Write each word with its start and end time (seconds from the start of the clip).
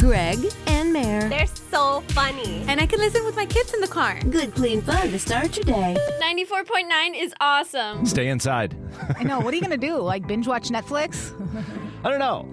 Greg, 0.00 0.38
and 0.66 0.92
Mare. 0.92 1.28
They're 1.28 1.46
so 1.46 2.00
funny. 2.08 2.64
And 2.68 2.80
I 2.80 2.86
can 2.86 2.98
listen 2.98 3.24
with 3.24 3.36
my 3.36 3.44
kids 3.46 3.74
in 3.74 3.80
the 3.80 3.86
car. 3.88 4.18
Good, 4.30 4.54
clean 4.54 4.80
fun 4.80 5.10
to 5.10 5.18
start 5.18 5.54
your 5.56 5.64
day. 5.64 5.96
94.9 6.22 7.14
is 7.22 7.34
awesome. 7.40 8.06
Stay 8.06 8.28
inside. 8.28 8.74
I 9.18 9.24
know. 9.24 9.40
What 9.40 9.52
are 9.52 9.56
you 9.56 9.60
going 9.62 9.78
to 9.78 9.86
do? 9.86 9.98
Like 9.98 10.26
binge 10.26 10.46
watch 10.48 10.68
Netflix? 10.70 11.32
I 12.04 12.08
don't 12.10 12.18
know. 12.18 12.50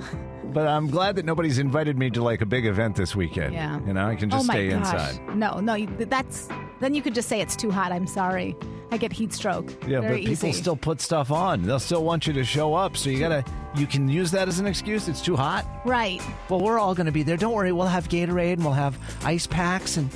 But 0.51 0.67
I'm 0.67 0.89
glad 0.89 1.15
that 1.15 1.25
nobody's 1.25 1.57
invited 1.57 1.97
me 1.97 2.09
to 2.11 2.21
like 2.23 2.41
a 2.41 2.45
big 2.45 2.65
event 2.65 2.95
this 2.95 3.15
weekend. 3.15 3.53
Yeah. 3.53 3.79
You 3.85 3.93
know, 3.93 4.05
I 4.07 4.15
can 4.15 4.29
just 4.29 4.43
oh 4.43 4.47
my 4.47 4.53
stay 4.53 4.69
gosh. 4.69 4.79
inside. 4.93 5.35
No, 5.35 5.59
no. 5.59 5.75
you- 5.75 5.87
That's 5.99 6.49
then 6.79 6.93
you 6.93 7.01
could 7.01 7.15
just 7.15 7.29
say 7.29 7.39
it's 7.41 7.55
too 7.55 7.71
hot. 7.71 7.91
I'm 7.91 8.07
sorry. 8.07 8.55
I 8.91 8.97
get 8.97 9.11
heat 9.11 9.33
stroke. 9.33 9.69
Yeah, 9.85 9.99
Very 10.01 10.21
but 10.21 10.29
people 10.29 10.49
easy. 10.49 10.53
still 10.53 10.75
put 10.77 11.01
stuff 11.01 11.29
on. 11.31 11.63
They'll 11.63 11.79
still 11.79 12.03
want 12.03 12.25
you 12.25 12.33
to 12.33 12.43
show 12.43 12.73
up. 12.73 12.95
So 12.95 13.09
you 13.09 13.19
gotta, 13.19 13.43
you 13.75 13.85
can 13.85 14.07
use 14.07 14.31
that 14.31 14.47
as 14.47 14.59
an 14.59 14.65
excuse. 14.65 15.07
It's 15.09 15.21
too 15.21 15.35
hot. 15.35 15.65
right. 15.85 16.21
Well, 16.49 16.61
we're 16.61 16.79
all 16.79 16.95
gonna 16.95 17.11
be 17.11 17.23
there. 17.23 17.37
Don't 17.37 17.53
worry. 17.53 17.71
We'll 17.71 17.87
have 17.87 18.07
Gatorade 18.09 18.53
and 18.53 18.63
we'll 18.63 18.73
have 18.73 18.97
ice 19.25 19.45
packs 19.45 19.97
and 19.97 20.09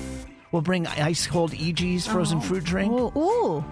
we'll 0.52 0.62
bring 0.62 0.88
ice 0.88 1.28
cold 1.28 1.54
EG's 1.54 2.08
frozen 2.08 2.38
oh. 2.38 2.42
fruit 2.42 2.64
drink. 2.64 2.94
Ooh, 2.94 3.12
ooh. 3.18 3.66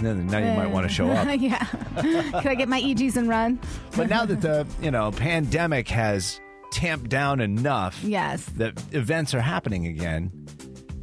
Then 0.00 0.26
now 0.26 0.38
you 0.38 0.56
might 0.56 0.70
want 0.70 0.86
to 0.88 0.92
show 0.92 1.08
up. 1.08 1.28
yeah. 1.40 1.64
Can 2.00 2.48
I 2.48 2.54
get 2.56 2.68
my 2.68 2.80
EGs 2.80 3.16
and 3.16 3.28
run? 3.28 3.60
But 3.96 4.08
now 4.08 4.24
that 4.26 4.40
the 4.40 4.66
you 4.82 4.90
know 4.90 5.12
pandemic 5.12 5.88
has 5.88 6.40
tamped 6.72 7.08
down 7.08 7.40
enough, 7.40 8.02
Yes. 8.02 8.44
that 8.56 8.82
events 8.92 9.34
are 9.34 9.40
happening 9.40 9.86
again, 9.86 10.32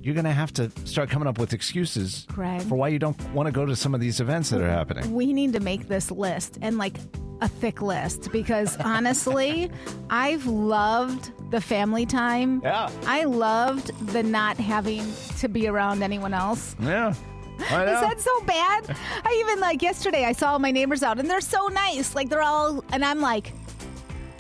you're 0.07 0.13
going 0.13 0.23
to 0.23 0.31
have 0.31 0.53
to 0.53 0.71
start 0.85 1.09
coming 1.09 1.27
up 1.27 1.37
with 1.37 1.51
excuses 1.51 2.25
Greg. 2.29 2.61
for 2.61 2.75
why 2.75 2.87
you 2.87 2.97
don't 2.97 3.21
want 3.33 3.47
to 3.47 3.51
go 3.51 3.65
to 3.65 3.75
some 3.75 3.93
of 3.93 3.99
these 3.99 4.21
events 4.21 4.51
that 4.51 4.61
are 4.61 4.69
happening. 4.69 5.13
We 5.13 5.33
need 5.33 5.51
to 5.51 5.59
make 5.59 5.89
this 5.89 6.09
list 6.09 6.57
and 6.61 6.77
like 6.77 6.95
a 7.41 7.49
thick 7.49 7.81
list 7.81 8.31
because 8.31 8.77
honestly, 8.85 9.69
I've 10.09 10.45
loved 10.45 11.33
the 11.51 11.59
family 11.59 12.05
time. 12.05 12.61
Yeah. 12.63 12.89
I 13.05 13.25
loved 13.25 13.91
the 14.13 14.23
not 14.23 14.55
having 14.55 15.03
to 15.39 15.49
be 15.49 15.67
around 15.67 16.01
anyone 16.01 16.33
else. 16.33 16.77
Yeah. 16.79 17.09
Is 17.59 17.67
that 17.67 18.21
so 18.21 18.41
bad? 18.45 18.95
I 19.25 19.43
even 19.45 19.59
like 19.59 19.81
yesterday 19.81 20.23
I 20.23 20.31
saw 20.31 20.57
my 20.57 20.71
neighbors 20.71 21.03
out 21.03 21.19
and 21.19 21.29
they're 21.29 21.41
so 21.41 21.67
nice. 21.67 22.15
Like 22.15 22.29
they're 22.29 22.41
all 22.41 22.81
and 22.93 23.03
I'm 23.03 23.19
like 23.19 23.51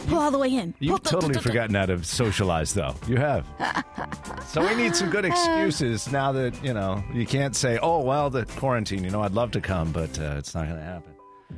pull 0.07 0.19
all 0.19 0.31
the 0.31 0.37
way 0.37 0.49
in. 0.49 0.73
You've 0.79 1.03
Pull- 1.03 1.19
totally 1.21 1.39
forgotten 1.39 1.75
how 1.75 1.85
to 1.85 2.03
socialize, 2.03 2.73
though. 2.73 2.95
You 3.07 3.17
have. 3.17 3.45
so 4.47 4.67
we 4.67 4.75
need 4.75 4.95
some 4.95 5.09
good 5.09 5.25
excuses 5.25 6.11
now 6.11 6.31
that, 6.31 6.63
you 6.63 6.73
know, 6.73 7.03
you 7.13 7.25
can't 7.25 7.55
say, 7.55 7.77
oh, 7.81 8.01
well, 8.01 8.29
the 8.29 8.45
quarantine, 8.45 9.03
you 9.03 9.09
know, 9.09 9.21
I'd 9.21 9.33
love 9.33 9.51
to 9.51 9.61
come, 9.61 9.91
but 9.91 10.17
uh, 10.19 10.35
it's 10.37 10.55
not 10.55 10.65
going 10.67 10.79
to 10.79 10.85
happen. 10.85 11.13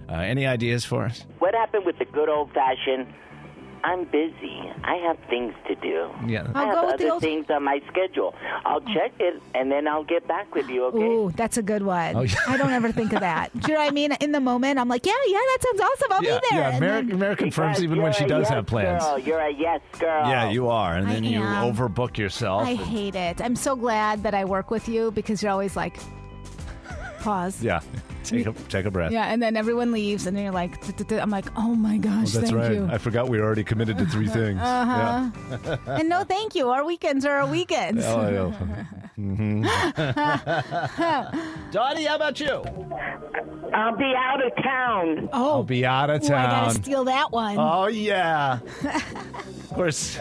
Uh, 0.07 0.13
any 0.15 0.45
ideas 0.45 0.85
for 0.85 1.05
us? 1.05 1.25
What 1.39 1.53
happened 1.53 1.85
with 1.85 1.97
the 1.99 2.05
good 2.05 2.29
old 2.29 2.51
fashioned? 2.53 3.07
I'm 3.83 4.03
busy. 4.05 4.59
I 4.83 4.95
have 5.07 5.17
things 5.29 5.53
to 5.67 5.75
do. 5.75 6.09
Yeah. 6.27 6.47
I 6.53 6.59
I'll 6.61 6.65
have 6.67 6.75
go 6.75 6.85
with 6.87 6.93
other 6.95 7.11
old- 7.13 7.21
things 7.21 7.45
on 7.49 7.63
my 7.63 7.81
schedule. 7.87 8.35
I'll 8.65 8.81
check 8.81 9.13
it 9.19 9.41
and 9.55 9.71
then 9.71 9.87
I'll 9.87 10.03
get 10.03 10.27
back 10.27 10.53
with 10.53 10.67
you. 10.69 10.85
Okay? 10.85 10.97
Ooh, 10.97 11.31
that's 11.35 11.57
a 11.57 11.61
good 11.61 11.83
one. 11.83 12.15
Oh, 12.15 12.21
yeah. 12.21 12.35
I 12.47 12.57
don't 12.57 12.71
ever 12.71 12.91
think 12.91 13.13
of 13.13 13.21
that. 13.21 13.51
Do 13.57 13.67
you 13.71 13.73
know 13.77 13.81
what 13.83 13.91
I 13.91 13.93
mean? 13.93 14.11
In 14.19 14.31
the 14.31 14.39
moment, 14.41 14.79
I'm 14.79 14.89
like, 14.89 15.05
yeah, 15.05 15.13
yeah, 15.27 15.37
that 15.37 15.57
sounds 15.63 15.81
awesome. 15.81 16.11
I'll 16.11 16.23
yeah, 16.23 16.39
be 16.39 16.47
there. 16.51 16.59
yeah. 16.61 16.69
And 16.71 16.79
Mary, 16.79 17.05
then- 17.05 17.19
Mary 17.19 17.35
confirms 17.35 17.77
Because 17.77 17.83
even 17.83 18.01
when 18.01 18.13
she 18.13 18.25
does 18.25 18.43
yes 18.43 18.49
have 18.49 18.65
plans. 18.65 19.03
Girl. 19.03 19.19
You're 19.19 19.39
a 19.39 19.51
yes 19.53 19.81
girl. 19.97 20.27
Yeah, 20.29 20.49
you 20.49 20.67
are. 20.69 20.95
And 20.95 21.07
I 21.07 21.13
then 21.13 21.23
you 21.23 21.41
am. 21.41 21.73
overbook 21.73 22.17
yourself. 22.17 22.63
I 22.65 22.71
and- 22.71 22.79
hate 22.79 23.15
it. 23.15 23.41
I'm 23.41 23.55
so 23.55 23.75
glad 23.75 24.23
that 24.23 24.33
I 24.33 24.45
work 24.45 24.71
with 24.71 24.89
you 24.89 25.11
because 25.11 25.41
you're 25.41 25.51
always 25.51 25.75
like, 25.75 25.97
pause. 27.19 27.63
yeah. 27.63 27.81
Take 28.23 28.45
a, 28.45 28.51
take 28.67 28.85
a 28.85 28.91
breath. 28.91 29.11
Yeah, 29.11 29.25
and 29.25 29.41
then 29.41 29.55
everyone 29.55 29.91
leaves, 29.91 30.27
and 30.27 30.35
then 30.35 30.43
you're 30.43 30.53
like. 30.53 30.77
I'm 31.11 31.31
like, 31.31 31.45
oh 31.57 31.73
my 31.73 31.97
gosh, 31.97 32.33
That's 32.33 32.49
thank 32.51 32.61
right. 32.61 32.73
you. 32.73 32.87
I 32.91 32.97
forgot 32.99 33.27
we 33.29 33.39
already 33.39 33.63
committed 33.63 33.97
to 33.97 34.05
three 34.05 34.27
things. 34.39 34.59
Uh-huh. 34.61 35.31
Yeah. 35.65 35.77
and 35.87 36.09
no, 36.09 36.23
thank 36.25 36.53
you. 36.53 36.69
Our 36.69 36.83
weekends 36.85 37.25
are 37.25 37.39
our 37.39 37.47
weekends. 37.47 38.03
Oh, 38.05 38.53
yeah. 39.17 41.31
Dottie, 41.71 42.03
how 42.03 42.15
about 42.17 42.39
you? 42.39 42.63
I'll 43.73 43.95
be 43.97 44.13
out 44.15 44.45
of 44.45 44.55
town. 44.63 45.29
Oh, 45.33 45.51
I'll 45.51 45.63
be 45.63 45.85
out 45.85 46.09
of 46.09 46.21
Ooh, 46.21 46.25
I 46.25 46.29
town. 46.29 46.49
gotta 46.49 46.73
steal 46.75 47.03
that 47.05 47.31
one. 47.31 47.57
Oh 47.57 47.87
yeah. 47.87 48.59
of 48.83 49.69
course. 49.73 50.19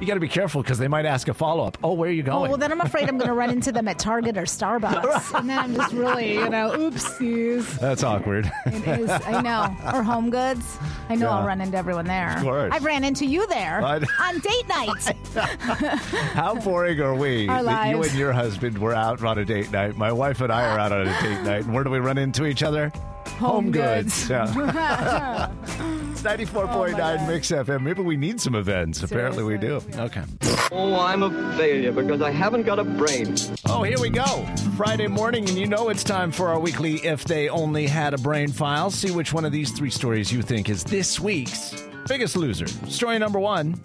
You 0.00 0.06
got 0.06 0.14
to 0.14 0.20
be 0.20 0.28
careful 0.28 0.62
because 0.62 0.78
they 0.78 0.88
might 0.88 1.04
ask 1.04 1.28
a 1.28 1.34
follow 1.34 1.64
up. 1.66 1.76
Oh, 1.84 1.92
where 1.92 2.08
are 2.08 2.12
you 2.12 2.22
Oh, 2.22 2.26
going? 2.26 2.48
well, 2.50 2.58
then 2.58 2.72
I'm 2.72 2.80
afraid 2.80 3.08
I'm 3.08 3.18
going 3.18 3.28
to 3.28 3.34
run 3.34 3.50
into 3.50 3.70
them 3.70 3.86
at 3.88 3.98
Target 3.98 4.36
or 4.38 4.42
Starbucks. 4.44 5.38
And 5.38 5.48
then 5.48 5.58
I'm 5.58 5.74
just 5.74 5.92
really, 5.92 6.34
you 6.34 6.48
know, 6.48 6.70
oopsies. 6.70 7.78
That's 7.78 8.02
awkward. 8.02 8.50
It 8.66 8.86
is, 9.00 9.10
I 9.10 9.40
know. 9.42 9.76
Or 9.94 10.02
Home 10.02 10.30
Goods. 10.30 10.78
I 11.08 11.14
know 11.16 11.26
Yeah. 11.28 11.36
I'll 11.38 11.46
run 11.46 11.60
into 11.60 11.76
everyone 11.76 12.06
there. 12.06 12.36
Of 12.36 12.42
course. 12.42 12.72
I've 12.74 12.84
ran 12.84 13.04
into 13.04 13.26
you 13.26 13.46
there 13.48 13.82
I- 13.84 13.96
on 14.20 14.38
date 14.38 14.68
night. 14.68 15.16
How 16.34 16.54
boring 16.54 17.00
are 17.00 17.14
we 17.14 17.48
Our 17.48 17.62
that 17.64 17.90
you 17.90 18.02
and 18.02 18.12
your 18.14 18.32
husband 18.32 18.78
were 18.78 18.94
out 18.94 19.22
on 19.22 19.38
a 19.38 19.44
date 19.44 19.70
night? 19.70 19.96
My 19.96 20.12
wife 20.12 20.40
and 20.40 20.52
I 20.52 20.64
are 20.74 20.78
out 20.78 20.92
on 20.92 21.02
a 21.06 21.22
date 21.22 21.42
night, 21.42 21.64
and 21.64 21.74
where 21.74 21.84
do 21.84 21.90
we 21.90 21.98
run 21.98 22.16
into 22.18 22.46
each 22.46 22.62
other? 22.62 22.90
Home 23.38 23.70
Goods. 23.70 24.28
Yeah. 24.30 25.50
it's 26.22 26.52
94.9 26.52 27.26
Mix 27.26 27.50
FM. 27.50 27.82
Maybe 27.82 28.02
we 28.02 28.16
need 28.16 28.40
some 28.40 28.54
events. 28.54 29.02
Apparently 29.02 29.42
we 29.42 29.56
do. 29.56 29.80
Okay. 29.96 30.22
Oh, 30.70 31.00
I'm 31.00 31.22
a 31.22 31.30
failure 31.56 31.92
because 31.92 32.20
I 32.20 32.30
haven't 32.30 32.64
got 32.64 32.78
a 32.78 32.84
brain. 32.84 33.34
Oh, 33.66 33.82
here 33.82 33.98
we 33.98 34.10
go. 34.10 34.46
Friday 34.76 35.06
morning, 35.06 35.48
and 35.48 35.56
you 35.56 35.66
know 35.66 35.88
it's 35.88 36.04
time 36.04 36.30
for 36.30 36.48
our 36.48 36.60
weekly 36.60 36.96
If 36.96 37.24
They 37.24 37.48
Only 37.48 37.86
Had 37.86 38.12
a 38.12 38.18
Brain 38.18 38.48
File. 38.48 38.90
See 38.90 39.10
which 39.10 39.32
one 39.32 39.46
of 39.46 39.52
these 39.52 39.70
three 39.72 39.88
stories 39.88 40.30
you 40.30 40.42
think 40.42 40.68
is 40.68 40.84
this 40.84 41.18
week's 41.18 41.86
biggest 42.06 42.36
loser. 42.36 42.66
Story 42.66 43.18
number 43.18 43.38
one 43.38 43.80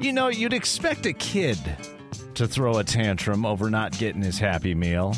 You 0.00 0.12
know, 0.12 0.28
you'd 0.28 0.52
expect 0.52 1.06
a 1.06 1.12
kid 1.12 1.58
to 2.34 2.48
throw 2.48 2.78
a 2.78 2.84
tantrum 2.84 3.46
over 3.46 3.70
not 3.70 3.96
getting 3.98 4.22
his 4.22 4.38
Happy 4.38 4.74
Meal. 4.74 5.14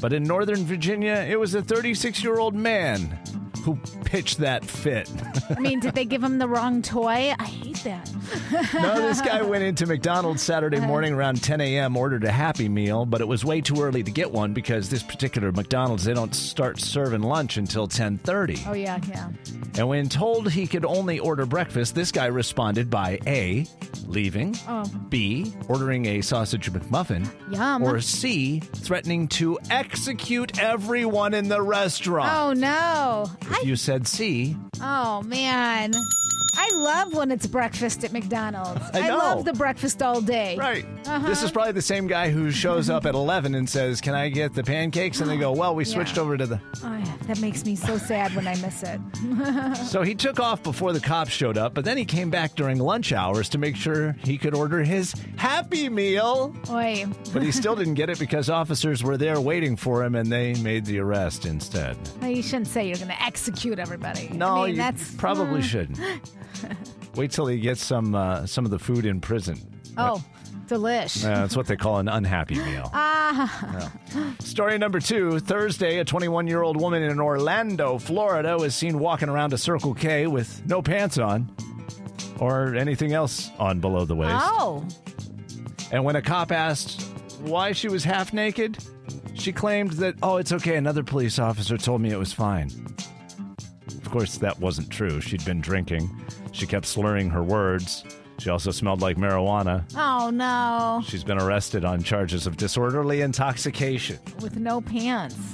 But 0.00 0.12
in 0.12 0.22
Northern 0.22 0.64
Virginia, 0.64 1.26
it 1.28 1.38
was 1.38 1.54
a 1.54 1.62
36 1.62 2.22
year 2.22 2.38
old 2.38 2.54
man 2.54 3.18
who 3.64 3.76
pitched 4.04 4.38
that 4.38 4.64
fit. 4.64 5.10
I 5.50 5.60
mean, 5.60 5.80
did 5.80 5.94
they 5.94 6.04
give 6.04 6.22
him 6.22 6.38
the 6.38 6.48
wrong 6.48 6.82
toy? 6.82 7.34
I 7.38 7.44
hate 7.44 7.84
that. 7.84 8.10
no, 8.74 9.00
this 9.00 9.20
guy 9.20 9.42
went 9.42 9.64
into 9.64 9.86
McDonald's 9.86 10.42
Saturday 10.42 10.78
uh-huh. 10.78 10.86
morning 10.86 11.14
around 11.14 11.42
10 11.42 11.60
a.m., 11.60 11.96
ordered 11.96 12.24
a 12.24 12.30
Happy 12.30 12.68
Meal, 12.68 13.06
but 13.06 13.20
it 13.20 13.28
was 13.28 13.44
way 13.44 13.60
too 13.60 13.82
early 13.82 14.02
to 14.02 14.10
get 14.10 14.30
one 14.30 14.52
because 14.52 14.88
this 14.88 15.02
particular 15.02 15.52
McDonald's, 15.52 16.04
they 16.04 16.14
don't 16.14 16.34
start 16.34 16.80
serving 16.80 17.22
lunch 17.22 17.56
until 17.56 17.88
10.30. 17.88 18.66
Oh, 18.66 18.72
yeah, 18.72 19.00
yeah. 19.08 19.30
And 19.76 19.88
when 19.88 20.08
told 20.08 20.50
he 20.50 20.66
could 20.66 20.84
only 20.84 21.18
order 21.18 21.46
breakfast, 21.46 21.94
this 21.94 22.10
guy 22.10 22.26
responded 22.26 22.90
by 22.90 23.18
A, 23.26 23.66
leaving, 24.06 24.56
Oh. 24.66 24.84
B, 25.08 25.52
ordering 25.68 26.06
a 26.06 26.20
sausage 26.20 26.70
McMuffin, 26.72 27.28
Yum. 27.50 27.82
or 27.82 28.00
C, 28.00 28.60
threatening 28.60 29.28
to 29.28 29.58
execute 29.70 30.60
everyone 30.60 31.34
in 31.34 31.48
the 31.48 31.62
restaurant. 31.62 32.32
Oh, 32.32 32.52
no. 32.52 33.30
If 33.50 33.64
you 33.64 33.76
said 33.76 34.06
C, 34.06 34.56
Oh 34.80 35.22
man. 35.22 35.92
I 36.60 36.70
love 36.74 37.14
when 37.14 37.30
it's 37.30 37.46
breakfast 37.46 38.02
at 38.02 38.12
McDonald's. 38.12 38.80
I 38.92 39.06
know. 39.08 39.16
love 39.18 39.44
the 39.44 39.52
breakfast 39.52 40.02
all 40.02 40.20
day. 40.20 40.56
Right. 40.56 40.84
Uh-huh. 41.06 41.24
This 41.26 41.42
is 41.44 41.52
probably 41.52 41.70
the 41.72 41.80
same 41.82 42.08
guy 42.08 42.30
who 42.30 42.50
shows 42.50 42.90
up 42.90 43.06
at 43.06 43.14
11 43.14 43.54
and 43.54 43.68
says, 43.68 44.00
Can 44.00 44.14
I 44.16 44.28
get 44.28 44.54
the 44.54 44.64
pancakes? 44.64 45.20
And 45.20 45.30
they 45.30 45.36
go, 45.36 45.52
Well, 45.52 45.76
we 45.76 45.84
switched 45.84 46.16
Yeah. 46.16 46.22
over 46.24 46.36
to 46.36 46.46
the. 46.46 46.60
Oh, 46.82 46.96
yeah. 46.96 47.12
That 47.28 47.40
makes 47.40 47.64
me 47.64 47.76
so 47.76 47.96
sad 47.96 48.34
when 48.34 48.48
I 48.48 48.56
miss 48.56 48.82
it. 48.82 49.00
So 49.88 50.02
he 50.02 50.14
took 50.14 50.40
off 50.40 50.62
before 50.62 50.92
the 50.92 51.00
cops 51.00 51.30
showed 51.30 51.56
up, 51.56 51.72
but 51.74 51.84
then 51.84 51.96
he 51.96 52.04
came 52.04 52.28
back 52.30 52.54
during 52.56 52.78
lunch 52.78 53.12
hours 53.12 53.48
to 53.50 53.58
make 53.58 53.76
sure 53.76 54.12
he 54.24 54.36
could 54.36 54.54
order 54.54 54.82
his 54.82 55.14
Happy 55.36 55.88
Meal. 55.88 56.54
Oi. 56.70 57.06
But 57.32 57.42
he 57.42 57.52
still 57.52 57.76
didn't 57.76 57.94
get 57.94 58.10
it 58.10 58.18
because 58.18 58.50
officers 58.50 59.02
were 59.04 59.16
there 59.16 59.40
waiting 59.40 59.76
for 59.76 60.02
him 60.04 60.14
and 60.14 60.30
they 60.30 60.54
made 60.54 60.84
the 60.84 60.98
arrest 60.98 61.46
instead. 61.46 61.96
Well, 62.20 62.30
You 62.30 62.42
shouldn't 62.42 62.66
say 62.68 62.86
you're 62.88 62.96
going 62.96 63.08
to 63.08 63.22
execute 63.22 63.78
everybody. 63.78 64.28
No, 64.32 64.48
I 64.48 64.66
mean, 64.66 64.70
you 64.70 64.76
that's 64.76 65.14
probably 65.14 65.60
uh, 65.60 65.62
shouldn't. 65.62 66.00
Wait 67.16 67.30
till 67.30 67.46
he 67.46 67.58
gets 67.60 67.82
some 67.84 68.14
uh, 68.14 68.46
some 68.46 68.64
of 68.64 68.70
the 68.70 68.78
food 68.78 69.04
in 69.06 69.20
prison. 69.20 69.58
Oh, 69.96 70.22
delish. 70.66 71.24
Uh, 71.24 71.28
that's 71.40 71.56
what 71.56 71.66
they 71.66 71.76
call 71.76 71.98
an 71.98 72.08
unhappy 72.08 72.56
meal. 72.56 72.90
Ah, 73.30 73.92
Story 74.40 74.78
number 74.78 75.00
two 75.00 75.38
Thursday, 75.40 75.98
a 75.98 76.04
21 76.04 76.46
year 76.46 76.62
old 76.62 76.80
woman 76.80 77.02
in 77.02 77.20
Orlando, 77.20 77.98
Florida, 77.98 78.56
was 78.56 78.74
seen 78.74 78.98
walking 78.98 79.28
around 79.28 79.52
a 79.52 79.58
Circle 79.58 79.92
K 79.94 80.26
with 80.26 80.64
no 80.66 80.80
pants 80.80 81.18
on 81.18 81.54
or 82.40 82.74
anything 82.74 83.12
else 83.12 83.50
on 83.58 83.80
below 83.80 84.06
the 84.06 84.14
waist. 84.14 84.32
oh. 84.34 84.86
And 85.92 86.04
when 86.04 86.16
a 86.16 86.22
cop 86.22 86.50
asked 86.52 87.02
why 87.40 87.72
she 87.72 87.88
was 87.88 88.02
half 88.02 88.32
naked, 88.32 88.78
she 89.34 89.52
claimed 89.52 89.92
that, 89.94 90.14
oh, 90.22 90.38
it's 90.38 90.52
okay. 90.52 90.76
Another 90.76 91.02
police 91.04 91.38
officer 91.38 91.76
told 91.76 92.00
me 92.00 92.10
it 92.10 92.18
was 92.18 92.32
fine. 92.32 92.70
Of 94.08 94.12
course, 94.12 94.38
that 94.38 94.58
wasn't 94.58 94.88
true. 94.88 95.20
She'd 95.20 95.44
been 95.44 95.60
drinking. 95.60 96.08
She 96.52 96.66
kept 96.66 96.86
slurring 96.86 97.28
her 97.28 97.42
words. 97.42 98.04
She 98.38 98.48
also 98.48 98.70
smelled 98.70 99.02
like 99.02 99.18
marijuana. 99.18 99.84
Oh 99.94 100.30
no. 100.30 101.02
She's 101.06 101.22
been 101.22 101.38
arrested 101.38 101.84
on 101.84 102.02
charges 102.02 102.46
of 102.46 102.56
disorderly 102.56 103.20
intoxication. 103.20 104.18
With 104.40 104.56
no 104.56 104.80
pants. 104.80 105.36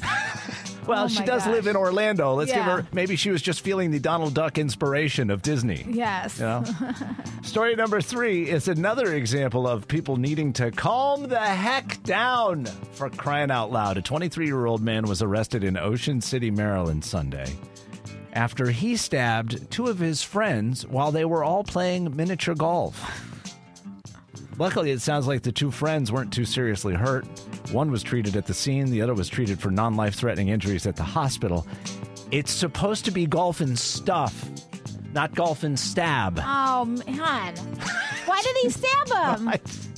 Oh, 0.85 0.87
well, 0.87 1.05
Oh 1.07 1.09
she 1.09 1.25
does 1.25 1.47
live 1.47 1.67
in 1.67 1.77
Orlando. 1.77 2.35
Let's 2.35 2.53
give 2.53 2.63
her. 2.63 2.87
Maybe 2.93 3.17
she 3.17 3.31
was 3.31 3.41
just 3.41 3.63
feeling 3.63 3.91
the 3.91 3.99
Donald 3.99 4.35
Duck 4.35 4.59
inspiration 4.59 5.31
of 5.31 5.41
Disney. 5.41 5.83
Yes. 5.89 6.39
You 6.39 6.45
know? 6.45 6.65
Story 7.43 7.75
number 7.75 8.03
three 8.03 8.51
is 8.51 8.69
another 8.69 9.15
example 9.15 9.67
of 9.67 9.89
people 9.89 10.19
needing 10.19 10.53
to 10.53 10.71
calm 10.73 11.27
the 11.27 11.41
heck 11.41 12.03
down 12.03 12.67
for 12.93 13.09
crying 13.09 13.51
out 13.51 13.73
loud. 13.73 13.97
A 13.97 14.03
23 14.03 14.45
year 14.45 14.67
old 14.67 14.83
man 14.83 15.05
was 15.07 15.23
arrested 15.23 15.65
in 15.65 15.79
Ocean 15.79 16.21
City, 16.21 16.51
Maryland 16.51 17.03
Sunday 17.03 17.47
after 18.35 18.71
he 18.71 18.97
stabbed 18.97 19.71
two 19.71 19.87
of 19.87 19.99
his 19.99 20.23
friends 20.23 20.87
while 20.87 21.11
they 21.13 21.25
were 21.25 21.45
all 21.45 21.65
playing 21.65 22.15
miniature 22.17 22.55
golf. 22.55 23.31
Luckily, 24.59 24.91
it 24.93 25.01
sounds 25.01 25.27
like 25.27 25.43
the 25.43 25.51
two 25.53 25.71
friends 25.71 26.13
weren't 26.13 26.33
too 26.33 26.45
seriously 26.45 26.95
hurt. 26.95 27.25
One 27.73 27.91
was 27.91 28.03
treated 28.03 28.37
at 28.37 28.47
the 28.47 28.55
scene, 28.55 28.91
the 28.91 29.03
other 29.03 29.15
was 29.15 29.29
treated 29.29 29.59
for 29.61 29.71
non 29.71 29.97
life 29.97 30.15
threatening 30.15 30.49
injuries 30.49 30.87
at 30.87 30.97
the 30.97 31.03
hospital. 31.03 31.67
It's 32.31 32.53
supposed 32.53 33.05
to 33.07 33.11
be 33.11 33.27
golf 33.27 33.61
and 33.61 33.77
stuff, 33.79 34.49
not 35.13 35.35
golf 35.35 35.65
and 35.65 35.79
stab. 35.79 36.41
Oh 36.45 36.85
man, 36.85 37.57
why 38.27 38.43
did 38.43 38.57
he 38.63 38.71
stab 38.71 39.39
him? 39.39 39.49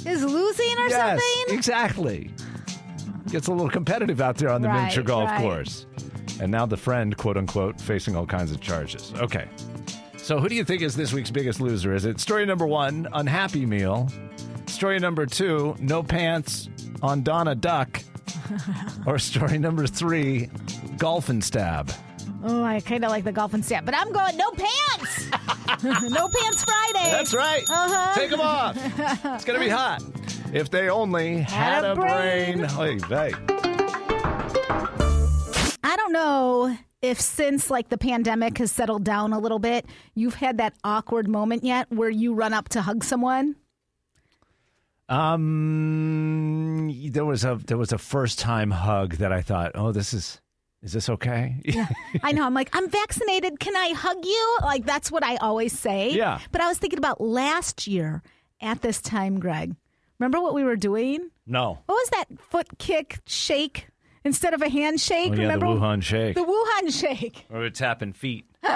Is 0.07 0.23
losing 0.23 0.79
or 0.79 0.89
yes, 0.89 1.21
something? 1.21 1.55
exactly. 1.57 2.31
Gets 3.31 3.49
a 3.49 3.53
little 3.53 3.69
competitive 3.71 4.21
out 4.21 4.37
there 4.37 4.51
on 4.51 4.63
the 4.63 4.69
Right, 4.69 4.83
miniature 4.83 5.03
golf 5.03 5.29
right. 5.29 5.41
course. 5.41 5.85
And 6.41 6.51
now 6.53 6.67
the 6.67 6.77
friend, 6.77 7.17
quote 7.17 7.37
unquote, 7.37 7.81
facing 7.81 8.15
all 8.17 8.27
kinds 8.27 8.51
of 8.53 8.61
charges. 8.61 9.13
Okay. 9.17 9.47
So 10.17 10.39
who 10.39 10.49
do 10.49 10.55
you 10.55 10.65
think 10.65 10.83
is 10.83 10.97
this 10.97 11.13
week's 11.13 11.31
biggest 11.31 11.61
loser? 11.61 11.95
Is 11.95 12.05
it 12.05 12.21
story 12.21 12.45
number 12.47 12.67
one, 12.67 13.09
unhappy 13.13 13.65
meal? 13.65 14.09
Story 14.67 14.99
number 14.99 15.25
two, 15.27 15.77
no 15.79 16.03
pants 16.03 16.69
on 17.03 17.23
Donna 17.23 17.55
Duck? 17.55 18.03
or 19.07 19.19
story 19.19 19.59
number 19.59 19.87
three, 19.87 20.51
golf 20.99 21.29
and 21.29 21.43
stab? 21.43 21.93
Oh, 22.45 22.63
I 22.63 22.81
kind 22.81 23.05
of 23.05 23.11
like 23.11 23.25
the 23.25 23.33
golf 23.33 23.55
and 23.55 23.65
stab, 23.65 23.85
but 23.85 23.95
I'm 23.95 24.13
going 24.13 24.37
no 24.37 24.51
pants. 24.51 25.31
no 25.83 26.29
pants 26.29 26.65
Friday. 26.65 27.11
That's 27.11 27.35
right. 27.35 27.63
Uh-huh. 27.69 28.15
Take 28.15 28.31
them 28.31 28.41
off. 28.41 28.77
It's 28.77 29.45
going 29.45 29.59
to 29.59 29.65
be 29.65 29.69
hot. 29.71 30.03
If 30.53 30.71
they 30.71 30.89
only 30.89 31.39
had, 31.39 31.85
Had 31.85 31.85
a 31.85 31.95
brain. 31.95 32.67
brain. 32.67 33.01
Hey, 33.09 33.31
hey. 33.33 33.66
I 35.87 35.95
don't 35.95 36.13
know 36.13 36.77
if 37.01 37.21
since 37.21 37.71
like 37.71 37.91
the 37.91 37.97
pandemic 37.97 38.59
has 38.59 38.73
settled 38.73 39.05
down 39.05 39.33
a 39.33 39.39
little 39.39 39.61
bit, 39.61 39.87
you've 40.17 40.35
had 40.35 40.59
that 40.59 40.75
awkward 40.83 41.29
moment 41.29 41.63
yet 41.63 41.87
where 41.93 42.11
you 42.11 42.35
run 42.35 42.53
up 42.53 42.69
to 42.71 42.83
hug 42.83 43.05
someone. 43.05 43.55
Um, 45.09 46.93
there 47.13 47.25
was 47.25 47.45
a 47.45 47.61
there 47.65 47.77
was 47.77 47.93
a 47.93 47.99
first 47.99 48.41
time 48.41 48.73
hug 48.73 49.19
that 49.19 49.33
I 49.33 49.43
thought, 49.43 49.73
oh, 49.77 49.93
this 49.93 50.13
is 50.13 50.41
is 50.83 50.93
this 50.93 51.09
okay? 51.09 51.55
Yeah. 51.65 51.87
I 52.21 52.33
know. 52.33 52.45
I'm 52.45 52.55
like, 52.55 52.71
I'm 52.73 52.91
vaccinated. 52.91 53.61
Can 53.61 53.77
I 53.77 53.91
hug 53.91 54.25
you? 54.25 54.59
Like, 54.63 54.87
that's 54.87 55.13
what 55.13 55.23
I 55.23 55.37
always 55.37 55.79
say. 55.79 56.11
Yeah. 56.11 56.41
But 56.51 56.63
I 56.63 56.67
was 56.67 56.79
thinking 56.79 56.99
about 56.99 57.21
last 57.21 57.87
year 57.87 58.25
at 58.61 58.83
this 58.83 59.01
time, 59.01 59.39
Greg. 59.39 59.77
Remember 60.19 60.41
what 60.41 60.53
we 60.53 60.65
were 60.65 60.77
doing? 60.77 61.31
no. 61.47 61.79
What 61.87 61.95
was 61.95 62.09
that 62.11 62.41
foot 62.41 62.67
kick 62.79 63.21
shake 63.27 63.87
instead 64.27 64.53
of 64.53 64.61
a 64.61 64.69
handshake? 64.69 65.31
Oh, 65.33 65.35
yeah, 65.37 65.43
Remember 65.43 65.67
the 65.67 65.81
Wuhan 65.81 66.03
shake. 66.03 66.35
The 66.35 66.43
Wuhan 66.45 66.93
shake. 67.01 67.47
or 67.51 67.61
we're 67.61 67.71
tapping 67.71 68.13
feet. 68.13 68.45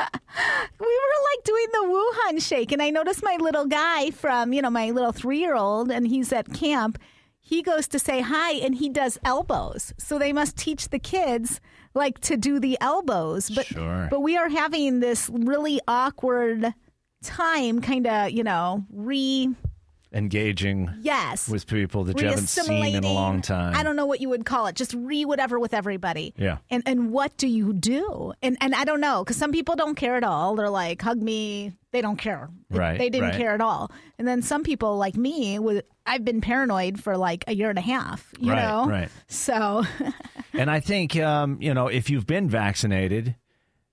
We 0.81 0.87
were 0.87 1.25
like 1.37 1.45
doing 1.45 1.67
the 1.73 1.87
Wuhan 2.33 2.43
shake, 2.49 2.73
and 2.73 2.81
I 2.81 2.89
noticed 2.91 3.23
my 3.23 3.37
little 3.41 3.67
guy 3.67 4.11
from, 4.11 4.53
you 4.55 4.63
know, 4.63 4.71
my 4.71 4.91
little 4.93 5.13
three 5.13 5.39
year 5.41 5.55
old, 5.55 5.91
and 5.91 6.07
he's 6.07 6.33
at 6.33 6.53
camp. 6.55 6.99
He 7.39 7.63
goes 7.63 7.87
to 7.89 7.99
say 7.99 8.21
hi, 8.23 8.53
and 8.53 8.75
he 8.77 8.89
does 8.89 9.19
elbows. 9.25 9.93
So 9.99 10.19
they 10.19 10.33
must 10.33 10.57
teach 10.57 10.89
the 10.89 10.99
kids 10.99 11.61
like 11.93 12.19
to 12.21 12.37
do 12.37 12.61
the 12.61 12.79
elbows. 12.81 13.51
But 13.51 13.67
Sure. 13.67 14.07
but 14.11 14.21
we 14.21 14.37
are 14.39 14.49
having 14.49 15.01
this 15.01 15.29
really 15.33 15.81
awkward 15.87 16.73
time, 17.23 17.81
kind 17.83 18.07
of, 18.07 18.31
you 18.31 18.45
know, 18.45 18.87
re 18.91 19.49
Engaging 20.13 20.91
yes 21.03 21.49
with 21.49 21.67
people 21.67 22.05
that 22.05 22.21
you 22.21 22.27
haven't 22.29 22.49
seen 22.49 22.97
in 22.97 23.05
a 23.05 23.13
long 23.13 23.43
time. 23.43 23.75
I 23.77 23.83
don't 23.85 23.95
know 23.97 24.07
what 24.07 24.21
you 24.21 24.29
would 24.29 24.45
call 24.45 24.67
it. 24.67 24.75
Just 24.75 24.93
re 24.95 25.25
whatever 25.25 25.59
with 25.61 25.73
everybody. 25.73 26.35
Yeah. 26.37 26.59
And 26.69 26.83
and 26.87 27.11
what 27.13 27.37
do 27.37 27.47
you 27.47 27.73
do? 27.73 28.33
And 28.43 28.57
and 28.61 28.75
I 28.75 28.85
don't 28.85 29.01
know 29.01 29.23
because 29.23 29.37
some 29.37 29.53
people 29.53 29.77
don't 29.77 29.95
care 29.95 30.17
at 30.17 30.25
all. 30.25 30.57
They're 30.57 30.69
like 30.69 31.01
hug 31.01 31.23
me. 31.23 31.77
They 31.93 32.01
don't 32.03 32.17
care. 32.17 32.51
They- 32.71 32.79
Right, 32.79 32.99
They 32.99 33.11
didn't 33.11 33.31
right. 33.31 33.37
care 33.39 33.53
at 33.55 33.61
all. 33.61 33.91
And 34.19 34.27
then 34.27 34.43
some 34.43 34.63
people 34.65 34.97
like 34.97 35.17
me 35.17 35.59
with 35.59 35.85
I've 36.07 36.25
been 36.25 36.41
paranoid 36.41 37.01
for 37.01 37.17
like 37.17 37.45
a 37.47 37.55
year 37.55 37.69
and 37.71 37.79
a 37.79 37.83
half. 37.83 38.33
You 38.39 38.53
Right, 38.53 38.63
know. 38.63 38.87
right. 38.89 39.09
So 39.29 39.85
And 40.53 40.69
I 40.71 40.81
think, 40.81 41.17
um, 41.17 41.59
you 41.61 41.73
know, 41.73 41.87
if 41.87 42.11
you've 42.11 42.27
been 42.27 42.49
vaccinated, 42.49 43.37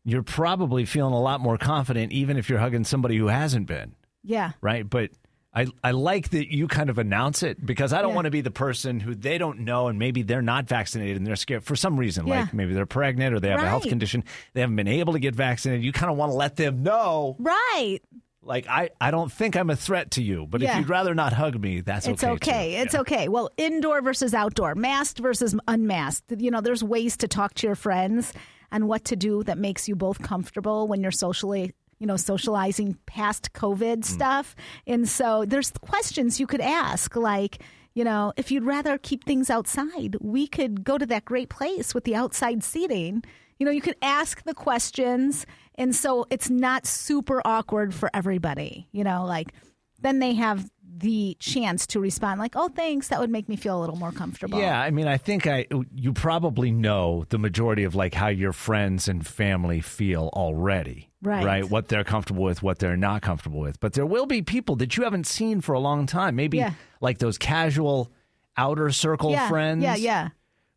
you're 0.03 0.23
probably 0.23 0.85
feeling 0.85 1.13
a 1.13 1.21
lot 1.21 1.41
more 1.41 1.57
confident, 1.57 2.11
even 2.11 2.37
if 2.37 2.49
you're 2.49 2.59
hugging 2.59 2.83
somebody 2.85 3.17
who 3.17 3.27
hasn't 3.27 3.67
been, 3.67 3.93
yeah. 4.23 4.53
right? 4.61 4.89
But 4.89 5.11
I, 5.57 5.65
I 5.83 5.91
like 5.91 6.29
that 6.29 6.53
you 6.53 6.67
kind 6.67 6.89
of 6.89 6.97
announce 6.99 7.41
it 7.41 7.65
because 7.65 7.91
I 7.93 8.01
don't 8.01 8.11
Yeah. 8.11 8.15
want 8.15 8.25
to 8.25 8.31
be 8.31 8.41
the 8.41 8.51
person 8.51 8.99
who 8.99 9.15
they 9.15 9.37
don't 9.39 9.61
know 9.61 9.87
and 9.87 9.97
maybe 9.97 10.21
they're 10.21 10.41
not 10.43 10.67
vaccinated 10.67 11.17
and 11.17 11.25
they're 11.25 11.35
scared 11.35 11.63
for 11.63 11.75
some 11.75 11.97
reason. 11.97 12.27
Yeah. 12.27 12.41
Like 12.41 12.53
maybe 12.53 12.73
they're 12.75 12.85
pregnant 12.85 13.33
or 13.33 13.39
they 13.39 13.49
have 13.49 13.61
a 13.63 13.67
health 13.67 13.87
condition. 13.87 14.23
They 14.53 14.61
haven't 14.61 14.75
been 14.75 14.87
able 14.87 15.13
to 15.13 15.19
get 15.19 15.33
vaccinated. 15.35 15.83
You 15.83 15.91
kind 15.91 16.11
of 16.11 16.17
want 16.17 16.31
to 16.31 16.35
let 16.35 16.57
them 16.57 16.83
know, 16.83 17.35
Right. 17.39 17.99
like, 18.43 18.67
I, 18.67 18.91
I 19.01 19.09
don't 19.11 19.31
think 19.31 19.55
I'm 19.55 19.69
a 19.71 19.75
threat 19.75 20.11
to 20.11 20.21
you, 20.21 20.45
but 20.47 20.61
if 20.61 20.75
you'd 20.75 20.89
rather 20.89 21.15
not 21.15 21.33
hug 21.33 21.59
me, 21.59 21.81
that's 21.81 22.07
It's 22.07 22.23
okay. 22.23 22.33
okay. 22.33 22.75
It's 22.75 22.93
Yeah. 22.93 23.01
okay. 23.01 23.27
Well, 23.27 23.49
indoor 23.57 24.01
versus 24.03 24.33
outdoor, 24.35 24.75
masked 24.75 25.17
versus 25.19 25.55
unmasked. 25.67 26.33
You 26.37 26.51
know, 26.51 26.61
there's 26.61 26.83
ways 26.83 27.17
to 27.17 27.27
talk 27.27 27.55
to 27.55 27.67
your 27.67 27.75
friends 27.75 28.31
and 28.71 28.87
what 28.87 29.05
to 29.05 29.15
do 29.15 29.43
that 29.43 29.57
makes 29.57 29.87
you 29.87 29.95
both 29.95 30.21
comfortable 30.21 30.87
when 30.87 31.01
you're 31.01 31.11
socially, 31.11 31.73
you 31.99 32.07
know, 32.07 32.17
socializing 32.17 32.97
past 33.05 33.51
Mm. 33.53 33.59
COVID 33.59 34.05
stuff. 34.05 34.55
And 34.85 35.07
so 35.09 35.45
there's 35.45 35.71
questions 35.81 36.39
you 36.39 36.47
could 36.47 36.61
ask 36.61 37.15
like, 37.15 37.59
you 37.93 38.03
know, 38.03 38.31
if 38.37 38.51
you'd 38.51 38.63
rather 38.63 38.97
keep 38.97 39.23
things 39.23 39.49
outside, 39.49 40.15
we 40.21 40.45
could 40.47 40.83
go 40.83 40.97
to 40.97 41.05
that 41.07 41.25
great 41.25 41.49
place 41.49 41.95
with 41.95 42.03
the 42.03 42.15
outside 42.15 42.63
seating. 42.63 43.23
You 43.57 43.65
know, 43.65 43.71
you 43.71 43.81
could 43.81 43.95
ask 44.03 44.43
the 44.43 44.53
questions. 44.53 45.47
And 45.75 45.95
so 45.95 46.27
it's 46.29 46.49
not 46.49 46.85
super 46.85 47.41
awkward 47.43 47.95
for 47.95 48.11
everybody. 48.13 48.87
You 48.91 49.03
know, 49.03 49.25
like 49.25 49.51
then 49.99 50.19
they 50.19 50.35
have 50.35 50.69
the 50.99 51.35
chance 51.39 51.85
to 51.87 51.99
respond 51.99 52.39
like, 52.39 52.55
"Oh, 52.55 52.69
thanks. 52.69 53.07
That 53.09 53.19
would 53.19 53.29
make 53.29 53.47
me 53.49 53.55
feel 53.55 53.77
a 53.77 53.81
little 53.81 53.95
more 53.97 54.11
comfortable." 54.11 54.59
Yeah, 54.59 54.79
I 54.79 54.89
mean, 54.91 55.07
I 55.07 55.17
think 55.17 55.47
I 55.47 55.65
you 55.93 56.13
probably 56.13 56.71
know 56.71 57.25
the 57.29 57.37
majority 57.39 57.83
of 57.83 57.93
like 57.95 58.13
how 58.13 58.27
your 58.27 58.53
friends 58.53 59.07
and 59.07 59.25
family 59.25 59.81
feel 59.81 60.29
already. 60.33 61.06
Right. 61.21 61.43
Right. 61.43 61.69
What 61.69 61.87
they're 61.87 62.03
comfortable 62.03 62.43
with, 62.43 62.61
what 62.61 62.79
they're 62.79 62.95
not 62.97 63.21
comfortable 63.23 63.59
with. 63.59 63.79
But 63.79 63.93
there 63.93 64.05
will 64.05 64.25
be 64.27 64.41
people 64.43 64.75
that 64.77 64.97
you 64.97 65.03
haven't 65.03 65.25
seen 65.27 65.61
for 65.61 65.73
a 65.73 65.79
long 65.79 66.05
time. 66.05 66.35
Maybe 66.35 66.57
Yeah. 66.57 66.73
like 67.01 67.17
those 67.17 67.37
casual 67.37 68.11
outer 68.55 68.91
circle 68.91 69.31
yeah, 69.31 69.47
friends. 69.49 69.83
Yeah, 69.83 69.95
yeah. 69.95 70.29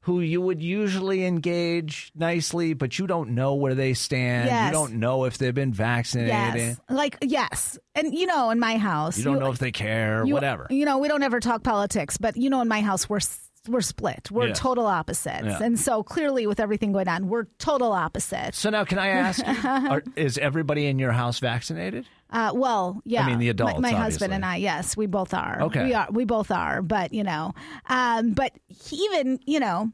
Who 0.05 0.21
you 0.21 0.41
would 0.41 0.63
usually 0.63 1.27
engage 1.27 2.11
nicely, 2.15 2.73
but 2.73 2.99
you 2.99 3.07
don't 3.07 3.31
know 3.35 3.55
where 3.55 3.75
they 3.75 3.93
stand. 3.93 4.47
Yes. 4.47 4.67
You 4.69 4.73
don't 4.73 4.95
know 4.95 5.25
if 5.25 5.37
they've 5.37 5.55
been 5.55 5.75
vaccinated. 5.75 6.31
Yes. 6.33 6.81
Like 6.89 7.19
yes. 7.21 7.79
And 7.95 8.15
you 8.15 8.25
know, 8.27 8.49
in 8.49 8.59
my 8.59 8.79
house, 8.79 9.19
You 9.19 9.25
don't 9.25 9.41
know 9.41 9.51
if 9.53 9.59
they 9.59 9.73
care, 9.73 10.25
you- 10.25 10.33
whatever. 10.33 10.67
You 10.71 10.87
know, 10.87 10.99
we 10.99 11.09
don't 11.09 11.23
ever 11.23 11.39
talk 11.39 11.63
politics, 11.63 12.17
but 12.17 12.39
you 12.39 12.49
know, 12.49 12.63
in 12.63 12.69
my 12.69 12.81
house, 12.81 13.11
we're 13.11 13.21
we're 13.69 13.81
split. 13.83 14.31
We're 14.31 14.49
Yes. 14.49 14.59
total 14.59 14.87
opposites, 14.87 15.45
Yeah. 15.45 15.63
and 15.63 15.79
so 15.79 16.03
clearly, 16.03 16.47
with 16.47 16.61
everything 16.61 16.93
going 16.93 17.09
on, 17.09 17.29
we're 17.29 17.45
total 17.59 17.93
opposites. 17.93 18.59
so 18.59 18.71
now, 18.71 18.85
can 18.85 18.99
I 18.99 19.09
ask 19.09 19.43
are, 19.65 20.03
is 20.17 20.39
everybody 20.39 20.87
in 20.87 20.99
your 20.99 21.13
house 21.13 21.39
vaccinated? 21.41 22.07
Uh, 22.31 22.53
well, 22.55 23.03
yeah. 23.05 23.23
I 23.25 23.27
mean, 23.27 23.39
the 23.39 23.47
My- 23.47 23.51
adults, 23.51 23.81
My, 23.81 23.91
husband 23.91 24.33
and 24.33 24.45
I, 24.45 24.57
yes, 24.57 24.97
we 24.97 25.07
both 25.07 25.35
are. 25.35 25.63
Okay. 25.63 25.85
we 25.85 25.95
are. 25.95 26.09
We 26.11 26.25
both 26.25 26.51
are. 26.51 26.81
But 26.81 27.13
you 27.13 27.25
know, 27.25 27.53
um, 27.89 28.33
but 28.33 28.53
even 28.93 29.41
you 29.47 29.61
know, 29.61 29.91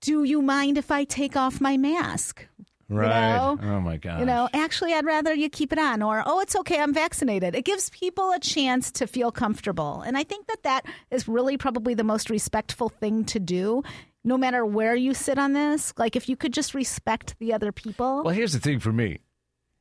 do 0.00 0.24
you 0.24 0.42
mind 0.42 0.76
if 0.76 0.90
I 0.90 1.04
take 1.04 1.36
off 1.36 1.60
my 1.60 1.76
mask? 1.76 2.46
Right. 2.88 3.36
know? 3.36 3.58
oh 3.62 3.80
my 3.80 3.98
god. 3.98 4.20
You 4.20 4.26
know, 4.26 4.48
actually, 4.54 4.94
I'd 4.94 5.04
rather 5.04 5.34
you 5.34 5.50
keep 5.50 5.72
it 5.72 5.78
on, 5.78 6.02
or 6.02 6.22
oh, 6.24 6.40
it's 6.40 6.56
okay, 6.56 6.80
I'm 6.80 6.94
vaccinated. 6.94 7.54
It 7.54 7.64
gives 7.64 7.90
people 7.90 8.32
a 8.32 8.38
chance 8.38 8.90
to 8.92 9.06
feel 9.06 9.30
comfortable, 9.30 10.00
and 10.00 10.16
I 10.16 10.24
think 10.24 10.46
that 10.46 10.62
that 10.62 10.86
is 11.10 11.28
really 11.28 11.58
probably 11.58 11.94
the 11.94 12.04
most 12.04 12.30
respectful 12.30 12.88
thing 12.88 13.24
to 13.26 13.38
do. 13.38 13.82
No 14.24 14.36
matter 14.36 14.64
where 14.64 14.94
you 14.94 15.14
sit 15.14 15.38
on 15.38 15.52
this, 15.52 15.94
like 15.96 16.16
if 16.16 16.28
you 16.28 16.36
could 16.36 16.52
just 16.52 16.74
respect 16.74 17.36
the 17.38 17.52
other 17.52 17.72
people. 17.72 18.22
Well, 18.24 18.34
here's 18.34 18.52
the 18.52 18.58
thing 18.58 18.80
for 18.80 18.92
me. 18.92 19.20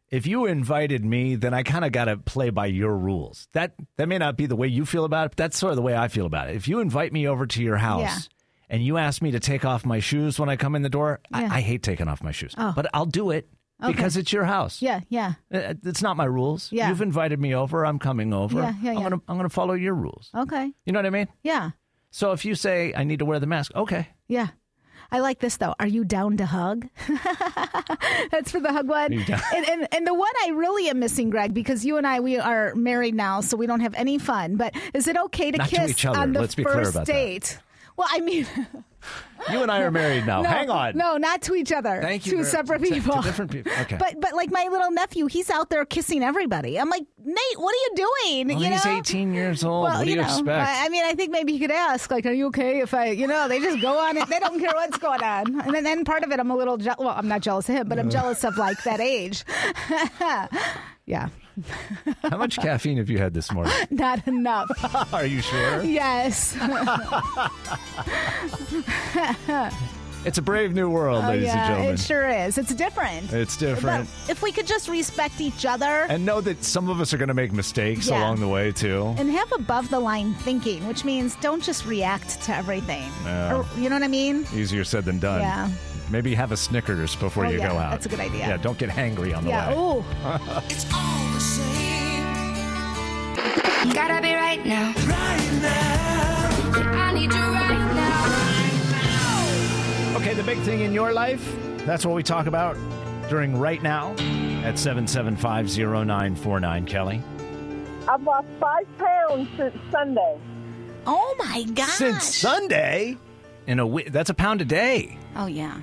If 0.09 0.25
you 0.25 0.45
invited 0.45 1.03
me, 1.03 1.35
then 1.35 1.53
I 1.53 1.63
kind 1.63 1.83
of 1.83 1.91
got 1.91 2.05
to 2.05 2.15
play 2.17 2.49
by 2.49 2.67
your 2.67 2.95
rules. 2.95 3.49
That 3.53 3.73
that 3.97 4.07
may 4.07 4.17
not 4.17 4.37
be 4.37 4.45
the 4.45 4.55
way 4.55 4.67
you 4.67 4.85
feel 4.85 5.03
about 5.05 5.25
it, 5.25 5.29
but 5.31 5.37
that's 5.37 5.57
sort 5.57 5.71
of 5.71 5.75
the 5.75 5.81
way 5.81 5.95
I 5.95 6.07
feel 6.07 6.25
about 6.25 6.49
it. 6.49 6.55
If 6.55 6.67
you 6.67 6.79
invite 6.79 7.11
me 7.11 7.27
over 7.27 7.45
to 7.45 7.63
your 7.63 7.77
house 7.77 8.01
Yeah. 8.01 8.17
And 8.69 8.83
you 8.83 8.97
ask 8.97 9.21
me 9.21 9.31
to 9.31 9.39
take 9.39 9.63
off 9.65 9.86
my 9.86 10.00
shoes 10.00 10.39
when 10.39 10.50
I 10.50 10.55
come 10.55 10.75
in 10.75 10.81
the 10.81 10.89
door, 10.89 11.19
Yeah. 11.31 11.50
I, 11.51 11.57
I 11.57 11.62
hate 11.62 11.83
taking 11.83 12.07
off 12.07 12.21
my 12.24 12.31
shoes, 12.31 12.53
Oh. 12.57 12.74
but 12.75 12.88
I'll 12.93 13.05
do 13.05 13.31
it 13.31 13.47
Okay. 13.83 13.91
because 13.93 14.17
it's 14.17 14.33
your 14.33 14.45
house. 14.45 14.81
yeah, 14.81 15.01
yeah. 15.09 15.33
Uh, 15.53 15.75
It's 15.83 16.01
not 16.01 16.17
my 16.17 16.25
rules. 16.25 16.71
Yeah. 16.71 16.89
You've 16.89 17.01
invited 17.01 17.39
me 17.39 17.53
over. 17.53 17.86
I'm 17.86 18.00
coming 18.00 18.33
over. 18.33 18.59
Yeah, 18.59 18.74
yeah, 18.81 18.91
I'm 18.91 19.03
gonna 19.03 19.21
I'm 19.27 19.38
gonna 19.38 19.50
follow 19.50 19.74
your 19.74 19.93
rules. 19.93 20.29
Okay. 20.36 20.71
You 20.86 20.93
know 20.93 21.00
what 21.00 21.05
I 21.05 21.12
mean? 21.12 21.27
Yeah. 21.43 21.71
So 22.09 22.31
if 22.31 22.43
you 22.45 22.55
say 22.55 22.93
I 22.95 23.03
need 23.03 23.19
to 23.19 23.25
wear 23.25 23.39
the 23.39 23.45
mask, 23.47 23.71
okay. 23.75 24.07
Yeah. 24.27 24.47
I 25.12 25.19
like 25.19 25.39
this 25.39 25.55
though. 25.57 25.74
Are 25.79 25.88
you 25.88 26.03
down 26.03 26.36
to 26.38 26.45
hug? 26.45 26.88
That's 28.31 28.51
for 28.51 28.59
the 28.59 28.71
hug 28.74 28.88
one. 28.89 29.13
And, 29.13 29.69
and 29.69 29.88
and 29.93 30.07
the 30.07 30.13
one 30.13 30.31
I 30.45 30.50
really 30.50 30.89
am 30.89 31.00
missing, 31.00 31.29
Greg, 31.29 31.53
because 31.53 31.86
you 31.86 31.97
and 31.97 32.05
I 32.07 32.19
we 32.19 32.38
are 32.39 32.74
married 32.75 33.15
now, 33.15 33.41
so 33.41 33.55
we 33.57 33.67
don't 33.67 33.79
have 33.81 33.93
any 33.93 34.17
fun. 34.17 34.55
But 34.57 34.75
is 34.93 35.07
it 35.07 35.17
okay 35.17 35.51
to 35.51 35.57
Not 35.59 35.69
to 35.69 35.75
kiss 35.75 36.03
other. 36.05 36.19
on 36.19 36.33
the 36.33 36.41
Let's 36.41 36.55
first 36.55 37.03
date? 37.05 37.43
that. 37.43 37.63
Well, 37.97 38.07
I 38.09 38.19
mean, 38.21 38.47
You 39.51 39.61
and 39.61 39.71
I 39.71 39.81
are 39.81 39.91
married 39.91 40.25
now. 40.25 40.41
no, 40.43 40.49
Hang 40.49 40.69
on. 40.69 40.97
no, 40.97 41.15
not 41.17 41.41
to 41.43 41.55
each 41.55 41.71
other. 41.71 42.01
Thank 42.01 42.25
you. 42.25 42.33
Two 42.37 42.43
separate 42.43 42.79
to- 42.79 42.85
to 42.89 42.93
people. 42.93 43.21
different 43.21 43.51
people. 43.51 43.71
Okay. 43.81 43.95
But 43.97 44.19
but 44.19 44.33
like 44.33 44.51
my 44.51 44.67
little 44.69 44.91
nephew, 44.91 45.27
he's 45.27 45.49
out 45.49 45.69
there 45.69 45.85
kissing 45.85 46.23
everybody. 46.23 46.77
I'm 46.79 46.89
like, 46.89 47.03
Nate, 47.23 47.37
what 47.57 47.73
are 47.73 47.77
you 47.77 47.91
doing? 47.95 48.47
Well, 48.49 48.63
you 48.63 48.71
he's 48.71 48.83
know? 48.85 48.97
18 48.97 49.33
years 49.33 49.63
old. 49.63 49.83
Well, 49.85 49.97
what 49.99 50.03
do 50.05 50.09
you, 50.09 50.17
know, 50.17 50.23
expect? 50.23 50.49
I, 50.49 50.85
I 50.85 50.89
mean, 50.89 51.05
I 51.05 51.13
think 51.13 51.31
maybe 51.31 51.53
he 51.53 51.59
could 51.59 51.71
ask, 51.71 52.09
like, 52.11 52.25
"Are 52.25 52.31
you 52.33 52.47
okay 52.47 52.81
if 52.81 52.93
I?" 52.93 53.11
You 53.11 53.27
know, 53.27 53.47
they 53.47 53.59
just 53.59 53.81
go 53.81 53.97
on 53.97 54.17
it. 54.17 54.27
They 54.27 54.39
don't 54.39 54.59
care 54.59 54.71
what's 54.73 54.97
going 54.97 55.23
on. 55.23 55.61
And 55.61 55.73
then, 55.73 55.83
then 55.83 56.03
part 56.03 56.23
of 56.23 56.31
it, 56.31 56.39
I'm 56.39 56.51
a 56.51 56.55
little 56.55 56.77
je- 56.77 56.89
well. 56.97 57.09
I'm 57.15 57.27
not 57.27 57.41
jealous 57.41 57.69
of 57.69 57.75
him, 57.75 57.87
but 57.87 57.99
I'm 57.99 58.09
jealous 58.09 58.43
of 58.43 58.57
like 58.57 58.83
that 58.83 58.99
age. 58.99 59.45
yeah, 61.05 61.29
How 62.23 62.37
much 62.37 62.57
caffeine 62.61 62.97
have 62.97 63.09
you 63.09 63.17
had 63.17 63.33
this 63.33 63.51
morning? 63.51 63.73
not 63.89 64.27
enough. 64.27 64.69
Are 65.13 65.25
you 65.25 65.41
sure? 65.41 65.83
yes. 65.83 66.55
It's 70.25 70.37
a 70.37 70.41
brave 70.41 70.73
new 70.73 70.89
world, 70.89 71.23
Oh, 71.23 71.29
ladies 71.29 71.49
and 71.49 71.67
gentlemen. 71.67 71.93
it 71.93 71.99
sure 71.99 72.27
is. 72.27 72.57
It's 72.57 72.73
different. 72.73 73.31
It's 73.31 73.55
different. 73.55 74.09
But 74.25 74.31
if 74.31 74.41
we 74.41 74.51
could 74.51 74.67
just 74.67 74.89
respect 74.89 75.39
each 75.39 75.65
other 75.65 75.85
and 76.09 76.25
know 76.25 76.41
that 76.41 76.63
some 76.65 76.89
of 76.89 76.99
us 76.99 77.13
are 77.13 77.17
going 77.17 77.29
to 77.29 77.33
make 77.33 77.53
mistakes 77.53 78.07
Yeah. 78.09 78.19
along 78.19 78.39
the 78.41 78.47
way, 78.47 78.71
too. 78.73 79.15
and 79.17 79.29
have 79.31 79.49
above 79.53 79.89
the 79.89 79.99
line 79.99 80.33
thinking, 80.33 80.85
which 80.87 81.05
means 81.05 81.35
don't 81.37 81.63
just 81.63 81.85
react 81.85 82.41
to 82.43 82.53
everything. 82.55 83.09
Yeah. 83.23 83.57
Or, 83.57 83.65
you 83.79 83.89
know 83.89 83.95
what 83.95 84.03
I 84.03 84.07
mean? 84.09 84.45
Easier 84.53 84.83
said 84.83 85.05
than 85.05 85.19
done. 85.19 85.41
Yeah. 85.41 85.69
Maybe 86.09 86.33
have 86.35 86.51
a 86.51 86.57
Snickers 86.57 87.15
before 87.15 87.45
Oh, 87.45 87.49
you 87.49 87.57
yeah, 87.59 87.67
go 87.69 87.77
out. 87.77 87.91
that's 87.91 88.05
a 88.05 88.09
good 88.09 88.19
idea. 88.21 88.47
Yeah, 88.47 88.57
don't 88.57 88.77
get 88.77 88.89
hangry 88.89 89.35
on 89.35 89.43
the 89.43 89.49
way. 89.49 89.55
Yeah. 89.55 89.69
way. 89.69 89.75
Oh, 89.77 90.05
Gotta 93.93 94.21
be 94.21 94.33
right 94.33 94.65
now. 94.65 94.93
I 96.89 97.11
need 97.13 97.31
you 97.33 97.39
right 97.39 97.93
now. 100.13 100.17
Okay, 100.17 100.33
the 100.33 100.43
big 100.43 100.59
thing 100.59 100.79
in 100.81 100.93
your 100.93 101.11
life, 101.13 101.55
that's 101.85 102.05
what 102.05 102.15
we 102.15 102.23
talk 102.23 102.47
about 102.47 102.75
during 103.29 103.57
Right 103.57 103.81
Now 103.83 104.11
at 104.63 104.75
7750949, 104.75 106.87
Kelly. 106.87 107.21
I've 108.09 108.23
lost 108.23 108.47
five 108.59 108.85
pounds 108.97 109.49
since 109.57 109.75
Sunday. 109.91 110.37
oh 111.05 111.35
my 111.39 111.63
gosh! 111.73 111.89
Since 111.89 112.23
Sunday, 112.23 113.17
in 113.67 113.79
a 113.79 113.83
wi- 113.83 114.07
that's 114.09 114.29
a 114.29 114.33
pound 114.33 114.61
a 114.61 114.65
day. 114.65 115.17
Oh 115.35 115.45
yeah. 115.47 115.77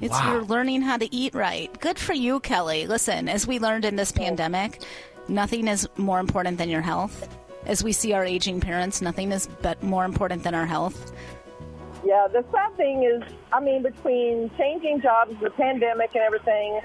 Yep. 0.00 0.10
It's 0.10 0.20
Wow. 0.20 0.32
you're 0.32 0.42
learning 0.44 0.82
how 0.82 0.96
to 0.98 1.14
eat 1.14 1.34
right. 1.34 1.70
Good 1.80 1.98
for 1.98 2.12
you, 2.12 2.40
Kelly. 2.40 2.86
Listen, 2.86 3.28
as 3.28 3.46
we 3.46 3.58
learned 3.58 3.84
in 3.84 3.96
this 3.96 4.12
pandemic, 4.12 4.80
nothing 5.28 5.68
is 5.68 5.88
more 5.96 6.20
important 6.20 6.58
than 6.58 6.68
your 6.68 6.82
health. 6.82 7.28
As 7.66 7.82
we 7.82 7.92
see 7.92 8.12
our 8.12 8.24
aging 8.24 8.60
parents, 8.60 9.02
nothing 9.02 9.32
is 9.32 9.48
but 9.62 9.82
more 9.82 10.04
important 10.04 10.42
than 10.44 10.54
our 10.54 10.66
health. 10.66 11.12
Yeah, 12.04 12.26
the 12.30 12.44
sad 12.52 12.76
thing 12.76 13.02
is, 13.02 13.22
I 13.52 13.58
mean, 13.58 13.82
between 13.82 14.50
changing 14.56 15.00
jobs, 15.00 15.34
the 15.40 15.50
pandemic, 15.50 16.10
and 16.14 16.22
everything, 16.22 16.80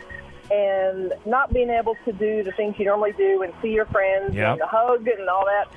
and 0.49 1.13
not 1.25 1.53
being 1.53 1.69
able 1.69 1.95
to 2.05 2.11
do 2.11 2.43
the 2.43 2.51
things 2.53 2.75
you 2.79 2.85
normally 2.85 3.13
do 3.13 3.43
and 3.43 3.53
see 3.61 3.69
your 3.71 3.85
friends 3.85 4.33
Yep. 4.33 4.51
and 4.53 4.61
the 4.61 4.65
hug 4.65 5.07
and 5.07 5.29
all 5.29 5.45
that, 5.45 5.67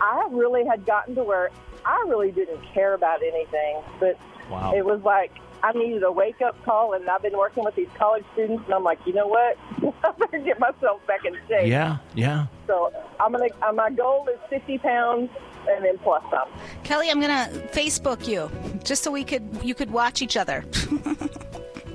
I 0.00 0.26
really 0.30 0.64
had 0.66 0.84
gotten 0.84 1.14
to 1.14 1.22
where 1.22 1.50
I 1.84 2.04
really 2.08 2.32
didn't 2.32 2.60
care 2.74 2.94
about 2.94 3.22
anything. 3.22 3.78
But 4.00 4.16
Wow. 4.50 4.72
it 4.74 4.84
was 4.84 5.00
like 5.02 5.30
I 5.62 5.72
needed 5.72 6.02
a 6.02 6.12
wake 6.12 6.40
up 6.40 6.62
call, 6.64 6.94
and 6.94 7.08
I've 7.08 7.22
been 7.22 7.36
working 7.36 7.64
with 7.64 7.74
these 7.74 7.88
college 7.96 8.24
students, 8.32 8.64
and 8.64 8.74
I'm 8.74 8.84
like, 8.84 8.98
you 9.06 9.12
know 9.12 9.26
what? 9.26 9.56
I 10.04 10.12
better 10.12 10.38
get 10.38 10.60
myself 10.60 11.04
back 11.06 11.24
in 11.24 11.34
shape. 11.48 11.68
Yeah, 11.68 11.98
yeah. 12.14 12.46
So 12.66 12.92
I'm 13.18 13.32
gonna. 13.32 13.46
Uh, 13.62 13.72
my 13.72 13.90
goal 13.90 14.28
is 14.32 14.38
50 14.50 14.78
pounds, 14.78 15.30
and 15.68 15.84
then 15.84 15.98
plus 15.98 16.22
some. 16.30 16.48
Kelly, 16.84 17.10
I'm 17.10 17.20
gonna 17.20 17.50
Facebook 17.72 18.26
you 18.28 18.50
just 18.84 19.02
so 19.02 19.10
we 19.10 19.24
could 19.24 19.60
you 19.62 19.74
could 19.74 19.90
watch 19.90 20.22
each 20.22 20.36
other. 20.36 20.64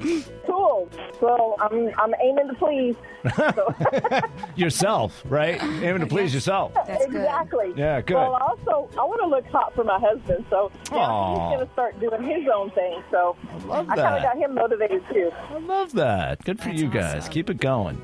Cool. 0.45 0.89
So 1.22 1.55
I'm 1.60 1.89
I'm 1.98 2.13
aiming 2.22 2.50
to 2.50 2.53
please. 2.55 2.95
So, 3.36 3.74
Yourself, 4.55 5.24
right? 5.25 5.62
Aiming 5.63 6.01
to 6.01 6.05
please 6.05 6.33
yourself. 6.33 6.74
That's 6.74 7.05
good. 7.05 7.15
exactly. 7.15 7.74
Yeah, 7.77 8.01
good. 8.01 8.15
Well, 8.15 8.36
also 8.36 8.89
I 9.00 9.05
want 9.05 9.22
to 9.22 9.27
look 9.27 9.45
hot 9.48 9.74
for 9.74 9.83
my 9.86 9.98
husband, 10.00 10.45
so 10.50 10.69
now 10.91 10.98
Aw. 10.98 11.31
he's 11.31 11.55
going 11.55 11.67
to 11.67 11.74
start 11.74 12.00
doing 12.00 12.24
his 12.24 12.48
own 12.53 12.72
thing. 12.72 13.01
So 13.10 13.38
love 13.65 13.89
I 13.89 13.95
kind 13.95 14.17
of 14.17 14.24
got 14.24 14.38
him 14.38 14.53
motivated 14.53 15.03
too. 15.12 15.31
I 15.50 15.57
love 15.60 15.93
that. 15.93 16.43
Good 16.43 16.60
for 16.60 16.69
you 16.69 16.89
guys. 16.89 17.29
Keep 17.29 17.50
it 17.50 17.57
going. 17.57 18.01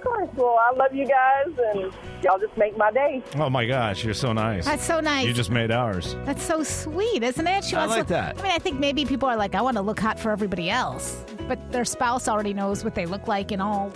Of 0.00 0.04
course. 0.06 0.28
Well, 0.34 0.56
I 0.58 0.74
love 0.74 0.94
you 0.94 1.06
guys, 1.06 1.46
and 1.74 1.92
y'all 2.22 2.38
just 2.38 2.56
make 2.56 2.76
my 2.78 2.90
day. 2.90 3.22
Oh 3.36 3.50
my 3.50 3.66
gosh, 3.66 4.02
you're 4.02 4.14
so 4.14 4.32
nice. 4.32 4.64
That's 4.64 4.82
so 4.84 5.00
nice. 5.00 5.26
You 5.26 5.34
just 5.34 5.50
made 5.50 5.70
ours. 5.70 6.16
That's 6.24 6.42
so 6.42 6.62
sweet, 6.62 7.22
isn't 7.22 7.46
it? 7.46 7.64
She 7.64 7.76
I 7.76 7.80
wants 7.80 7.96
like 7.96 8.06
to, 8.06 8.12
that. 8.14 8.38
I 8.38 8.42
mean, 8.42 8.52
I 8.52 8.58
think 8.58 8.78
maybe 8.80 9.04
people 9.04 9.28
are 9.28 9.36
like, 9.36 9.54
I 9.54 9.60
want 9.60 9.76
to 9.76 9.82
look 9.82 10.00
hot 10.00 10.18
for 10.18 10.30
everybody 10.30 10.70
else, 10.70 11.22
but 11.48 11.70
their 11.70 11.84
spouse 11.84 12.28
already 12.28 12.54
knows 12.54 12.82
what 12.82 12.94
they 12.94 13.04
look 13.04 13.28
like 13.28 13.52
in 13.52 13.60
all 13.60 13.92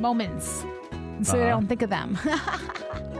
moments, 0.00 0.64
and 0.90 1.24
so 1.26 1.34
they 1.34 1.42
Uh-huh. 1.42 1.50
don't 1.50 1.68
think 1.68 1.82
of 1.82 1.90
them. 1.90 2.18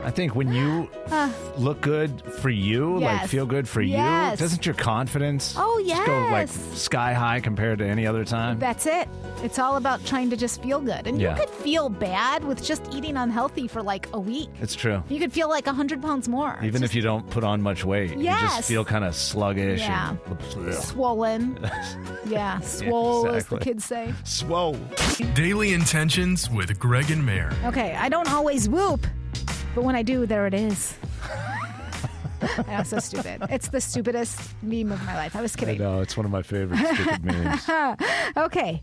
I 0.05 0.11
think 0.11 0.35
when 0.35 0.53
you 0.53 0.87
look 1.57 1.81
good 1.81 2.21
for 2.21 2.49
you, 2.51 2.93
like 2.99 3.21
Yes. 3.21 3.29
feel 3.31 3.45
good 3.47 3.67
for 3.67 3.81
Yes. 3.81 4.39
you, 4.39 4.45
doesn't 4.45 4.65
your 4.65 4.75
confidence 4.75 5.55
Oh, 5.57 5.83
just 5.85 6.05
go 6.05 6.19
like 6.31 6.47
yes. 6.47 6.79
sky 6.79 7.13
high 7.13 7.39
compared 7.39 7.79
to 7.79 7.85
any 7.87 8.05
other 8.05 8.23
time? 8.23 8.59
That's 8.59 8.85
it. 8.85 9.07
It's 9.43 9.57
all 9.57 9.77
about 9.77 10.05
trying 10.05 10.29
to 10.29 10.37
just 10.37 10.61
feel 10.61 10.79
good, 10.79 11.07
and 11.07 11.19
Yeah. 11.19 11.31
you 11.31 11.41
could 11.41 11.49
feel 11.49 11.89
bad 11.89 12.43
with 12.43 12.63
just 12.63 12.83
eating 12.93 13.17
unhealthy 13.17 13.67
for 13.67 13.81
like 13.81 14.07
a 14.13 14.19
week. 14.19 14.49
It's 14.61 14.75
true. 14.75 15.03
You 15.09 15.19
could 15.19 15.33
feel 15.33 15.49
like 15.49 15.65
hundred 15.67 16.01
pounds 16.03 16.29
more. 16.29 16.57
Even 16.63 16.83
if 16.83 16.93
you 16.95 17.01
don't 17.01 17.27
put 17.31 17.43
on 17.43 17.61
much 17.61 17.83
weight, 17.83 18.11
you 18.11 18.25
just 18.25 18.55
Yes. 18.55 18.67
feel 18.67 18.85
kind 18.85 19.03
of 19.03 19.15
sluggish 19.15 19.81
Yeah. 19.81 20.15
and 20.55 20.73
swollen. 20.75 21.57
yeah, 22.27 22.59
swole, 22.59 23.27
as 23.27 23.45
the 23.47 23.55
exactly. 23.55 23.59
kids 23.59 23.85
say. 23.85 24.13
swole. 24.23 24.77
Daily 25.33 25.73
Intentions 25.73 26.49
with 26.49 26.77
Greg 26.79 27.09
and 27.11 27.25
Mare. 27.25 27.51
Okay, 27.65 27.95
I 27.95 28.07
don't 28.09 28.31
always 28.31 28.69
whoop, 28.69 29.05
but 29.75 29.83
when 29.83 29.95
I 29.95 30.01
do, 30.01 30.25
there 30.25 30.47
it 30.47 30.53
is. 30.53 30.97
That's 32.65 32.89
so 32.89 32.99
stupid. 32.99 33.43
It's 33.49 33.67
the 33.67 33.81
stupidest 33.81 34.39
meme 34.61 34.91
of 34.91 35.03
my 35.05 35.15
life. 35.15 35.35
I 35.35 35.41
was 35.41 35.55
kidding. 35.55 35.79
No, 35.79 35.99
it's 35.99 36.15
one 36.15 36.25
of 36.25 36.31
my 36.31 36.41
favorite 36.41 36.79
stupid 36.95 37.23
memes. 37.25 37.69
Okay, 38.37 38.81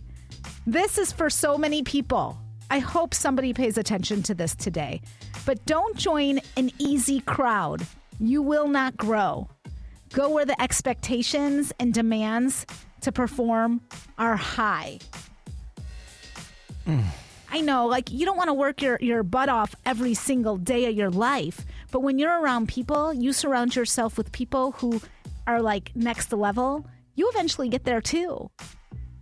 this 0.67 0.99
is 0.99 1.13
for 1.13 1.31
so 1.31 1.57
many 1.59 1.83
people. 1.83 2.39
I 2.71 2.79
hope 2.79 3.15
somebody 3.15 3.53
pays 3.53 3.77
attention 3.77 4.23
to 4.25 4.35
this 4.35 4.55
today. 4.55 5.01
But 5.45 5.65
don't 5.67 5.97
join 5.97 6.41
an 6.57 6.71
easy 6.79 7.21
crowd. 7.21 7.87
You 8.21 8.43
will 8.43 8.69
not 8.69 8.97
grow. 8.97 9.49
Go 10.13 10.31
where 10.31 10.45
the 10.45 10.61
expectations 10.61 11.73
and 11.81 11.93
demands 11.93 12.67
to 13.01 13.13
perform 13.13 13.81
are 14.19 14.37
high. 14.37 14.99
Mm. 16.87 17.05
I 17.55 17.61
know, 17.61 17.87
like 17.87 18.11
you 18.11 18.25
don't 18.25 18.39
want 18.39 18.49
to 18.49 18.55
work 18.55 18.81
your, 18.81 18.97
your 19.03 19.23
butt 19.23 19.51
off 19.51 19.75
every 19.85 20.15
single 20.15 20.57
day 20.57 20.87
of 20.87 20.97
your 20.97 21.11
life, 21.11 21.67
but 21.91 22.01
when 22.01 22.19
you're 22.19 22.41
around 22.41 22.69
people, 22.69 23.13
you 23.13 23.35
surround 23.35 23.77
yourself 23.77 24.17
with 24.17 24.33
people 24.33 24.73
who 24.73 25.03
are 25.47 25.61
like 25.61 25.95
next 25.95 26.33
level, 26.33 26.87
you 27.15 27.29
eventually 27.29 27.69
get 27.69 27.85
there 27.85 28.01
too. 28.01 28.51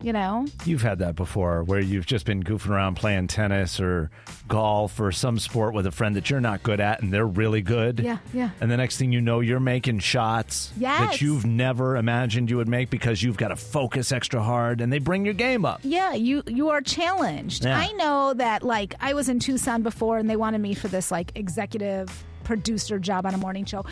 You 0.02 0.12
know? 0.14 0.47
You've 0.64 0.83
had 0.83 1.00
that 1.00 1.14
before 1.14 1.62
where 1.62 1.80
you've 1.80 2.07
just 2.07 2.25
been 2.25 2.42
goofing 2.42 2.71
around 2.71 2.95
playing 2.95 3.26
tennis 3.26 3.78
or 3.80 4.11
golf 4.49 4.99
or 4.99 5.12
some 5.12 5.38
sport 5.38 5.75
with 5.75 5.87
a 5.87 5.90
friend 5.90 6.16
that 6.16 6.30
you're 6.30 6.40
not 6.40 6.62
good 6.62 6.80
at 6.80 7.02
and 7.02 7.12
they're 7.12 7.26
really 7.26 7.61
good. 7.62 8.00
Yeah, 8.00 8.19
yeah. 8.33 8.50
And 8.61 8.71
the 8.71 8.76
next 8.76 8.97
thing 8.97 9.12
you 9.12 9.21
know, 9.21 9.40
you're 9.40 9.61
making 9.61 9.99
shots 9.99 10.73
Yes. 10.78 11.00
that 11.00 11.21
you've 11.21 11.45
never 11.45 11.97
imagined 11.97 12.49
you 12.50 12.57
would 12.57 12.69
make 12.69 12.88
because 12.90 13.23
you've 13.23 13.37
got 13.37 13.49
to 13.49 13.57
focus 13.57 14.11
extra 14.11 14.42
hard 14.42 14.80
and 14.80 14.92
they 14.92 14.99
bring 14.99 15.25
your 15.25 15.35
game 15.35 15.64
up. 15.64 15.80
Yeah, 15.83 16.14
you 16.14 16.42
you 16.47 16.71
are 16.71 16.80
challenged. 16.80 17.64
Yeah. 17.64 17.78
I 17.78 17.92
know 17.92 18.33
that 18.35 18.62
like 18.62 18.95
I 19.00 19.12
was 19.14 19.28
in 19.28 19.38
Tucson 19.38 19.83
before 19.83 20.19
and 20.19 20.30
they 20.30 20.37
wanted 20.37 20.59
me 20.61 20.75
for 20.75 20.88
this 20.88 21.11
like 21.11 21.33
executive 21.35 22.25
producer 22.45 22.99
job 22.99 23.26
on 23.26 23.35
a 23.35 23.38
morning 23.38 23.64
show. 23.66 23.85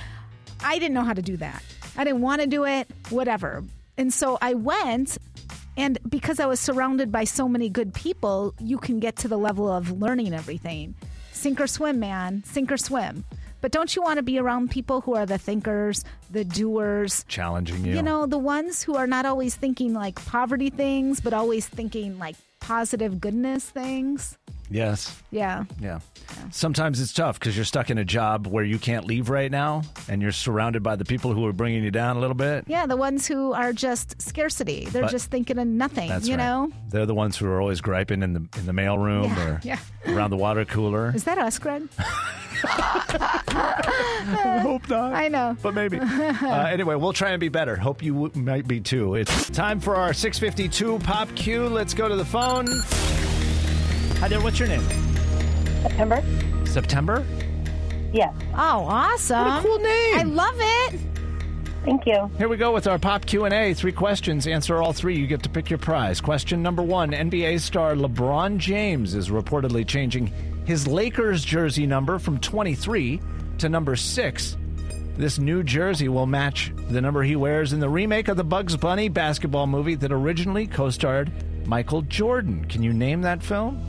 I 0.65 0.79
didn't 0.79 0.95
know 0.95 1.05
how 1.05 1.13
to 1.13 1.23
do 1.23 1.37
that. 1.37 1.63
I 1.97 2.05
didn't 2.05 2.23
want 2.23 2.41
to 2.41 2.47
do 2.47 2.65
it, 2.65 2.89
whatever. 3.11 3.63
And 3.97 4.15
so 4.15 4.39
I 4.41 4.55
went 4.55 5.19
and 5.79 5.99
because 6.09 6.41
I 6.41 6.47
was 6.47 6.61
surrounded 6.61 7.11
by 7.11 7.25
so 7.25 7.49
many 7.49 7.69
good 7.71 7.95
people, 7.95 8.53
you 8.59 8.79
can 8.79 8.99
get 9.01 9.17
to 9.17 9.29
the 9.29 9.39
level 9.39 9.71
of 9.73 10.03
learning 10.03 10.35
everything. 10.35 10.95
Sink 11.33 11.61
or 11.61 11.69
swim, 11.69 12.01
man. 12.01 12.43
Sink 12.45 12.73
or 12.73 12.77
swim. 12.77 13.25
But 13.61 13.73
don't 13.73 13.95
you 13.95 14.03
want 14.03 14.19
to 14.19 14.23
be 14.23 14.39
around 14.39 14.71
people 14.71 15.01
who 15.01 15.15
are 15.15 15.25
the 15.25 15.39
thinkers, 15.39 16.05
the 16.31 16.45
doers, 16.45 17.25
Challenging 17.29 17.85
you. 17.85 17.95
you 17.95 18.03
know, 18.03 18.27
the 18.27 18.39
ones 18.39 18.83
who 18.83 18.97
are 18.97 19.07
not 19.07 19.25
always 19.25 19.55
thinking 19.55 19.95
like 19.95 20.15
poverty 20.27 20.71
things, 20.71 21.21
but 21.21 21.33
always 21.33 21.67
thinking 21.67 22.19
like 22.19 22.37
positive 22.73 23.19
goodness 23.19 23.65
things. 23.65 24.37
Yes. 24.71 25.23
Yeah. 25.31 25.65
Yeah. 25.81 26.01
Sometimes 26.51 27.01
it's 27.01 27.15
tough 27.15 27.41
because 27.41 27.57
you're 27.57 27.65
stuck 27.65 27.89
in 27.89 27.97
a 27.97 28.05
job 28.05 28.47
where 28.47 28.63
you 28.63 28.79
can't 28.79 29.07
leave 29.07 29.31
right 29.31 29.51
now 29.51 29.81
and 30.11 30.21
you're 30.21 30.33
surrounded 30.33 30.83
by 30.83 30.95
the 30.95 31.07
people 31.07 31.33
who 31.33 31.47
are 31.47 31.55
bringing 31.55 31.83
you 31.83 31.91
down 31.91 32.19
a 32.19 32.21
little 32.21 32.35
bit. 32.35 32.65
Yeah, 32.67 32.85
the 32.85 32.97
ones 32.99 33.27
who 33.27 33.55
are 33.55 33.73
just 33.73 34.21
scarcity. 34.21 34.85
They're 34.85 35.05
But- 35.05 35.11
just 35.13 35.31
thinking 35.31 35.59
of 35.59 35.67
nothing, 35.67 36.11
you 36.11 36.37
right. 36.37 36.37
know? 36.37 36.71
They're 36.91 37.07
the 37.07 37.15
ones 37.15 37.39
who 37.39 37.47
are 37.47 37.59
always 37.59 37.81
griping 37.81 38.23
in 38.23 38.35
the 38.35 38.47
in 38.59 38.67
the 38.67 38.75
mail 38.75 38.99
room 38.99 39.25
Yeah, 39.25 39.47
or 39.49 39.61
yeah. 39.65 39.79
around 40.07 40.29
the 40.29 40.37
water 40.37 40.67
cooler. 40.67 41.13
Is 41.15 41.25
that 41.25 41.39
us, 41.39 41.59
Greg? 41.59 41.89
I 42.65 44.59
hope 44.63 44.89
not. 44.89 45.13
I 45.13 45.29
know. 45.29 45.57
but 45.63 45.75
maybe. 45.75 45.99
uh, 46.01 46.67
anyway, 46.67 46.95
we'll 46.95 47.13
try 47.13 47.31
and 47.31 47.41
be 47.41 47.49
better. 47.49 47.77
Hope 47.77 48.03
you 48.03 48.13
w- 48.15 48.33
might 48.43 48.67
be 48.67 48.81
too. 48.81 49.15
It's 49.15 49.51
time 49.51 49.81
for 49.81 49.97
our 49.97 50.13
652 50.13 50.99
pop 51.01 51.29
Q. 51.35 51.69
Let's 51.69 51.95
go 51.95 52.09
to 52.09 52.17
the 52.17 52.25
phone. 52.25 52.67
Hi 54.21 54.29
there. 54.29 54.41
What's 54.41 54.59
your 54.59 54.69
name? 54.69 54.83
September? 55.83 56.23
September. 56.67 57.25
Yes. 58.13 58.35
Oh, 58.55 58.85
awesome. 58.87 59.45
What 59.45 59.59
a 59.61 59.63
cool 59.63 59.79
name. 59.79 60.19
I 60.19 60.23
love 60.25 60.57
it. 60.59 61.01
Thank 61.85 62.05
you. 62.07 62.31
Here 62.37 62.49
we 62.49 62.57
go 62.57 62.73
with 62.73 62.87
our 62.87 62.99
pop 62.99 63.25
Q&A. 63.25 63.73
Three 63.73 63.93
questions. 63.93 64.47
Answer 64.47 64.83
all 64.83 64.93
three. 64.93 65.17
You 65.17 65.27
get 65.27 65.43
to 65.45 65.49
pick 65.49 65.71
your 65.71 65.79
prize. 65.79 66.21
Question 66.21 66.63
number 66.63 66.83
one. 66.83 67.13
NBA 67.13 67.61
star 67.61 67.95
LeBron 67.95 68.59
James 68.59 69.15
is 69.15 69.31
reportedly 69.31 69.87
changing 69.87 70.33
his 70.69 70.87
Lakers 70.87 71.43
jersey 71.47 71.87
number 71.87 72.19
from 72.19 72.39
23 72.39 73.23
to 73.57 73.71
number 73.71 73.97
6. 73.97 74.57
This 75.17 75.39
new 75.39 75.63
jersey 75.63 76.11
will 76.11 76.27
match 76.27 76.71
the 76.91 77.01
number 77.01 77.23
he 77.23 77.37
wears 77.37 77.73
in 77.73 77.81
the 77.81 77.89
remake 77.89 78.29
of 78.29 78.37
the 78.37 78.45
Bugs 78.45 78.77
Bunny 78.77 79.09
basketball 79.09 79.67
movie 79.67 79.95
that 79.95 80.13
originally 80.13 80.67
co-starred 80.67 81.33
Michael 81.67 82.03
Jordan. 82.03 82.67
Can 82.67 82.83
you 82.83 82.93
name 82.93 83.23
that 83.23 83.43
film? 83.43 83.83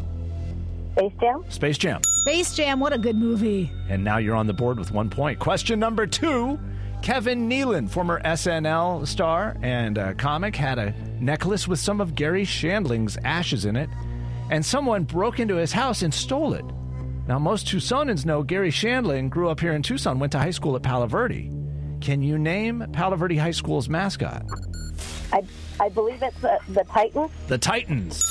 Space 0.96 1.12
Jam? 1.20 1.44
Space 1.50 1.78
Jam. 1.78 2.02
Space 2.22 2.56
Jam, 2.56 2.80
what 2.80 2.94
a 2.94 2.98
good 2.98 3.18
movie. 3.18 3.70
And 3.90 4.02
now 4.02 4.18
you're 4.18 4.38
on 4.38 4.48
the 4.48 4.54
board 4.54 4.80
with 4.80 4.92
one 4.92 5.10
point. 5.10 5.38
Question 5.38 5.82
number 5.82 6.08
two 6.08 6.58
Kevin 7.02 7.50
Nealon, 7.50 7.90
former 7.90 8.22
SNL 8.22 9.06
star 9.06 9.58
and 9.62 9.98
uh, 9.98 10.14
comic, 10.14 10.56
had 10.56 10.80
a 10.80 10.94
necklace 11.20 11.68
with 11.68 11.80
some 11.80 12.00
of 12.00 12.16
Garry 12.16 12.46
Shandling's 12.46 13.18
ashes 13.26 13.66
in 13.66 13.76
it, 13.76 13.90
and 14.50 14.66
someone 14.66 15.04
broke 15.04 15.40
into 15.40 15.56
his 15.56 15.72
house 15.72 16.02
and 16.02 16.14
stole 16.14 16.54
it. 16.54 16.66
Now, 17.28 17.38
most 17.38 17.68
Tucsonans 17.68 18.26
know 18.26 18.42
Garry 18.42 18.72
Shandling 18.72 19.30
grew 19.30 19.50
up 19.50 19.60
here 19.60 19.74
in 19.74 19.84
Tucson, 19.84 20.18
went 20.20 20.32
to 20.32 20.40
high 20.40 20.50
school 20.52 20.76
at 20.76 20.82
Palo 20.82 21.06
Verde. 21.06 21.52
Can 22.02 22.22
you 22.22 22.40
name 22.40 22.86
Palo 22.94 23.16
Verde 23.16 23.38
High 23.38 23.52
School's 23.52 23.90
mascot? 23.90 24.44
I, 25.32 25.44
I 25.80 25.90
believe 25.90 26.24
it's 26.24 26.40
the, 26.42 26.60
the 26.70 26.84
Titans. 26.86 27.32
The 27.48 27.58
Titans. 27.58 28.24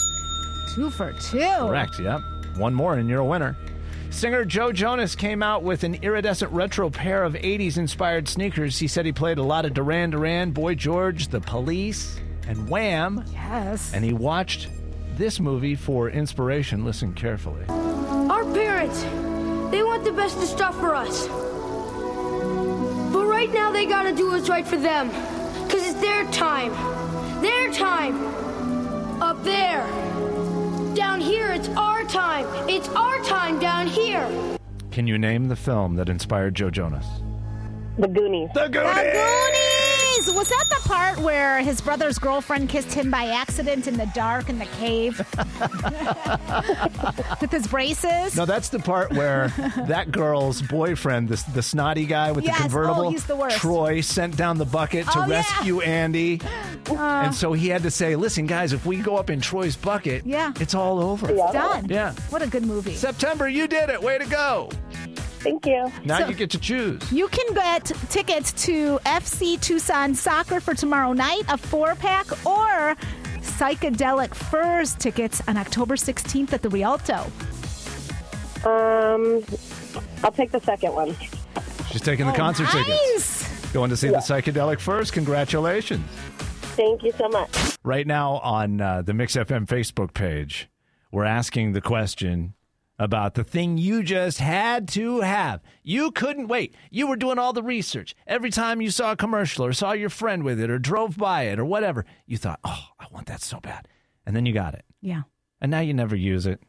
Two 0.75 0.91
for 0.91 1.13
two. 1.13 1.39
Correct, 1.39 2.01
yep. 2.01 2.21
One 2.57 2.75
more 2.75 2.95
and 2.95 3.09
you're 3.09 3.21
a 3.21 3.25
winner. 3.25 3.57
Singer 4.11 4.45
Joe 4.45 4.73
Jonas 4.73 5.15
came 5.15 5.43
out 5.43 5.63
with 5.63 5.85
an 5.85 5.97
iridescent 5.97 6.51
retro 6.51 6.91
pair 6.91 7.25
of 7.25 7.35
80s 7.35 7.77
inspired 7.77 8.27
sneakers. 8.27 8.79
He 8.79 8.89
said 8.89 9.07
he 9.07 9.13
played 9.13 9.39
a 9.39 9.43
lot 9.43 9.65
of 9.65 9.75
Duran 9.75 10.11
Duran, 10.11 10.51
Boy 10.51 10.75
George, 10.75 11.29
The 11.29 11.41
Police, 11.41 12.19
and 12.49 12.69
Wham. 12.69 13.23
Yes. 13.33 13.93
And 13.93 14.05
he 14.05 14.15
watched 14.15 14.69
this 15.19 15.41
movie 15.41 15.75
for 15.75 16.09
inspiration. 16.09 16.85
Listen 16.85 17.13
carefully. 17.13 17.65
Our 17.69 18.45
parents, 18.55 19.03
they 19.73 19.83
want 19.83 20.05
the 20.05 20.13
best 20.13 20.39
of 20.39 20.45
stuff 20.45 20.79
for 20.79 20.95
us. 20.95 21.27
But 23.13 23.27
right 23.27 23.53
now 23.53 23.73
they 23.73 23.85
gotta 23.85 24.15
do 24.15 24.31
what's 24.31 24.49
right 24.49 24.67
for 24.67 24.77
them. 24.77 25.11
Cause 25.69 25.87
it's 25.87 26.01
their 26.01 26.25
time. 26.31 26.73
Their 27.43 27.73
time. 27.73 28.17
Up 29.21 29.43
there. 29.43 29.85
Down 30.95 31.21
here, 31.21 31.51
it's 31.51 31.69
our 31.71 32.05
time. 32.05 32.47
It's 32.69 32.89
our 32.91 33.23
time 33.25 33.59
down 33.59 33.89
here. 33.89 34.27
Can 34.93 35.07
you 35.09 35.19
name 35.19 35.49
the 35.49 35.57
film 35.57 35.97
that 35.97 36.09
inspired 36.09 36.55
Joe 36.55 36.71
Jonas? 36.71 37.07
The 37.99 38.07
Goonies. 38.09 38.51
The 38.55 38.63
The 38.63 38.69
Goonies! 38.69 39.68
Was 40.39 40.49
that 40.51 40.67
the 40.69 40.89
part 40.89 41.19
where 41.19 41.59
his 41.63 41.81
brother's 41.81 42.17
girlfriend 42.17 42.69
kissed 42.69 42.93
him 42.95 43.11
by 43.11 43.27
accident 43.27 43.89
in 43.89 43.97
the 43.97 44.07
dark 44.15 44.49
in 44.49 44.61
the 44.61 44.67
cave? 44.67 45.19
With 47.41 47.51
his 47.51 47.67
braces? 47.67 48.37
No, 48.37 48.45
that's 48.45 48.69
the 48.69 48.79
part 48.79 49.11
where 49.13 49.49
that 49.89 50.13
girl's 50.13 50.63
boyfriend, 50.63 51.29
the, 51.29 51.43
the 51.55 51.63
snotty 51.63 52.07
guy 52.07 52.31
with 52.31 52.45
Yes. 52.45 52.57
the 52.57 52.61
Oh, 52.61 52.63
convertible, 52.69 53.11
he's 53.11 53.25
the 53.25 53.35
worst. 53.35 53.57
Troy, 53.59 54.01
sent 54.01 54.37
down 54.37 54.59
the 54.59 54.65
bucket 54.65 55.07
to 55.07 55.19
Oh, 55.19 55.27
yeah. 55.27 55.37
rescue 55.39 55.81
Andy. 55.81 56.41
Uh. 56.89 56.95
and 57.25 57.35
so 57.35 57.53
he 57.53 57.69
had 57.69 57.83
to 57.83 57.91
say, 57.91 58.15
listen, 58.15 58.47
guys, 58.47 58.73
if 58.73 58.87
we 58.87 58.99
go 58.99 59.17
up 59.17 59.31
in 59.31 59.41
Troy's 59.41 59.75
bucket, 59.77 60.25
Yeah. 60.25 60.53
it's 60.61 60.75
all 60.75 61.01
over. 61.01 61.29
It's 61.31 61.53
done. 61.53 61.87
Yeah. 61.89 62.13
What 62.31 62.43
a 62.43 62.47
good 62.47 62.65
movie. 62.65 62.95
September, 62.95 63.49
you 63.49 63.67
did 63.67 63.91
it. 63.91 64.01
Way 64.01 64.19
to 64.19 64.27
go. 64.27 64.71
Thank 65.51 65.67
you. 65.67 65.93
Now 66.05 66.19
So- 66.19 66.29
you 66.29 66.35
get 66.35 66.51
to 66.51 66.59
choose. 66.59 67.11
You 67.13 67.29
can 67.29 67.55
get 67.55 67.87
tickets 68.11 68.53
to 68.67 68.99
FC 69.07 69.57
Tucson 69.61 70.15
soccer 70.15 70.61
for 70.61 70.75
tomorrow 70.75 71.13
night, 71.13 71.43
a 71.49 71.57
four 71.57 71.95
pack, 71.95 72.27
or 72.47 72.97
Psychedelic 73.41 74.35
Furs 74.35 74.95
tickets 74.95 75.41
on 75.49 75.57
October 75.57 75.97
16th 75.97 76.53
at 76.53 76.63
the 76.63 76.69
Rialto. 76.69 77.25
Um, 78.65 79.43
I'll 80.23 80.33
take 80.33 80.51
the 80.53 80.61
second 80.61 80.93
one. 80.95 81.17
She's 81.91 82.03
taking 82.03 82.27
the 82.27 82.33
concert 82.33 82.69
tickets. 82.71 83.45
Oh, 83.45 83.71
Going 83.73 83.91
to 83.91 83.97
see 83.97 84.09
the 84.09 84.17
Psychedelic 84.17 84.81
Furs. 84.81 85.11
Congratulations. 85.11 86.05
Thank 86.77 87.03
you 87.03 87.13
so 87.13 87.29
much. 87.29 87.51
Right 87.85 88.07
now 88.07 88.35
on 88.39 88.81
uh, 88.81 89.03
the 89.03 89.15
Mix 89.15 89.35
FM 89.37 89.67
Facebook 89.67 90.13
page, 90.15 90.69
we're 91.11 91.25
asking 91.25 91.73
the 91.73 91.81
question 91.81 92.55
about 92.99 93.35
the 93.35 93.45
thing 93.45 93.79
you 93.79 94.03
just 94.03 94.39
had 94.39 94.89
to 94.89 95.21
have. 95.21 95.61
You 95.83 96.11
couldn't 96.11 96.49
wait. 96.49 96.75
You 96.91 97.07
were 97.07 97.17
doing 97.17 97.39
all 97.39 97.53
the 97.53 97.63
research. 97.63 98.15
Every 98.27 98.51
time 98.51 98.81
you 98.81 98.91
saw 98.91 99.13
a 99.13 99.17
commercial 99.17 99.65
or 99.65 99.73
saw 99.73 99.93
your 99.93 100.11
friend 100.11 100.43
with 100.43 100.61
it 100.61 100.71
or 100.71 100.79
drove 100.79 101.17
by 101.17 101.43
it 101.45 101.59
or 101.59 101.65
whatever, 101.65 102.05
you 102.27 102.37
thought, 102.37 102.61
oh, 102.65 102.89
I 102.99 103.07
want 103.13 103.27
that 103.27 103.43
so 103.43 103.61
bad. 103.61 103.87
And 104.27 104.35
then 104.35 104.47
you 104.47 104.53
got 104.53 104.75
it. 104.75 104.85
Yeah. 105.01 105.23
And 105.61 105.71
now 105.71 105.81
you 105.81 105.95
never 105.95 106.17
use 106.17 106.47
it. 106.47 106.61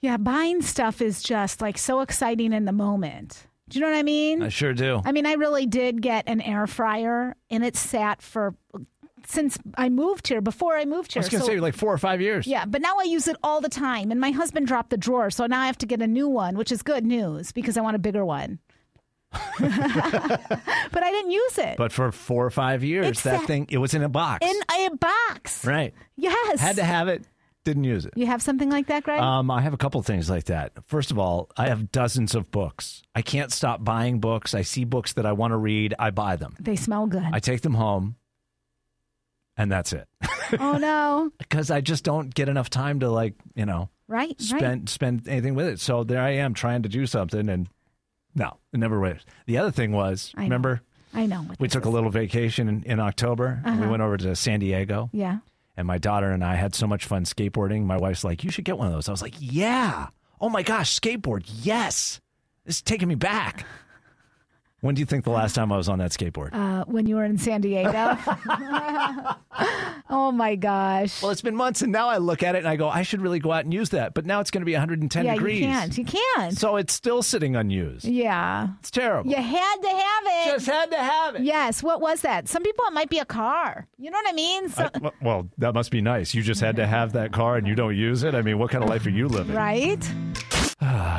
Yeah, 0.00 0.16
buying 0.16 0.60
stuff 0.60 1.00
is 1.00 1.22
just 1.22 1.60
like 1.60 1.78
so 1.78 2.00
exciting 2.00 2.52
in 2.52 2.64
the 2.64 2.72
moment. 2.72 3.46
Do 3.68 3.78
you 3.78 3.84
know 3.84 3.90
what 3.90 3.98
I 3.98 4.02
mean? 4.02 4.42
I 4.42 4.50
sure 4.50 4.74
do. 4.74 5.00
I 5.04 5.12
mean, 5.12 5.24
I 5.24 5.32
really 5.34 5.64
did 5.64 6.02
get 6.02 6.24
an 6.28 6.42
air 6.42 6.66
fryer, 6.66 7.34
and 7.48 7.64
it 7.64 7.76
sat 7.76 8.20
for 8.20 8.54
since 9.26 9.58
I 9.76 9.88
moved 9.88 10.28
here. 10.28 10.40
Before 10.40 10.76
I 10.76 10.84
moved 10.84 11.12
here. 11.14 11.20
I 11.20 11.24
was 11.24 11.28
going 11.30 11.40
to 11.40 11.46
So- 11.46 11.52
say 11.52 11.60
like 11.60 11.74
four 11.74 11.92
or 11.92 11.98
five 11.98 12.20
years. 12.20 12.46
yeah, 12.46 12.64
but 12.64 12.80
now 12.82 12.96
I 12.98 13.04
use 13.04 13.26
it 13.28 13.36
all 13.42 13.60
the 13.60 13.68
time. 13.68 14.10
And 14.10 14.20
my 14.20 14.30
husband 14.30 14.66
dropped 14.66 14.90
the 14.90 14.96
drawer, 14.96 15.30
so 15.30 15.46
now 15.46 15.60
I 15.60 15.66
have 15.66 15.78
to 15.78 15.86
get 15.86 16.00
a 16.02 16.06
new 16.06 16.28
one, 16.28 16.56
which 16.56 16.70
is 16.72 16.82
good 16.82 17.04
news 17.04 17.52
because 17.52 17.76
I 17.76 17.80
want 17.80 17.96
a 17.96 17.98
bigger 17.98 18.24
one. 18.24 18.58
but 19.58 21.02
I 21.02 21.10
didn't 21.10 21.32
use 21.32 21.58
it 21.58 21.76
But 21.76 21.92
for 21.92 22.12
four 22.12 22.46
or 22.46 22.50
five 22.50 22.84
years, 22.84 23.06
It's 23.06 23.22
that 23.22 23.40
that- 23.40 23.46
thing, 23.46 23.66
it 23.68 23.78
was 23.78 23.94
in 23.94 24.02
a 24.02 24.08
box. 24.08 24.46
in 24.46 24.56
a 24.72 24.90
box. 24.96 25.64
right. 25.64 25.92
Yes. 26.16 26.60
Had 26.60 26.76
to 26.76 26.84
have 26.84 27.08
it, 27.08 27.24
didn't 27.64 27.84
use 27.84 28.04
it. 28.06 28.12
You 28.16 28.26
have 28.26 28.42
something 28.42 28.70
like 28.70 28.86
that, 28.86 29.02
Greg? 29.02 29.20
Um, 29.20 29.50
I 29.50 29.60
have 29.62 29.74
a 29.74 29.76
couple 29.76 30.00
things 30.02 30.30
like 30.30 30.44
that. 30.44 30.72
First 30.86 31.10
of 31.10 31.18
all, 31.18 31.50
I 31.56 31.66
have 31.68 31.90
dozens 31.90 32.34
of 32.34 32.50
books. 32.50 33.02
I 33.14 33.22
can't 33.22 33.50
stop 33.52 33.82
buying 33.84 34.20
books. 34.20 34.54
I 34.54 34.62
see 34.62 34.84
books 34.84 35.14
that 35.14 35.26
I 35.26 35.32
want 35.32 35.50
to 35.52 35.56
read. 35.56 35.94
I 35.98 36.10
buy 36.10 36.36
them. 36.36 36.54
they 36.60 36.76
smell 36.76 37.06
good. 37.06 37.26
I 37.32 37.40
take 37.40 37.62
them 37.62 37.74
home, 37.74 38.16
and 39.56 39.70
that's 39.70 39.92
it. 39.92 40.06
oh 40.58 40.76
no! 40.78 41.30
Because 41.38 41.70
I 41.70 41.80
just 41.80 42.04
don't 42.04 42.32
get 42.34 42.48
enough 42.48 42.70
time 42.70 43.00
to 43.00 43.10
like 43.10 43.34
you 43.54 43.66
know 43.66 43.88
Right, 44.06 44.28
right. 44.28 44.40
spend 44.40 44.88
spend 44.88 45.28
anything 45.28 45.54
with 45.54 45.66
it. 45.66 45.80
So 45.80 46.04
there 46.04 46.20
I 46.22 46.30
am 46.36 46.52
trying 46.54 46.82
to 46.82 46.88
do 46.88 47.06
something, 47.06 47.48
and 47.48 47.68
no, 48.34 48.58
it 48.72 48.78
never 48.78 49.00
works. 49.00 49.24
The 49.46 49.58
other 49.58 49.70
thing 49.70 49.92
was, 49.92 50.32
I 50.36 50.40
know. 50.40 50.44
remember 50.44 50.80
I 51.14 51.26
know. 51.26 51.42
what 51.42 51.58
we 51.60 51.68
took 51.68 51.84
a 51.84 51.88
little 51.90 52.10
vacation 52.10 52.68
in, 52.68 52.82
in 52.82 53.00
October. 53.00 53.60
and 53.64 53.76
We 53.76 53.82
Uh-huh. 53.84 53.90
went 53.92 54.02
over 54.02 54.16
to 54.18 54.34
San 54.36 54.60
Diego. 54.60 55.08
Yeah. 55.12 55.38
And 55.76 55.86
my 55.86 55.98
daughter 55.98 56.30
and 56.30 56.44
I 56.44 56.54
had 56.56 56.74
so 56.74 56.86
much 56.86 57.04
fun 57.06 57.24
skateboarding. 57.24 57.84
My 57.84 57.96
wife's 57.96 58.22
like, 58.24 58.44
"You 58.44 58.50
should 58.50 58.64
get 58.64 58.76
one 58.78 58.86
of 58.88 58.92
those." 58.92 59.08
I 59.08 59.12
was 59.12 59.22
like, 59.22 59.34
"Yeah! 59.38 60.08
Oh 60.40 60.48
my 60.48 60.62
gosh, 60.62 60.98
skateboard! 61.00 61.44
Yes! 61.62 62.20
This 62.64 62.76
is 62.76 62.82
taking 62.82 63.08
me 63.08 63.14
back." 63.16 63.64
When 64.84 64.94
do 64.94 65.00
you 65.00 65.06
think 65.06 65.24
the 65.24 65.30
last 65.30 65.54
time 65.54 65.72
I 65.72 65.78
was 65.78 65.88
on 65.88 65.98
that 66.00 66.10
skateboard? 66.10 66.50
Uh, 66.52 66.84
when 66.84 67.06
you 67.06 67.16
were 67.16 67.24
in 67.24 67.38
San 67.38 67.62
Diego. 67.62 67.90
oh 70.10 70.30
my 70.30 70.56
gosh. 70.56 71.22
well, 71.22 71.32
it's 71.32 71.40
been 71.40 71.56
months, 71.56 71.80
and 71.80 71.90
now 71.90 72.10
I 72.10 72.18
look 72.18 72.42
at 72.42 72.54
it 72.54 72.58
and 72.58 72.68
I 72.68 72.76
go, 72.76 72.90
"I 72.90 73.00
should 73.02 73.22
really 73.22 73.38
go 73.38 73.50
out 73.50 73.64
and 73.64 73.72
use 73.72 73.88
that." 73.90 74.12
But 74.12 74.26
now 74.26 74.40
it's 74.40 74.50
going 74.50 74.60
to 74.60 74.66
be 74.66 74.74
110 74.74 75.24
yeah, 75.24 75.32
degrees. 75.36 75.60
you 75.60 75.66
can't. 75.68 75.96
You 75.96 76.04
can't. 76.04 76.58
So 76.58 76.76
it's 76.76 76.92
still 76.92 77.22
sitting 77.22 77.56
unused. 77.56 78.04
yeah. 78.04 78.68
It's 78.80 78.90
terrible. 78.90 79.30
You 79.30 79.36
had 79.38 79.76
to 79.76 79.88
have 79.88 80.24
it. 80.26 80.52
Just 80.52 80.66
had 80.66 80.90
to 80.90 80.98
have 80.98 81.36
it. 81.36 81.44
Yes. 81.44 81.82
What 81.82 82.02
was 82.02 82.20
that? 82.20 82.46
Some 82.48 82.62
people 82.62 82.84
it 82.84 82.92
might 82.92 83.08
be 83.08 83.20
a 83.20 83.24
car. 83.24 83.86
You 83.96 84.10
know 84.10 84.18
what 84.18 84.28
I 84.28 84.32
mean? 84.34 84.68
So, 84.68 84.90
I- 84.94 84.98
well- 84.98 85.14
well, 85.22 85.48
that 85.56 85.72
must 85.72 85.92
be 85.92 86.02
nice. 86.02 86.34
You 86.34 86.42
just 86.42 86.60
had 86.60 86.76
to 86.76 86.86
have 86.86 87.14
that 87.14 87.32
car 87.32 87.56
and 87.56 87.66
you 87.66 87.74
don't 87.74 87.96
use 87.96 88.22
it. 88.22 88.34
I 88.34 88.42
mean, 88.42 88.58
what 88.58 88.70
kind 88.70 88.84
of 88.84 88.90
life 88.90 89.06
are 89.06 89.10
you 89.10 89.28
living? 89.28 89.56
right? 89.56 90.06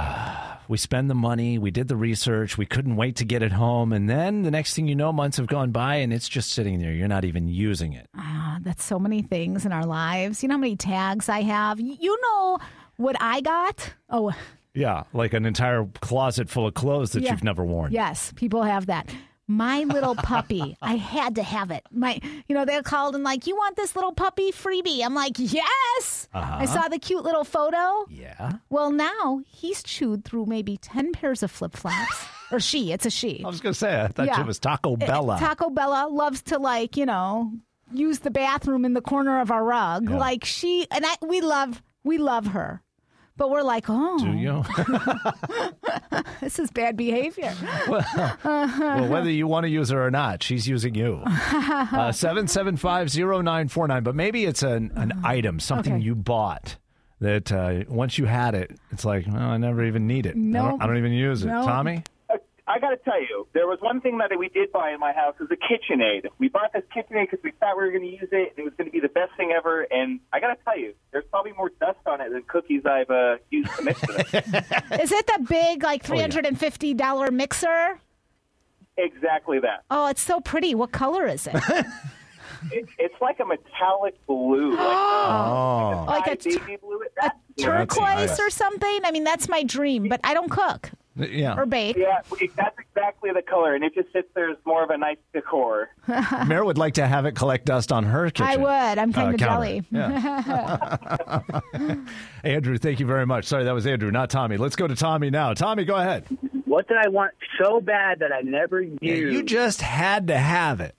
We 0.68 0.78
spend 0.78 1.10
the 1.10 1.16
money, 1.16 1.58
we 1.58 1.70
did 1.72 1.88
the 1.88 1.96
research, 1.96 2.58
we 2.58 2.66
couldn't 2.66 2.96
wait 2.96 3.16
to 3.18 3.26
get 3.26 3.44
it 3.44 3.52
home, 3.52 3.94
and 3.94 4.10
then 4.10 4.42
the 4.44 4.52
next 4.52 4.74
thing 4.74 4.88
you 4.88 4.96
know, 4.96 5.14
months 5.14 5.38
have 5.38 5.48
gone 5.48 5.72
by 5.72 5.96
and 5.98 6.12
it's 6.12 6.28
just 6.28 6.52
sitting 6.52 6.80
there. 6.80 6.92
You're 6.92 7.08
not 7.08 7.24
even 7.26 7.48
using 7.48 7.94
it. 7.94 8.08
Ah, 8.16 8.58
that's 8.62 8.84
so 8.84 8.98
many 8.98 9.22
things 9.22 9.66
in 9.66 9.72
our 9.72 9.86
lives. 9.86 10.42
You 10.42 10.50
know 10.50 10.56
how 10.56 10.60
many 10.60 10.76
tags 10.76 11.30
I 11.30 11.42
have? 11.42 11.80
You 11.80 12.20
know 12.22 12.58
What 12.98 13.18
I 13.20 13.42
got? 13.42 13.94
Oh, 14.10 14.32
Yeah, 14.74 15.04
like 15.14 15.34
an 15.34 15.46
entire 15.46 15.86
closet 16.02 16.50
full 16.50 16.66
of 16.68 16.74
clothes 16.74 17.12
that 17.12 17.24
Yeah. 17.24 17.32
you've 17.32 17.44
never 17.44 17.64
worn. 17.64 17.92
Yes, 17.92 18.34
people 18.36 18.64
have 18.64 18.86
that. 18.88 19.08
My 19.48 19.84
little 19.84 20.16
puppy, 20.16 20.76
I 20.82 20.96
had 20.96 21.36
to 21.36 21.44
have 21.44 21.70
it. 21.70 21.84
My, 21.92 22.20
you 22.48 22.56
know, 22.56 22.66
they 22.66 22.82
called 22.82 23.14
and 23.14 23.24
like, 23.24 23.46
you 23.46 23.56
want 23.56 23.76
this 23.76 23.96
little 23.96 24.12
puppy 24.12 24.52
freebie? 24.52 25.04
I'm 25.06 25.14
like, 25.14 25.34
yes. 25.38 26.28
Uh-huh. 26.34 26.58
I 26.62 26.66
saw 26.66 26.88
the 26.88 26.98
cute 26.98 27.24
little 27.24 27.44
photo. 27.44 28.06
Yeah. 28.10 28.54
Well, 28.70 28.92
now 28.92 29.42
he's 29.48 29.84
chewed 29.84 30.26
through 30.26 30.48
maybe 30.48 30.78
ten 30.78 31.12
pairs 31.12 31.44
of 31.44 31.52
flip 31.52 31.74
flops, 31.76 32.26
or 32.52 32.60
she. 32.60 32.92
It's 32.92 33.06
a 33.06 33.12
she. 33.12 33.44
I 33.46 33.48
was 33.48 33.62
going 33.62 33.74
to 33.74 33.80
say, 33.80 34.02
I 34.02 34.08
thought 34.08 34.26
Yeah. 34.26 34.42
it 34.42 34.48
was 34.48 34.58
Taco 34.58 34.96
Bella. 34.98 35.38
Taco 35.40 35.70
Bella 35.70 36.08
loves 36.12 36.42
to 36.44 36.58
like, 36.58 36.98
you 36.98 37.06
know, 37.06 37.52
use 37.94 38.20
the 38.20 38.32
bathroom 38.32 38.84
in 38.84 38.94
the 38.96 39.02
corner 39.02 39.42
of 39.42 39.52
our 39.52 39.64
rug. 39.64 40.10
Yeah. 40.10 40.18
Like 40.18 40.44
she 40.44 40.88
and 40.90 41.06
I, 41.06 41.16
we 41.24 41.42
love, 41.42 41.84
we 42.04 42.18
love 42.18 42.48
her. 42.48 42.82
But 43.38 43.50
we're 43.50 43.64
like, 43.64 43.86
oh, 43.90 44.18
Do 44.18 44.32
you? 44.32 44.64
this 46.42 46.58
is 46.58 46.72
bad 46.72 46.96
behavior. 46.96 47.54
well, 47.88 49.10
whether 49.10 49.30
you 49.30 49.46
want 49.48 49.66
to 49.66 49.70
use 49.70 49.90
her 49.90 50.06
or 50.06 50.10
not, 50.12 50.42
she's 50.42 50.68
using 50.68 50.96
you. 50.96 51.22
Uh, 51.96 52.10
7750949. 52.12 54.04
But 54.04 54.16
maybe 54.16 54.46
it's 54.46 54.64
an, 54.64 54.92
an 54.96 55.12
item, 55.24 55.60
something 55.60 55.94
Okay. 55.96 56.04
you 56.04 56.16
bought 56.16 56.78
that 57.22 57.52
uh, 57.52 57.84
once 57.90 58.18
you 58.18 58.26
had 58.26 58.56
it, 58.56 58.78
it's 58.92 59.06
like, 59.06 59.26
well, 59.28 59.38
I 59.42 59.58
never 59.58 59.84
even 59.84 60.08
need 60.08 60.26
it. 60.26 60.36
I, 60.36 60.40
Nope. 60.40 60.70
don't, 60.72 60.82
I 60.84 60.88
don't 60.88 60.98
even 60.98 61.14
use 61.14 61.44
it. 61.44 61.48
Nope. 61.48 61.66
Tommy? 61.66 62.04
I 62.68 62.80
got 62.80 62.90
to 62.90 62.98
tell 62.98 63.22
you, 63.22 63.48
there 63.54 63.68
was 63.68 63.78
one 63.80 64.02
thing 64.02 64.18
that 64.18 64.32
we 64.40 64.50
did 64.50 64.72
buy 64.72 64.92
in 64.92 65.00
my 65.00 65.14
house 65.14 65.36
was 65.40 65.50
a 65.52 65.56
KitchenAid. 65.56 66.28
We 66.40 66.48
bought 66.50 66.74
this 66.74 66.82
KitchenAid 66.96 67.30
because 67.30 67.44
we 67.44 67.52
thought 67.60 67.78
we 67.78 67.84
were 67.84 67.92
going 67.92 68.04
to 68.04 68.10
use 68.12 68.30
it. 68.32 68.54
and 68.56 68.58
It 68.60 68.64
was 68.64 68.74
going 68.76 68.88
to 68.88 68.92
be 68.92 69.00
the 69.00 69.08
best 69.10 69.34
thing 69.38 69.54
ever. 69.56 69.82
And 69.84 70.20
I 70.34 70.40
got 70.40 70.48
to 70.58 70.64
tell 70.64 70.78
you, 70.78 70.96
there's 71.12 71.26
probably 71.30 71.52
more 71.54 71.70
dust 71.80 72.00
on 72.08 72.22
it 72.22 72.32
than 72.32 72.42
cookies 72.48 72.82
I've 72.86 73.12
uh, 73.12 73.36
used 73.52 73.70
to 73.78 73.84
mix 73.84 74.02
it. 74.04 74.26
Is 75.02 75.12
it 75.12 75.28
the 75.28 75.46
big 75.48 75.84
like 75.84 76.02
Oh, 76.06 76.08
three 76.08 76.20
hundred 76.22 76.48
and 76.48 76.60
fifty 76.60 76.94
dollar 76.96 77.30
mixer? 77.30 78.00
exactly 78.98 79.60
that. 79.60 79.84
Oh, 79.92 80.08
it's 80.08 80.22
so 80.22 80.40
pretty. 80.40 80.74
What 80.74 80.92
color 80.92 81.28
is 81.28 81.48
it? 81.48 81.56
It, 82.72 82.88
it's 82.98 83.14
like 83.22 83.40
a 83.40 83.46
metallic 83.46 84.16
blue, 84.26 84.72
like, 84.72 84.80
Oh. 84.80 86.06
like 86.08 86.26
a, 86.26 86.36
baby 86.44 86.56
tur- 86.58 86.78
blue. 86.82 87.00
a 87.22 87.32
turquoise 87.62 88.00
nice. 88.30 88.40
or 88.40 88.50
something? 88.50 89.02
I 89.04 89.12
mean, 89.12 89.24
that's 89.24 89.48
my 89.48 89.62
dream. 89.62 90.08
But 90.10 90.20
I 90.24 90.34
don't 90.34 90.50
cook 90.50 90.90
Yeah. 91.16 91.58
or 91.58 91.66
bake. 91.66 91.96
Yeah, 91.96 92.20
that's 92.56 92.76
exactly 92.78 93.32
the 93.34 93.42
color, 93.42 93.74
and 93.74 93.84
it 93.84 93.94
just 93.96 94.12
sits 94.12 94.28
there 94.36 94.50
as 94.50 94.58
more 94.66 94.84
of 94.84 94.90
a 94.90 94.98
nice 94.98 95.18
decor. 95.34 95.90
Mare 96.48 96.66
would 96.66 96.78
like 96.78 96.96
to 96.96 97.08
have 97.08 97.26
it 97.26 97.36
collect 97.36 97.66
dust 97.66 97.92
on 97.92 98.04
her 98.04 98.30
kitchen. 98.30 98.46
I 98.46 98.58
would. 98.58 99.00
I'm 99.00 99.14
kind 99.14 99.30
uh, 99.30 99.34
of 99.34 99.40
counter. 99.40 99.56
jelly. 99.56 99.84
Yeah. 99.92 100.98
Andrew, 102.44 102.78
thank 102.78 103.00
you 103.00 103.06
very 103.06 103.26
much. 103.26 103.46
Sorry, 103.46 103.64
that 103.64 103.74
was 103.74 103.88
Andrew, 103.88 104.12
not 104.12 104.30
Tommy. 104.30 104.58
Let's 104.58 104.76
go 104.76 104.88
to 104.88 104.96
Tommy 104.96 105.30
now. 105.30 105.54
Tommy, 105.54 105.86
go 105.86 105.96
ahead. 105.96 106.26
What 106.66 106.88
did 106.88 106.98
I 106.98 107.08
want 107.08 107.32
so 107.62 107.80
bad 107.80 108.20
that 108.20 108.34
I 108.34 108.42
never 108.42 108.82
used? 108.82 109.02
Yeah, 109.02 109.16
you 109.16 109.44
just 109.44 109.82
had 109.82 110.28
to 110.28 110.38
have 110.38 110.82
it. 110.82 110.96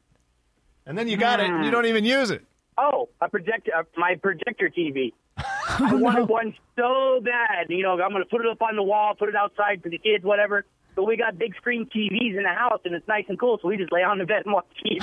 And 0.87 0.96
then 0.96 1.09
you 1.09 1.16
got 1.16 1.40
it, 1.40 1.50
and 1.50 1.64
you 1.64 1.70
don't 1.70 1.87
even 1.87 2.05
use 2.05 2.31
it. 2.31 2.44
oh, 2.79 3.09
a 3.20 3.29
projector, 3.29 3.72
uh, 3.76 3.83
my 3.96 4.14
projector 4.14 4.70
TV. 4.70 5.12
I 5.38 5.90
oh, 5.92 5.99
wanted 5.99 6.29
one 6.29 6.55
so 6.77 7.20
bad. 7.22 7.66
You 7.68 7.83
know, 7.83 7.92
I'm 7.92 8.11
going 8.11 8.22
to 8.22 8.29
put 8.29 8.40
it 8.40 8.51
up 8.51 8.62
on 8.62 8.77
the 8.77 8.83
wall, 8.83 9.14
put 9.14 9.29
it 9.29 9.37
outside 9.37 9.83
for 9.83 9.88
the 9.88 9.99
kids, 9.99 10.25
whatever. 10.25 10.64
But 10.97 11.05
we 11.05 11.17
got 11.17 11.39
big 11.39 11.55
screen 11.57 11.87
TVs 11.95 12.37
in 12.37 12.43
the 12.43 12.49
house, 12.49 12.81
and 12.85 12.95
it's 12.95 13.07
nice 13.07 13.25
and 13.29 13.39
cool. 13.39 13.59
So 13.63 13.69
we 13.69 13.77
just 13.77 13.93
lay 13.93 14.03
on 14.03 14.19
the 14.19 14.25
bed 14.25 14.43
and 14.47 14.55
watch 14.55 14.65
TV. 14.85 14.99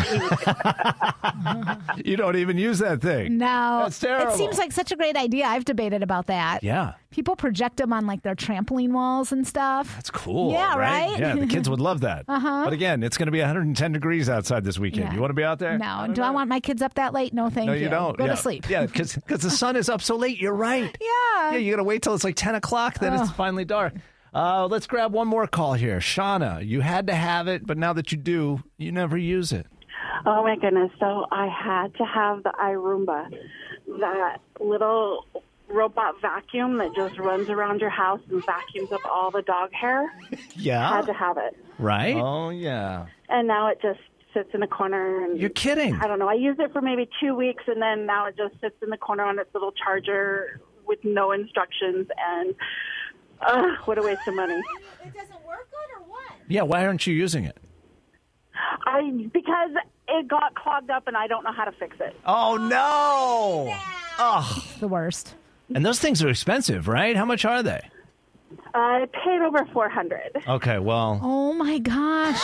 You 2.04 2.18
don't 2.18 2.36
even 2.36 2.58
use 2.58 2.80
that 2.80 3.02
thing. 3.02 3.38
No, 3.38 3.82
That's 3.84 4.00
terrible. 4.00 4.34
It 4.34 4.38
seems 4.38 4.58
like 4.58 4.72
such 4.72 4.92
a 4.92 4.96
great 4.96 5.16
idea. 5.16 5.46
I've 5.46 5.66
debated 5.66 6.02
about 6.04 6.26
that. 6.28 6.64
Yeah. 6.64 6.94
People 7.12 7.36
project 7.36 7.78
them 7.78 7.94
on 7.94 8.08
like 8.08 8.24
their 8.24 8.36
trampoline 8.36 8.90
walls 8.92 9.32
and 9.32 9.48
stuff. 9.48 9.94
That's 9.96 10.10
cool. 10.10 10.52
Yeah, 10.52 10.76
right? 10.76 11.18
Yeah, 11.18 11.36
the 11.36 11.46
kids 11.46 11.70
would 11.70 11.80
love 11.80 12.02
that. 12.02 12.26
Uh-huh. 12.34 12.64
But 12.64 12.74
again, 12.74 13.04
it's 13.04 13.16
going 13.18 13.28
to 13.28 13.32
be 13.32 13.40
110 13.40 13.92
degrees 13.92 14.28
outside 14.28 14.64
this 14.64 14.80
weekend. 14.80 15.10
Yeah. 15.10 15.14
You 15.14 15.22
want 15.22 15.30
to 15.30 15.36
be 15.36 15.44
out 15.44 15.60
there? 15.60 15.78
No, 15.78 16.08
do 16.12 16.24
I 16.24 16.32
want 16.32 16.50
my 16.50 16.60
kids 16.60 16.82
up 16.82 16.96
that 16.96 17.14
late? 17.14 17.32
No, 17.34 17.50
thank 17.52 17.68
No, 17.68 17.74
you. 17.74 17.84
you 17.84 17.90
don't. 17.90 18.18
Go 18.18 18.26
yeah. 18.26 18.32
to 18.32 18.38
sleep. 18.38 18.68
Yeah, 18.70 18.86
because 18.88 19.14
the 19.28 19.52
sun 19.52 19.76
is 19.76 19.88
up 19.88 20.02
so 20.02 20.16
late. 20.16 20.40
You're 20.40 20.54
right. 20.56 20.84
Yeah. 21.02 21.52
Yeah, 21.52 21.58
you 21.58 21.72
got 21.72 21.78
to 21.78 21.84
wait 21.84 22.02
till 22.02 22.16
it's 22.16 22.24
like 22.24 22.36
10 22.36 22.56
o'clock, 22.56 22.98
then 23.00 23.14
it's 23.14 23.24
Oh. 23.30 23.34
finally 23.38 23.66
dark. 23.66 23.94
Uh, 24.34 24.68
let's 24.70 24.88
grab 24.88 25.14
one 25.14 25.28
more 25.28 25.46
call 25.48 25.74
here. 25.74 26.00
Shauna, 26.00 26.66
you 26.66 26.82
had 26.82 27.08
to 27.08 27.16
have 27.16 27.48
it, 27.48 27.66
but 27.68 27.78
now 27.78 27.94
that 27.94 28.12
you 28.12 28.18
do, 28.18 28.64
you 28.78 28.92
never 28.92 29.18
use 29.18 29.52
it. 29.52 29.68
Oh 30.26 30.44
my 30.44 30.56
goodness. 30.56 30.92
So 31.00 31.26
I 31.32 31.48
had 31.48 31.94
to 31.96 32.06
have 32.06 32.44
the 32.44 32.52
iRoomba, 32.60 33.30
that 34.00 34.38
little 34.60 35.26
robot 35.68 36.16
vacuum 36.22 36.78
that 36.78 36.96
just 36.96 37.18
runs 37.20 37.50
around 37.50 37.82
your 37.82 37.90
house 37.90 38.22
and 38.30 38.44
vacuums 38.46 38.92
up 38.92 39.02
all 39.06 39.32
the 39.32 39.42
dog 39.42 39.72
hair. 39.72 40.12
Yeah. 40.56 40.90
Had 40.90 41.06
to 41.08 41.14
have 41.14 41.38
it. 41.38 41.58
Right? 41.78 42.16
Oh, 42.16 42.50
yeah. 42.50 43.08
And 43.30 43.48
now 43.48 43.68
it 43.68 43.80
just 43.82 44.00
sits 44.34 44.50
in 44.54 44.62
the 44.62 44.68
corner 44.68 45.26
and 45.26 45.40
You're 45.40 45.50
kidding. 45.50 45.96
I 45.96 46.08
don't 46.08 46.20
know. 46.20 46.28
I 46.30 46.34
used 46.34 46.60
it 46.60 46.72
for 46.74 46.82
maybe 46.82 47.08
2 47.22 47.36
weeks 47.36 47.64
and 47.68 47.82
then 47.82 48.06
now 48.06 48.26
it 48.28 48.38
just 48.38 48.60
sits 48.62 48.76
in 48.82 48.90
the 48.90 48.98
corner 48.98 49.24
on 49.24 49.38
its 49.40 49.54
little 49.54 49.72
charger 49.72 50.60
with 50.86 51.00
no 51.04 51.32
instructions 51.32 52.08
and 52.18 52.56
uh, 53.46 53.76
what 53.86 53.98
a 53.98 54.02
waste 54.02 54.28
of 54.28 54.36
money. 54.36 54.54
It 55.04 55.14
doesn't 55.14 55.46
work 55.46 55.68
good 55.70 56.02
or 56.02 56.10
what? 56.10 56.32
Yeah, 56.48 56.64
why 56.64 56.86
aren't 56.86 57.06
you 57.08 57.14
using 57.14 57.46
it? 57.46 57.58
I 58.86 59.02
because 59.34 59.72
it 60.08 60.28
got 60.28 60.56
clogged 60.56 60.90
up 60.90 61.08
and 61.08 61.16
I 61.18 61.28
don't 61.28 61.44
know 61.44 61.52
how 61.54 61.66
to 61.66 61.72
fix 61.74 61.96
it. 62.00 62.16
Oh, 62.26 62.58
no. 62.58 63.74
Oh. 64.20 64.64
The 64.80 64.88
worst. 64.88 65.36
And 65.74 65.86
those 65.86 66.00
things 66.00 66.22
are 66.24 66.30
expensive, 66.30 66.88
right? 66.88 67.16
How 67.16 67.26
much 67.26 67.46
are 67.46 67.64
they? 67.64 67.82
I 68.76 69.08
paid 69.24 69.42
over 69.42 69.66
400. 69.74 70.44
Okay, 70.48 70.80
well, 70.80 71.20
Oh 71.24 71.54
my 71.54 71.80
gosh. 71.80 72.42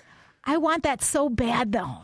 I 0.44 0.56
want 0.56 0.82
that 0.84 1.02
so 1.02 1.28
bad 1.28 1.72
though. 1.72 1.98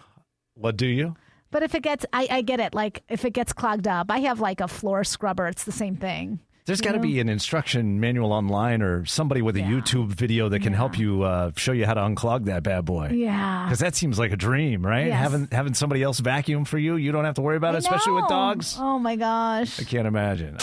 what 0.55 0.77
do 0.77 0.87
you? 0.87 1.16
But 1.51 1.62
if 1.62 1.74
it 1.74 1.83
gets, 1.83 2.05
I, 2.12 2.29
I 2.31 2.42
get 2.42 2.61
it. 2.61 2.74
Like 2.74 3.03
if 3.09 3.24
it 3.24 3.33
gets 3.33 3.53
clogged 3.53 3.88
up, 3.88 4.11
I 4.11 4.18
have 4.20 4.40
like 4.40 4.61
a 4.61 4.68
floor 4.68 5.03
scrubber. 5.05 5.46
It's 5.46 5.64
the 5.64 5.72
same 5.72 5.96
thing. 5.96 6.40
There's 6.68 6.83
got 6.83 6.92
to 6.92 6.98
be 6.98 7.18
an 7.18 7.31
instruction 7.31 7.98
manual 7.98 8.31
online 8.31 8.83
or 8.83 9.07
somebody 9.07 9.40
with 9.40 9.57
a 9.57 9.61
YouTube 9.61 10.09
video 10.09 10.50
that 10.50 10.61
can 10.61 10.74
help 10.74 10.98
you 10.98 11.22
uh, 11.22 11.50
show 11.57 11.72
you 11.72 11.87
how 11.87 11.94
to 11.94 12.02
unclog 12.02 12.44
that 12.44 12.62
bad 12.62 12.85
boy. 12.85 13.09
Yeah. 13.14 13.64
Because 13.64 13.78
that 13.78 13.96
seems 13.96 14.18
like 14.18 14.33
a 14.33 14.37
dream, 14.37 14.85
right? 14.85 15.07
Yes. 15.07 15.18
Having 15.18 15.48
having 15.50 15.72
somebody 15.72 16.02
else 16.02 16.18
vacuum 16.18 16.66
for 16.66 16.76
you, 16.76 16.96
you 16.96 17.11
don't 17.11 17.24
have 17.24 17.37
to 17.37 17.40
worry 17.40 17.57
about 17.57 17.74
it, 17.74 17.78
especially 17.78 18.12
with 18.12 18.28
dogs. 18.28 18.76
Oh 18.78 18.98
my 18.98 19.16
gosh. 19.16 19.81
I 19.81 19.85
can't 19.85 20.07
imagine. 20.07 20.59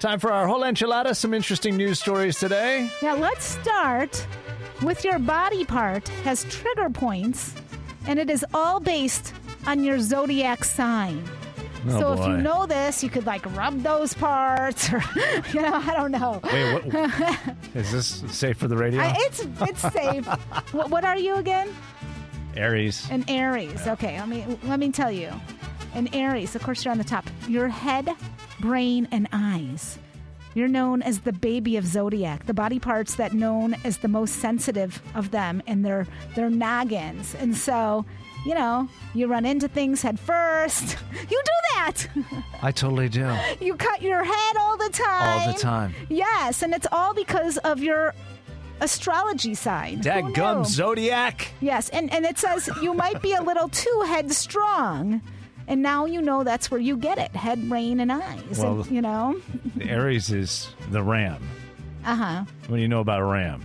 Time 0.00 0.18
for 0.18 0.32
our 0.32 0.48
whole 0.48 0.62
enchilada. 0.62 1.14
Some 1.14 1.32
interesting 1.32 1.76
news 1.76 2.00
stories 2.00 2.36
today. 2.40 2.90
Now 3.00 3.14
let's 3.14 3.44
start 3.44 4.26
with 4.82 5.04
your 5.04 5.20
body 5.20 5.64
part 5.64 6.08
has 6.24 6.42
trigger 6.50 6.90
points, 6.90 7.54
and 8.08 8.18
it 8.18 8.28
is 8.28 8.44
all 8.52 8.80
based 8.80 9.32
on 9.68 9.84
your 9.84 10.00
zodiac 10.00 10.64
sign. 10.64 11.22
Oh, 11.86 12.00
so 12.00 12.12
if 12.14 12.28
you 12.28 12.36
know 12.38 12.66
this, 12.66 13.02
you 13.02 13.10
could 13.10 13.26
like 13.26 13.44
rub 13.54 13.82
those 13.82 14.14
parts, 14.14 14.92
or 14.92 15.02
you 15.52 15.60
know, 15.60 15.74
I 15.74 15.94
don't 15.94 16.12
know. 16.12 16.40
Wait, 16.44 16.84
what? 16.84 17.56
Is 17.74 17.92
this 17.92 18.24
safe 18.36 18.56
for 18.56 18.68
the 18.68 18.76
radio? 18.76 19.00
I, 19.00 19.14
it's 19.18 19.46
it's 19.60 19.80
safe. 19.92 20.26
what, 20.72 20.90
what 20.90 21.04
are 21.04 21.18
you 21.18 21.36
again? 21.36 21.68
Aries. 22.56 23.08
An 23.10 23.24
Aries. 23.28 23.86
Okay, 23.86 24.18
let 24.18 24.28
me 24.28 24.44
let 24.64 24.78
me 24.78 24.90
tell 24.90 25.10
you. 25.10 25.30
An 25.94 26.08
Aries, 26.12 26.56
of 26.56 26.62
course, 26.62 26.84
you're 26.84 26.92
on 26.92 26.98
the 26.98 27.04
top. 27.04 27.24
Your 27.48 27.68
head, 27.68 28.08
brain, 28.60 29.06
and 29.12 29.28
eyes. 29.32 29.98
You're 30.54 30.68
known 30.68 31.02
as 31.02 31.20
the 31.20 31.32
baby 31.32 31.76
of 31.76 31.84
zodiac, 31.84 32.46
the 32.46 32.54
body 32.54 32.78
parts 32.78 33.16
that 33.16 33.32
known 33.32 33.74
as 33.84 33.98
the 33.98 34.08
most 34.08 34.36
sensitive 34.36 35.02
of 35.14 35.32
them, 35.32 35.62
and 35.66 35.84
their 35.84 36.06
their 36.34 36.48
noggins. 36.48 37.34
And 37.34 37.56
so, 37.56 38.04
you 38.44 38.54
know, 38.54 38.88
you 39.14 39.26
run 39.26 39.44
into 39.46 39.68
things 39.68 40.02
head 40.02 40.18
first. 40.20 40.96
You 41.30 41.40
do 41.42 41.52
that. 41.74 42.06
I 42.62 42.70
totally 42.70 43.08
do. 43.08 43.34
you 43.60 43.74
cut 43.76 44.02
your 44.02 44.22
head 44.22 44.56
all 44.58 44.76
the 44.76 44.90
time. 44.90 45.40
All 45.48 45.52
the 45.54 45.58
time. 45.58 45.94
Yes, 46.10 46.62
and 46.62 46.74
it's 46.74 46.86
all 46.92 47.14
because 47.14 47.56
of 47.58 47.82
your 47.82 48.14
astrology 48.82 49.54
sign. 49.54 49.96
Who 49.98 50.02
Dadgum? 50.02 50.66
Zodiac. 50.66 51.48
Yes, 51.60 51.88
and, 51.88 52.12
and 52.12 52.24
it 52.26 52.38
says 52.38 52.68
you 52.82 52.92
might 52.92 53.22
be 53.22 53.32
a 53.32 53.42
little 53.42 53.68
too 53.70 54.04
headstrong. 54.06 55.22
And 55.66 55.82
now 55.82 56.04
you 56.04 56.20
know 56.20 56.44
that's 56.44 56.70
where 56.70 56.80
you 56.80 56.96
get 56.98 57.16
it 57.16 57.34
head, 57.34 57.68
brain, 57.70 58.00
and 58.00 58.12
eyes. 58.12 58.58
Well- 58.58 58.82
and, 58.82 58.90
you 58.90 59.00
know? 59.00 59.40
Aries 59.80 60.30
is 60.30 60.68
the 60.90 61.02
ram. 61.02 61.42
Uh 62.04 62.14
huh. 62.16 62.44
What 62.66 62.76
do 62.76 62.82
you 62.82 62.88
know 62.88 63.00
about 63.00 63.20
a 63.20 63.24
ram? 63.24 63.64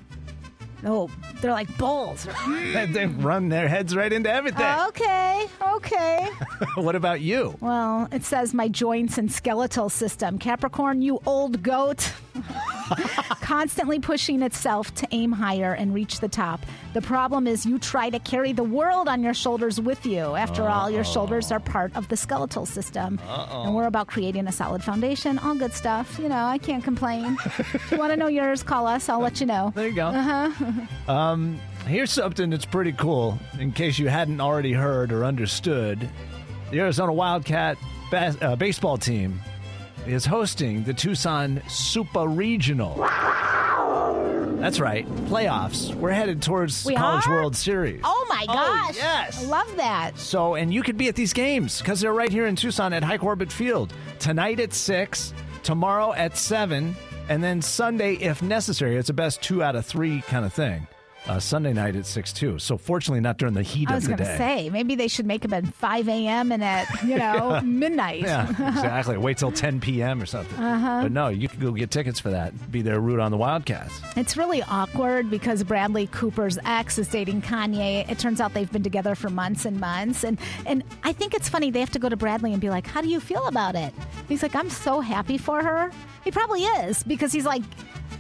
Oh, 0.86 1.10
they're 1.42 1.52
like 1.52 1.76
bulls. 1.78 2.28
They, 2.48 2.86
they 2.86 3.06
run 3.08 3.50
their 3.50 3.68
heads 3.68 3.96
right 3.96 4.12
into 4.12 4.32
everything. 4.32 4.66
okay, 4.88 5.48
okay. 5.76 6.30
what 6.76 6.96
about 6.96 7.22
you? 7.22 7.56
Well, 7.62 8.08
it 8.12 8.24
says 8.24 8.54
my 8.54 8.68
joints 8.68 9.18
and 9.18 9.32
skeletal 9.32 9.90
system. 9.90 10.38
Capricorn, 10.38 11.02
you 11.02 11.20
old 11.26 11.64
goat. 11.64 12.12
constantly 13.42 14.00
pushing 14.00 14.42
itself 14.42 14.94
to 14.96 15.08
aim 15.12 15.32
higher 15.32 15.74
and 15.74 15.94
reach 15.94 16.20
the 16.20 16.28
top. 16.28 16.62
The 16.94 17.02
problem 17.02 17.48
is 17.48 17.66
you 17.66 17.80
try 17.80 18.10
to 18.10 18.20
carry 18.20 18.52
the 18.54 18.64
world 18.64 19.08
on 19.08 19.24
your 19.24 19.34
shoulders 19.34 19.80
with 19.80 20.06
you. 20.06 20.36
After 20.36 20.68
all, 20.68 20.90
your 20.90 21.04
shoulders 21.04 21.52
are 21.52 21.60
part 21.60 21.96
of 21.96 22.08
the 22.10 22.18
skeletal 22.18 22.66
system. 22.66 23.20
Uh-oh. 23.28 23.64
And 23.64 23.76
we're 23.76 23.88
about 23.88 24.08
creating 24.08 24.48
a 24.48 24.52
solid 24.52 24.84
foundation. 24.84 25.40
All 25.40 25.56
good 25.56 25.74
stuff. 25.74 26.18
You 26.20 26.30
know, 26.30 26.44
I 26.46 26.58
can't 26.58 26.84
complain. 26.84 27.38
if 27.46 27.92
you 27.92 27.98
want 27.98 28.12
to 28.12 28.18
know 28.18 28.28
yours, 28.28 28.64
call 28.64 28.88
us. 28.88 29.10
I'll 29.10 29.20
let 29.22 29.40
you 29.40 29.46
know. 29.46 29.74
There 29.80 29.88
you 29.88 29.96
go. 29.96 30.08
Uh-huh. 30.08 30.72
Um, 31.12 31.60
here's 31.88 32.12
something 32.12 32.50
that's 32.50 32.66
pretty 32.66 32.92
cool. 32.92 33.40
In 33.60 33.72
case 33.72 33.98
you 33.98 34.10
hadn't 34.10 34.40
already 34.42 34.74
heard 34.74 35.12
or 35.12 35.26
understood, 35.26 36.08
the 36.70 36.80
Arizona 36.80 37.12
Wildcat 37.14 37.78
bas- 38.12 38.38
uh, 38.42 38.56
baseball 38.56 38.98
team 38.98 39.40
is 40.10 40.26
hosting 40.26 40.84
the 40.84 40.94
Tucson 40.94 41.62
Super 41.68 42.26
Regional. 42.28 42.96
That's 44.60 44.80
right, 44.82 45.08
playoffs. 45.28 45.94
We're 45.96 46.12
headed 46.12 46.42
towards 46.42 46.84
We 46.86 46.94
College 46.96 47.26
are? 47.28 47.36
World 47.36 47.56
Series. 47.56 48.02
Oh 48.04 48.26
my 48.28 48.46
Oh, 48.50 48.54
gosh. 48.54 48.96
yes. 48.98 49.44
I 49.44 49.48
love 49.48 49.76
that. 49.78 50.18
So, 50.18 50.56
and 50.56 50.74
you 50.74 50.84
could 50.84 50.98
be 50.98 51.08
at 51.08 51.16
these 51.16 51.32
games 51.32 51.80
because 51.80 52.02
they're 52.02 52.14
right 52.14 52.32
here 52.32 52.46
in 52.46 52.56
Tucson 52.58 52.92
at 52.92 53.04
Hi 53.04 53.18
Corbett 53.18 53.52
Field. 53.54 53.94
Tonight 54.20 54.60
at 54.60 54.74
6, 54.74 55.34
tomorrow 55.64 56.12
at 56.14 56.36
7, 56.38 56.94
and 57.30 57.42
then 57.44 57.62
Sunday, 57.62 58.16
if 58.16 58.42
necessary. 58.42 58.98
It's 58.98 59.10
a 59.10 59.14
best 59.14 59.42
two 59.42 59.64
out 59.64 59.76
of 59.78 59.86
three 59.86 60.22
kind 60.24 60.44
of 60.46 60.52
thing. 60.52 60.88
Uh, 61.30 61.40
Sunday 61.40 61.74
night 61.74 61.96
at 61.96 62.06
6, 62.06 62.34
too. 62.34 62.58
So, 62.60 62.78
fortunately, 62.78 63.22
not 63.22 63.38
during 63.38 63.54
the 63.54 63.62
heat 63.62 63.90
I 63.90 63.94
of 63.94 63.98
was 63.98 64.04
the 64.06 64.10
going 64.10 64.18
to 64.18 64.24
day. 64.26 64.38
say, 64.38 64.70
maybe 64.72 64.96
they 64.96 65.08
should 65.08 65.26
make 65.28 65.44
them 65.44 65.54
at 65.54 65.74
5 65.74 66.10
a.m. 66.10 66.52
and 66.52 66.64
at, 66.64 66.88
you 67.04 67.18
know, 67.20 67.62
midnight. 67.62 68.22
Yeah, 68.22 68.50
exactly. 68.50 69.18
Wait 69.18 69.38
till 69.38 69.52
10 69.52 69.80
p.m. 69.80 70.22
or 70.22 70.26
something. 70.26 70.58
Uh-huh. 70.58 71.04
But 71.04 71.12
no, 71.12 71.28
you 71.28 71.48
can 71.48 71.60
go 71.60 71.72
get 71.72 71.92
tickets 71.92 72.20
for 72.20 72.32
that. 72.32 72.72
Be 72.72 72.82
there, 72.82 73.00
root 73.00 73.20
on 73.20 73.30
the 73.32 73.38
Wildcats. 73.38 74.02
It's 74.16 74.36
really 74.38 74.64
awkward 74.64 75.30
because 75.30 75.64
Bradley 75.64 76.08
Cooper's 76.08 76.58
ex 76.66 76.98
is 76.98 77.08
dating 77.08 77.44
Kanye. 77.44 78.10
It 78.10 78.18
turns 78.18 78.42
out 78.42 78.54
they've 78.54 78.72
been 78.72 78.84
together 78.84 79.14
for 79.16 79.30
months 79.30 79.66
and 79.66 79.80
months. 79.80 80.24
And 80.24 80.40
and 80.66 80.84
I 81.04 81.14
think 81.14 81.34
it's 81.36 81.48
funny 81.48 81.70
they 81.70 81.80
have 81.80 81.92
to 81.92 82.00
go 82.00 82.10
to 82.10 82.18
Bradley 82.18 82.52
and 82.54 82.60
be 82.62 82.70
like, 82.72 82.88
"How 82.88 83.02
do 83.02 83.08
you 83.08 83.20
feel 83.20 83.46
about 83.48 83.76
it?" 83.76 83.94
He's 84.28 84.42
like, 84.42 84.56
"I'm 84.56 84.70
so 84.70 85.00
happy 85.00 85.38
for 85.38 85.64
her." 85.64 85.92
He 86.24 86.32
probably 86.32 86.64
is 86.64 87.04
because 87.04 87.32
he's 87.32 87.46
like 87.46 87.62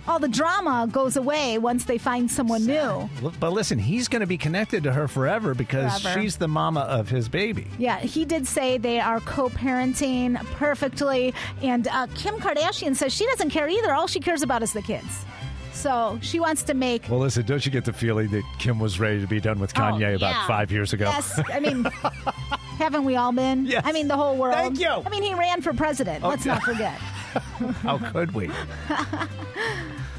all 0.07 0.19
the 0.19 0.27
drama 0.27 0.87
goes 0.91 1.17
away 1.17 1.57
once 1.57 1.85
they 1.85 1.97
find 1.97 2.29
someone 2.29 2.65
new. 2.65 3.09
But 3.39 3.51
listen, 3.53 3.77
he's 3.79 4.07
going 4.07 4.21
to 4.21 4.27
be 4.27 4.37
connected 4.37 4.83
to 4.83 4.91
her 4.93 5.07
forever 5.07 5.53
because 5.53 6.01
Forever. 6.01 6.21
she's 6.21 6.37
the 6.37 6.47
mama 6.47 6.81
of 6.81 7.09
his 7.09 7.29
baby. 7.29 7.67
Yeah, 7.77 7.99
he 7.99 8.25
did 8.25 8.47
say 8.47 8.77
they 8.77 8.99
are 8.99 9.19
co-parenting 9.21 10.35
perfectly, 10.53 11.33
and 11.61 11.87
uh, 11.87 12.07
Kim 12.15 12.35
Kardashian 12.35 12.95
says 12.95 13.13
she 13.13 13.25
doesn't 13.27 13.49
care 13.49 13.69
either. 13.69 13.93
All 13.93 14.07
she 14.07 14.19
cares 14.19 14.41
about 14.41 14.63
is 14.63 14.73
the 14.73 14.81
kids. 14.81 15.25
So 15.71 16.19
she 16.21 16.39
wants 16.41 16.63
to 16.63 16.73
make 16.73 17.03
Well, 17.09 17.19
listen, 17.19 17.45
don't 17.45 17.65
you 17.65 17.71
get 17.71 17.85
the 17.85 17.93
feeling 17.93 18.27
that 18.31 18.43
Kim 18.57 18.79
was 18.79 18.99
ready 18.99 19.21
to 19.21 19.27
be 19.27 19.39
done 19.39 19.59
with 19.59 19.71
Oh, 19.77 19.81
Kanye 19.81 20.15
about 20.15 20.31
yeah. 20.33 20.47
five 20.47 20.71
years 20.73 20.91
ago? 20.91 21.05
Yes, 21.05 21.39
I 21.53 21.59
mean, 21.61 21.83
haven't 22.77 23.05
we 23.05 23.15
all 23.15 23.31
been? 23.31 23.65
Yes. 23.65 23.83
I 23.85 23.93
mean, 23.93 24.07
the 24.09 24.17
whole 24.17 24.35
world. 24.35 24.55
Thank 24.55 24.79
you. 24.79 24.89
I 24.89 25.07
mean, 25.09 25.23
he 25.23 25.33
ran 25.35 25.61
for 25.61 25.71
president. 25.73 26.23
Let's 26.23 26.45
not 26.45 26.63
forget. 26.63 26.99
How 27.83 27.97
could 27.97 28.31
we? 28.33 28.49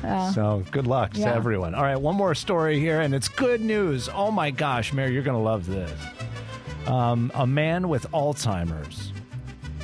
Uh, 0.03 0.33
So 0.33 0.65
good 0.71 0.87
luck 0.87 1.13
to 1.13 1.27
everyone. 1.27 1.75
All 1.75 1.83
right, 1.83 2.01
one 2.01 2.15
more 2.15 2.35
story 2.35 2.81
here, 2.81 3.03
and 3.03 3.15
it's 3.15 3.29
good 3.29 3.61
news. 3.61 4.09
Oh 4.09 4.31
my 4.31 4.51
gosh, 4.51 4.95
Mary, 4.95 5.13
you're 5.13 5.23
going 5.23 5.37
to 5.37 5.43
love 5.43 5.67
this. 5.67 5.93
Um, 6.87 7.31
a 7.35 7.47
man 7.47 7.87
with 7.91 8.11
Alzheimer's 8.13 9.13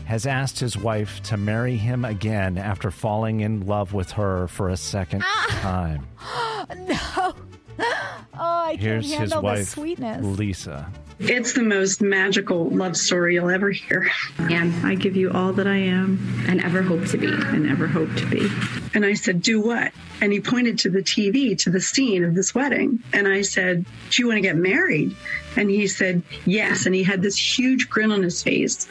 has 0.07 0.25
asked 0.27 0.59
his 0.59 0.75
wife 0.75 1.23
to 1.25 1.37
marry 1.37 1.77
him 1.77 2.07
again 2.07 2.57
after 2.57 2.91
falling 2.91 3.41
in 3.41 3.67
love 3.67 3.93
with 3.93 4.13
her 4.13 4.49
for 4.49 4.71
a 4.71 4.77
second 4.79 5.23
Ah. 5.23 5.47
time. 6.71 6.87
no. 6.89 7.35
Oh, 7.79 8.39
I 8.39 8.77
Here's 8.81 9.07
can't 9.07 9.21
his 9.21 9.33
handle 9.35 9.43
the 9.55 9.65
sweetness. 9.65 10.25
Lisa. 10.39 10.91
It's 11.19 11.55
the 11.55 11.63
most 11.63 12.03
magical 12.03 12.69
love 12.69 12.95
story 12.95 13.35
you'll 13.35 13.49
ever 13.49 13.71
hear. 13.71 14.11
And 14.39 14.87
I 14.87 14.95
give 14.97 15.17
you 15.17 15.31
all 15.31 15.55
that 15.55 15.67
I 15.67 15.77
am 15.77 16.45
and 16.47 16.63
ever 16.63 16.83
hope 16.83 17.07
to 17.07 17.17
be. 17.17 17.29
And 17.33 17.71
ever 17.71 17.87
hope 17.87 18.15
to 18.17 18.27
be. 18.27 18.51
And 18.93 19.05
I 19.05 19.15
said, 19.15 19.41
Do 19.41 19.61
what? 19.61 19.93
And 20.21 20.31
he 20.31 20.41
pointed 20.41 20.79
to 20.81 20.91
the 20.91 20.99
TV, 20.99 21.57
to 21.63 21.71
the 21.71 21.81
scene 21.81 22.23
of 22.23 22.35
this 22.35 22.55
wedding. 22.55 23.03
And 23.15 23.27
I 23.27 23.41
said, 23.43 23.87
Do 24.11 24.23
you 24.23 24.29
want 24.29 24.37
to 24.37 24.43
get 24.43 24.57
married? 24.57 25.17
And 25.57 25.71
he 25.71 25.87
said, 25.87 26.23
Yes. 26.45 26.85
And 26.85 26.95
he 26.95 27.03
had 27.03 27.23
this 27.23 27.59
huge 27.59 27.89
grin 27.89 28.13
on 28.13 28.23
his 28.23 28.43
face. 28.43 28.87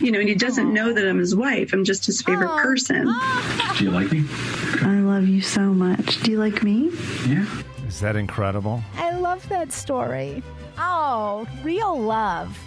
You 0.00 0.12
know, 0.12 0.20
and 0.20 0.28
he 0.28 0.34
doesn't 0.34 0.72
know 0.72 0.94
that 0.94 1.06
I'm 1.06 1.18
his 1.18 1.36
wife. 1.36 1.74
I'm 1.74 1.84
just 1.84 2.06
his 2.06 2.22
favorite 2.22 2.56
person. 2.56 3.04
Do 3.76 3.84
you 3.84 3.90
like 3.90 4.10
me? 4.10 4.24
I 4.80 5.00
love 5.00 5.28
you 5.28 5.42
so 5.42 5.60
much. 5.60 6.22
Do 6.22 6.30
you 6.30 6.38
like 6.38 6.62
me? 6.62 6.90
Yeah. 7.26 7.46
Is 7.86 8.00
that 8.00 8.16
incredible? 8.16 8.82
I 8.96 9.12
love 9.12 9.46
that 9.50 9.72
story. 9.72 10.42
Oh, 10.78 11.46
real 11.62 11.98
love. 12.00 12.58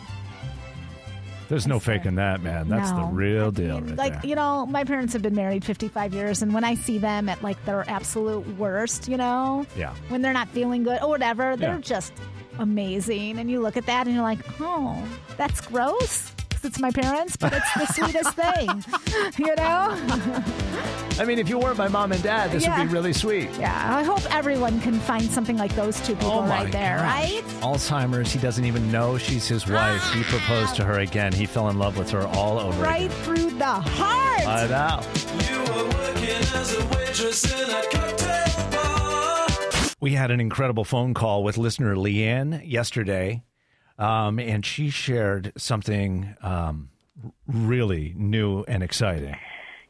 There's 1.47 1.65
no 1.65 1.79
faking 1.79 2.15
that, 2.15 2.41
man. 2.43 2.69
That's 2.69 2.91
the 2.91 3.01
real 3.03 3.49
deal 3.51 3.81
right 3.81 3.95
like 3.95 4.13
there. 4.21 4.29
you 4.29 4.35
know 4.35 4.67
my 4.67 4.83
parents 4.83 5.13
have 5.13 5.23
been 5.23 5.33
married 5.35 5.65
55 5.65 6.13
years 6.13 6.41
and 6.43 6.53
when 6.53 6.63
i 6.63 6.75
see 6.75 6.99
them 6.99 7.27
at 7.27 7.41
like 7.41 7.63
their 7.65 7.89
absolute 7.89 8.45
worst 8.57 9.07
you 9.07 9.17
know 9.17 9.65
Yeah. 9.75 9.95
when 10.09 10.21
they're 10.21 10.31
not 10.33 10.47
feeling 10.49 10.83
good 10.83 11.01
or 11.01 11.09
whatever 11.09 11.55
they're 11.57 11.73
Yeah. 11.75 11.81
just 11.81 12.13
amazing 12.59 13.39
and 13.39 13.49
you 13.49 13.61
look 13.61 13.77
at 13.77 13.87
that 13.87 14.05
and 14.05 14.13
you're 14.15 14.23
like 14.23 14.39
oh 14.61 14.95
that's 15.37 15.59
gross 15.61 16.28
'Cause 16.61 16.71
it's 16.71 16.79
my 16.79 16.91
parents 16.91 17.37
but 17.37 17.53
it's 17.53 17.73
the 17.73 17.85
sweetest 17.93 18.33
thing 18.35 18.83
you 19.37 19.55
know 19.55 19.95
I 21.17 21.25
mean, 21.25 21.37
if 21.39 21.49
you 21.49 21.57
weren't 21.59 21.77
my 21.77 21.87
mom 21.89 22.11
and 22.13 22.23
dad, 22.23 22.49
this 22.51 22.65
would 22.67 22.75
be 22.77 22.85
really 22.87 23.13
sweet. 23.13 23.49
yeah 23.59 23.95
i 23.97 24.03
hope 24.03 24.21
everyone 24.33 24.79
can 24.81 24.99
find 24.99 25.23
something 25.29 25.57
like 25.57 25.73
those 25.75 25.99
two 26.01 26.15
people 26.15 26.31
Oh 26.31 26.41
my 26.43 26.63
right 26.63 26.71
there 26.71 26.97
gosh. 26.97 27.31
right 27.31 27.43
Alzheimer's. 27.61 28.31
He 28.33 28.39
doesn't 28.39 28.65
even 28.65 28.91
know 28.91 29.17
she's 29.17 29.47
his 29.47 29.67
wife. 29.67 30.01
He 30.13 30.23
proposed 30.23 30.75
to 30.77 30.83
her 30.85 30.99
again. 30.99 31.31
He 31.33 31.45
fell 31.45 31.69
in 31.69 31.77
love 31.79 31.97
with 31.97 32.09
her 32.11 32.25
all 32.27 32.59
over 32.59 32.81
right 32.83 33.05
again. 33.11 33.23
through 33.23 33.49
the 33.51 33.65
heart 33.65 34.47
I 34.47 34.67
know. 34.67 35.01
We 40.01 40.13
had 40.13 40.31
an 40.31 40.39
incredible 40.39 40.85
phone 40.85 41.13
call 41.13 41.43
with 41.43 41.57
listener 41.57 41.95
Leanne 41.95 42.61
yesterday, 42.65 43.43
um, 43.99 44.39
and 44.39 44.65
she 44.65 44.89
shared 44.89 45.53
something 45.57 46.35
um, 46.41 46.89
really 47.47 48.13
new 48.17 48.63
and 48.63 48.81
exciting. 48.81 49.35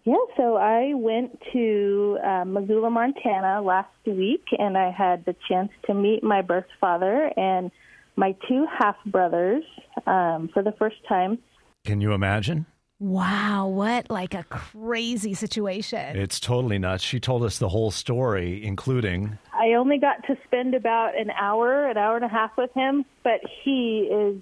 Yeah, 0.04 0.16
so 0.36 0.56
I 0.56 0.94
went 0.96 1.40
to 1.54 2.18
uh, 2.26 2.44
Missoula, 2.46 2.90
Montana 2.90 3.62
last 3.62 3.90
week, 4.06 4.44
and 4.58 4.78
I 4.78 4.92
had 4.92 5.24
the 5.26 5.36
chance 5.48 5.70
to 5.86 5.94
meet 5.94 6.24
my 6.24 6.42
birth 6.42 6.66
father 6.82 7.32
and 7.38 7.70
my 8.16 8.36
two 8.48 8.66
half 8.78 8.96
brothers 9.06 9.64
um, 10.08 10.50
for 10.54 10.64
the 10.64 10.74
first 10.80 10.98
time. 11.08 11.38
Can 11.86 12.02
you 12.02 12.14
imagine? 12.14 12.66
Wow 13.00 13.66
what 13.68 14.10
like 14.10 14.34
a 14.34 14.44
crazy 14.44 15.34
situation 15.34 16.18
It's 16.18 16.40
totally 16.40 16.78
nuts. 16.78 17.04
She 17.04 17.20
told 17.20 17.44
us 17.44 17.58
the 17.58 17.70
whole 17.70 17.92
story, 17.92 18.64
including 18.64 19.38
I 19.54 19.74
only 19.74 19.98
got 19.98 20.26
to 20.28 20.38
spend 20.46 20.74
about 20.76 21.18
an 21.18 21.32
hour, 21.32 21.90
an 21.90 21.98
hour 21.98 22.16
and 22.16 22.26
a 22.26 22.30
half 22.30 22.52
with 22.58 22.72
him, 22.74 23.06
but 23.24 23.40
he 23.64 24.10
is 24.12 24.42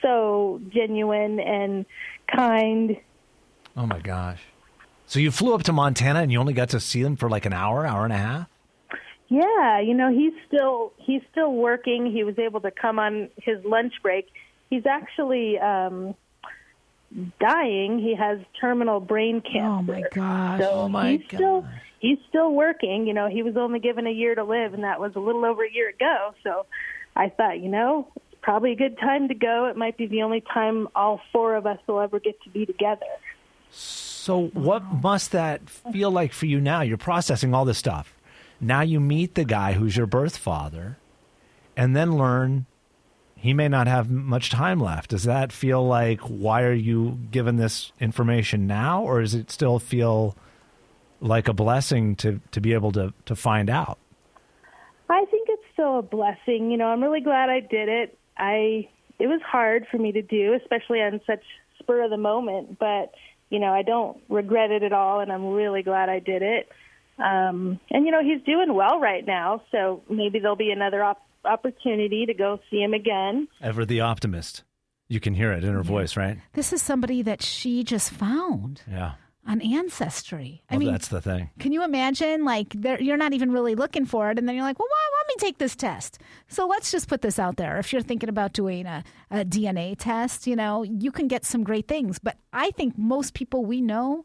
so 0.00 0.60
genuine 0.68 1.40
and 1.40 1.86
kind. 2.34 2.96
oh 3.76 3.86
my 3.86 4.00
gosh. 4.00 4.42
So 5.06 5.18
you 5.18 5.30
flew 5.30 5.54
up 5.54 5.62
to 5.64 5.72
Montana 5.72 6.20
and 6.20 6.32
you 6.32 6.38
only 6.38 6.54
got 6.54 6.70
to 6.70 6.80
see 6.80 7.00
him 7.00 7.16
for 7.16 7.28
like 7.28 7.44
an 7.46 7.52
hour, 7.52 7.86
hour 7.86 8.04
and 8.04 8.12
a 8.12 8.18
half? 8.18 8.48
Yeah, 9.28 9.80
you 9.80 9.94
know, 9.94 10.10
he's 10.12 10.32
still 10.46 10.92
he's 10.98 11.22
still 11.30 11.52
working. 11.52 12.10
He 12.12 12.22
was 12.22 12.38
able 12.38 12.60
to 12.60 12.70
come 12.70 12.98
on 12.98 13.28
his 13.36 13.64
lunch 13.64 13.94
break. 14.02 14.26
He's 14.70 14.86
actually 14.86 15.58
um 15.58 16.14
dying. 17.40 17.98
He 17.98 18.14
has 18.14 18.38
terminal 18.60 19.00
brain 19.00 19.40
cancer. 19.40 19.60
Oh 19.60 19.82
my 19.82 20.02
gosh. 20.12 20.60
So 20.60 20.70
Oh, 20.72 20.88
my 20.88 21.12
he's 21.12 21.26
still 21.26 21.66
he's 22.00 22.18
still 22.28 22.52
working. 22.52 23.06
You 23.06 23.14
know, 23.14 23.28
he 23.28 23.42
was 23.42 23.56
only 23.56 23.78
given 23.80 24.06
a 24.06 24.10
year 24.10 24.34
to 24.34 24.44
live 24.44 24.74
and 24.74 24.84
that 24.84 25.00
was 25.00 25.12
a 25.16 25.20
little 25.20 25.44
over 25.44 25.64
a 25.64 25.70
year 25.72 25.88
ago. 25.90 26.34
So 26.42 26.66
I 27.14 27.28
thought, 27.28 27.60
you 27.60 27.68
know, 27.68 28.08
it's 28.16 28.36
probably 28.42 28.72
a 28.72 28.76
good 28.76 28.98
time 28.98 29.28
to 29.28 29.34
go. 29.34 29.66
It 29.66 29.76
might 29.76 29.96
be 29.96 30.06
the 30.06 30.22
only 30.22 30.40
time 30.40 30.88
all 30.94 31.20
four 31.32 31.54
of 31.56 31.66
us 31.66 31.78
will 31.86 32.00
ever 32.00 32.18
get 32.20 32.40
to 32.42 32.50
be 32.50 32.66
together. 32.66 33.06
So, 33.70 34.46
what 34.48 34.82
must 35.02 35.32
that 35.32 35.68
feel 35.68 36.10
like 36.10 36.32
for 36.32 36.46
you 36.46 36.60
now? 36.60 36.82
You're 36.82 36.96
processing 36.98 37.54
all 37.54 37.64
this 37.64 37.78
stuff. 37.78 38.14
Now 38.60 38.82
you 38.82 39.00
meet 39.00 39.34
the 39.34 39.44
guy 39.44 39.72
who's 39.72 39.96
your 39.96 40.06
birth 40.06 40.36
father, 40.36 40.98
and 41.76 41.96
then 41.96 42.16
learn 42.16 42.66
he 43.42 43.52
may 43.52 43.66
not 43.66 43.88
have 43.88 44.08
much 44.08 44.50
time 44.50 44.78
left. 44.78 45.10
Does 45.10 45.24
that 45.24 45.50
feel 45.50 45.84
like 45.84 46.20
why 46.20 46.62
are 46.62 46.72
you 46.72 47.18
given 47.32 47.56
this 47.56 47.90
information 47.98 48.68
now, 48.68 49.02
or 49.02 49.20
does 49.20 49.34
it 49.34 49.50
still 49.50 49.80
feel 49.80 50.36
like 51.20 51.48
a 51.48 51.52
blessing 51.52 52.14
to 52.16 52.40
to 52.52 52.60
be 52.60 52.72
able 52.72 52.92
to 52.92 53.12
to 53.26 53.34
find 53.34 53.68
out? 53.68 53.98
I 55.10 55.24
think 55.28 55.48
it's 55.50 55.64
still 55.72 55.98
a 55.98 56.02
blessing. 56.02 56.70
You 56.70 56.76
know, 56.76 56.86
I'm 56.86 57.02
really 57.02 57.20
glad 57.20 57.50
I 57.50 57.58
did 57.58 57.88
it. 57.88 58.16
I 58.38 58.88
it 59.18 59.26
was 59.26 59.40
hard 59.42 59.88
for 59.90 59.98
me 59.98 60.12
to 60.12 60.22
do, 60.22 60.54
especially 60.54 61.00
on 61.02 61.20
such 61.26 61.42
spur 61.80 62.04
of 62.04 62.10
the 62.10 62.16
moment, 62.16 62.78
but 62.78 63.12
you 63.50 63.58
know, 63.58 63.72
I 63.72 63.82
don't 63.82 64.18
regret 64.28 64.70
it 64.70 64.84
at 64.84 64.92
all 64.92 65.18
and 65.18 65.32
I'm 65.32 65.46
really 65.46 65.82
glad 65.82 66.08
I 66.08 66.20
did 66.20 66.42
it. 66.42 66.70
Um, 67.18 67.78
and, 67.90 68.06
you 68.06 68.12
know, 68.12 68.22
he's 68.22 68.40
doing 68.42 68.72
well 68.72 68.98
right 68.98 69.26
now, 69.26 69.62
so 69.70 70.02
maybe 70.08 70.38
there'll 70.38 70.56
be 70.56 70.70
another 70.70 71.02
op- 71.04 71.26
opportunity 71.44 72.26
to 72.26 72.34
go 72.34 72.60
see 72.70 72.80
him 72.82 72.94
again. 72.94 73.48
Ever 73.60 73.84
the 73.84 74.00
optimist. 74.00 74.62
You 75.08 75.20
can 75.20 75.34
hear 75.34 75.52
it 75.52 75.64
in 75.64 75.74
her 75.74 75.82
voice, 75.82 76.16
right? 76.16 76.38
This 76.54 76.72
is 76.72 76.80
somebody 76.80 77.22
that 77.22 77.42
she 77.42 77.84
just 77.84 78.10
found 78.10 78.80
Yeah. 78.90 79.12
on 79.46 79.60
Ancestry. 79.60 80.62
I 80.70 80.78
mean, 80.78 80.90
that's 80.90 81.08
the 81.08 81.20
thing. 81.20 81.50
Can 81.58 81.72
you 81.72 81.84
imagine? 81.84 82.44
Like, 82.44 82.74
you're 83.00 83.16
not 83.18 83.34
even 83.34 83.50
really 83.52 83.74
looking 83.74 84.06
for 84.06 84.30
it, 84.30 84.38
and 84.38 84.48
then 84.48 84.54
you're 84.54 84.64
like, 84.64 84.78
well, 84.78 84.88
why, 84.88 85.18
let 85.18 85.28
me 85.28 85.46
take 85.46 85.58
this 85.58 85.76
test. 85.76 86.18
So 86.48 86.66
let's 86.66 86.90
just 86.90 87.08
put 87.08 87.20
this 87.20 87.38
out 87.38 87.56
there. 87.56 87.78
If 87.78 87.92
you're 87.92 88.00
thinking 88.02 88.28
about 88.30 88.52
doing 88.54 88.86
a, 88.86 89.04
a 89.30 89.44
DNA 89.44 89.96
test, 89.98 90.46
you 90.46 90.56
know, 90.56 90.82
you 90.82 91.12
can 91.12 91.28
get 91.28 91.44
some 91.44 91.62
great 91.64 91.88
things. 91.88 92.18
But 92.18 92.38
I 92.52 92.70
think 92.70 92.96
most 92.96 93.34
people 93.34 93.66
we 93.66 93.80
know 93.82 94.24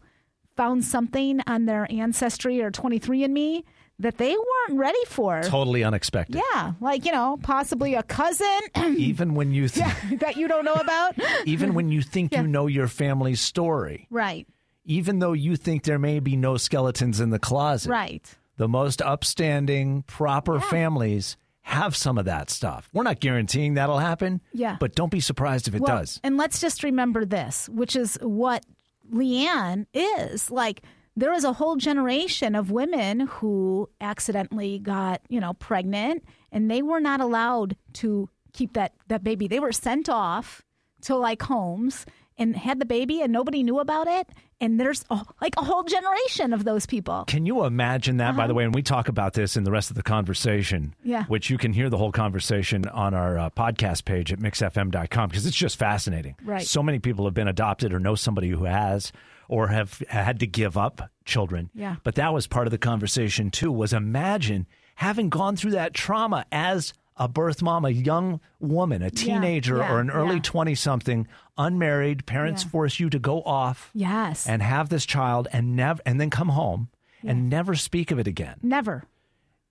found 0.56 0.86
something 0.86 1.42
on 1.48 1.66
their 1.66 1.86
Ancestry 1.92 2.62
or 2.62 2.72
23andMe 2.72 3.64
that 4.00 4.18
they 4.18 4.36
weren't 4.36 4.80
ready 4.80 5.04
for. 5.08 5.42
Totally 5.42 5.84
unexpected. 5.84 6.42
Yeah, 6.54 6.74
like, 6.80 7.06
you 7.06 7.12
know, 7.12 7.38
possibly 7.42 7.96
a 7.96 8.04
cousin 8.04 8.48
Even 8.98 9.34
when 9.34 9.52
you 9.52 9.68
th- 9.68 9.86
that 10.20 10.38
you 10.38 10.48
don't 10.48 10.66
know 10.66 10.76
about. 10.76 11.16
even 11.46 11.74
when 11.74 11.90
you 11.90 12.02
think 12.02 12.34
you 12.36 12.46
know 12.48 12.68
your 12.68 12.88
family's 12.88 13.42
story, 13.42 14.08
right, 14.10 14.48
even 14.86 15.20
though 15.20 15.34
you 15.34 15.56
think 15.56 15.84
there 15.84 16.00
may 16.00 16.20
be 16.20 16.36
no 16.36 16.58
skeletons 16.58 17.20
in 17.20 17.30
the 17.32 17.40
closet. 17.40 17.90
right. 17.90 18.36
The 18.58 18.68
most 18.68 19.04
upstanding, 19.04 20.02
proper 20.08 20.60
families 20.60 21.38
have 21.62 21.96
some 21.96 22.18
of 22.18 22.26
that 22.26 22.50
stuff. 22.50 22.90
We're 22.92 23.04
not 23.04 23.20
guaranteeing 23.20 23.76
that'll 23.76 24.00
happen. 24.00 24.42
Yeah. 24.52 24.78
But 24.80 24.96
don't 24.96 25.12
be 25.12 25.20
surprised 25.20 25.68
if 25.68 25.76
it 25.76 25.82
Well, 25.82 25.98
does. 26.00 26.20
And 26.24 26.38
let's 26.38 26.60
just 26.60 26.82
remember 26.84 27.24
this, 27.24 27.70
which 27.70 27.96
is 27.96 28.18
what 28.22 28.66
Leanne 29.14 29.86
is. 29.94 30.50
Like, 30.50 30.82
there 31.18 31.34
is 31.34 31.44
a 31.44 31.52
whole 31.54 31.76
generation 31.76 32.56
of 32.56 32.72
women 32.72 33.22
who 33.22 33.90
accidentally 34.00 34.80
got, 34.80 35.20
you 35.30 35.40
know, 35.42 35.54
pregnant 35.54 36.24
and 36.52 36.70
they 36.72 36.82
were 36.82 37.00
not 37.02 37.20
allowed 37.20 37.76
to 37.94 38.30
keep 38.54 38.74
that, 38.74 38.94
that 39.10 39.24
baby. 39.24 39.48
They 39.48 39.60
were 39.60 39.72
sent 39.74 40.08
off 40.10 40.64
to 41.02 41.16
like 41.16 41.42
homes 41.42 42.06
and 42.38 42.56
had 42.56 42.80
the 42.80 42.86
baby 42.86 43.22
and 43.22 43.34
nobody 43.34 43.64
knew 43.64 43.80
about 43.80 44.08
it. 44.08 44.30
And 44.62 44.80
there's 44.80 45.04
a, 45.12 45.20
like 45.42 45.54
a 45.58 45.64
whole 45.64 45.84
generation 45.84 46.54
of 46.54 46.64
those 46.66 46.86
people. 46.88 47.26
Can 47.28 47.46
you 47.46 47.64
imagine 47.66 48.18
that, 48.18 48.36
by 48.36 48.48
the 48.48 48.54
way? 48.56 48.64
And 48.64 48.74
we 48.74 48.82
talk 48.82 49.08
about 49.08 49.34
this 49.34 49.56
in 49.58 49.64
the 49.64 49.72
rest 49.72 49.90
of 49.92 49.96
the 49.96 50.04
conversation, 50.04 50.94
Uh-huh. 51.00 51.10
Yeah. 51.10 51.24
which 51.26 51.50
you 51.50 51.58
can 51.60 51.74
hear 51.74 51.90
the 51.90 51.98
whole 51.98 52.12
conversation 52.12 52.88
on 52.88 53.14
our 53.14 53.38
uh, 53.38 53.50
podcast 53.52 54.06
page 54.06 54.32
at 54.34 54.40
mixfm.com 54.40 55.30
because 55.30 55.46
it's 55.46 55.56
just 55.56 55.78
fascinating. 55.78 56.36
Right. 56.44 56.66
So 56.66 56.82
many 56.84 56.98
people 57.00 57.26
have 57.26 57.34
been 57.36 57.48
adopted 57.48 57.94
or 57.94 58.00
know 58.00 58.16
somebody 58.16 58.50
who 58.50 58.66
has 58.66 59.12
or 59.50 59.68
have 59.68 60.00
had 60.10 60.40
to 60.42 60.48
give 60.48 60.78
up 60.78 61.10
children. 61.26 61.70
Yeah. 61.74 61.96
But 62.04 62.16
that 62.16 62.34
was 62.34 62.48
part 62.48 62.68
of 62.68 62.72
the 62.72 62.78
conversation 62.78 63.50
too, 63.52 63.72
was 63.72 63.94
imagine 63.94 64.68
having 64.96 65.30
gone 65.30 65.56
through 65.56 65.72
that 65.72 65.94
trauma 65.94 66.46
as 66.52 66.94
a 67.20 67.28
birth 67.28 67.62
mom, 67.62 67.84
a 67.86 67.90
young 67.90 68.40
woman, 68.60 69.02
a 69.02 69.10
teenager 69.10 69.78
yeah, 69.78 69.92
or 69.92 70.00
an 70.00 70.12
early 70.12 70.36
yeah. 70.36 70.42
20 70.44 70.76
something, 70.76 71.28
unmarried, 71.58 72.26
parents 72.26 72.64
Yeah. 72.64 72.70
force 72.70 73.00
you 73.00 73.10
to 73.10 73.18
go 73.20 73.42
off 73.42 73.90
Yes. 73.94 74.48
and 74.48 74.62
have 74.62 74.90
this 74.90 75.06
child 75.06 75.48
and 75.52 75.76
never 75.76 76.00
and 76.06 76.22
then 76.22 76.30
come 76.30 76.50
home 76.50 76.90
and 77.24 77.50
never 77.50 77.74
speak 77.76 78.12
of 78.12 78.20
it 78.20 78.28
again 78.28 78.58
Never. 78.62 79.04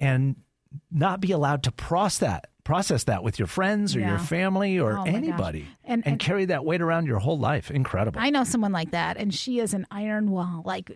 and 0.01 0.37
not 0.91 1.21
be 1.21 1.31
allowed 1.33 1.63
to 1.63 1.71
process 1.73 2.19
that 2.19 2.49
process 2.67 3.05
that 3.05 3.23
with 3.23 3.39
your 3.39 3.47
friends 3.47 3.95
or 3.95 4.01
Yeah. 4.01 4.11
your 4.11 4.19
family 4.19 4.79
or 4.81 4.99
Oh, 4.99 5.05
anybody 5.05 5.67
And- 5.85 6.03
and, 6.05 6.07
and- 6.15 6.19
carry 6.19 6.47
that 6.47 6.65
weight 6.65 6.81
around 6.83 7.07
your 7.07 7.21
whole 7.21 7.39
life 7.39 7.71
incredible 7.71 8.19
I 8.21 8.31
know 8.31 8.43
someone 8.43 8.73
like 8.73 8.91
that, 8.91 9.17
and 9.17 9.33
she 9.33 9.61
is 9.61 9.73
an 9.73 9.87
iron 9.91 10.31
wall. 10.33 10.63
Like, 10.65 10.91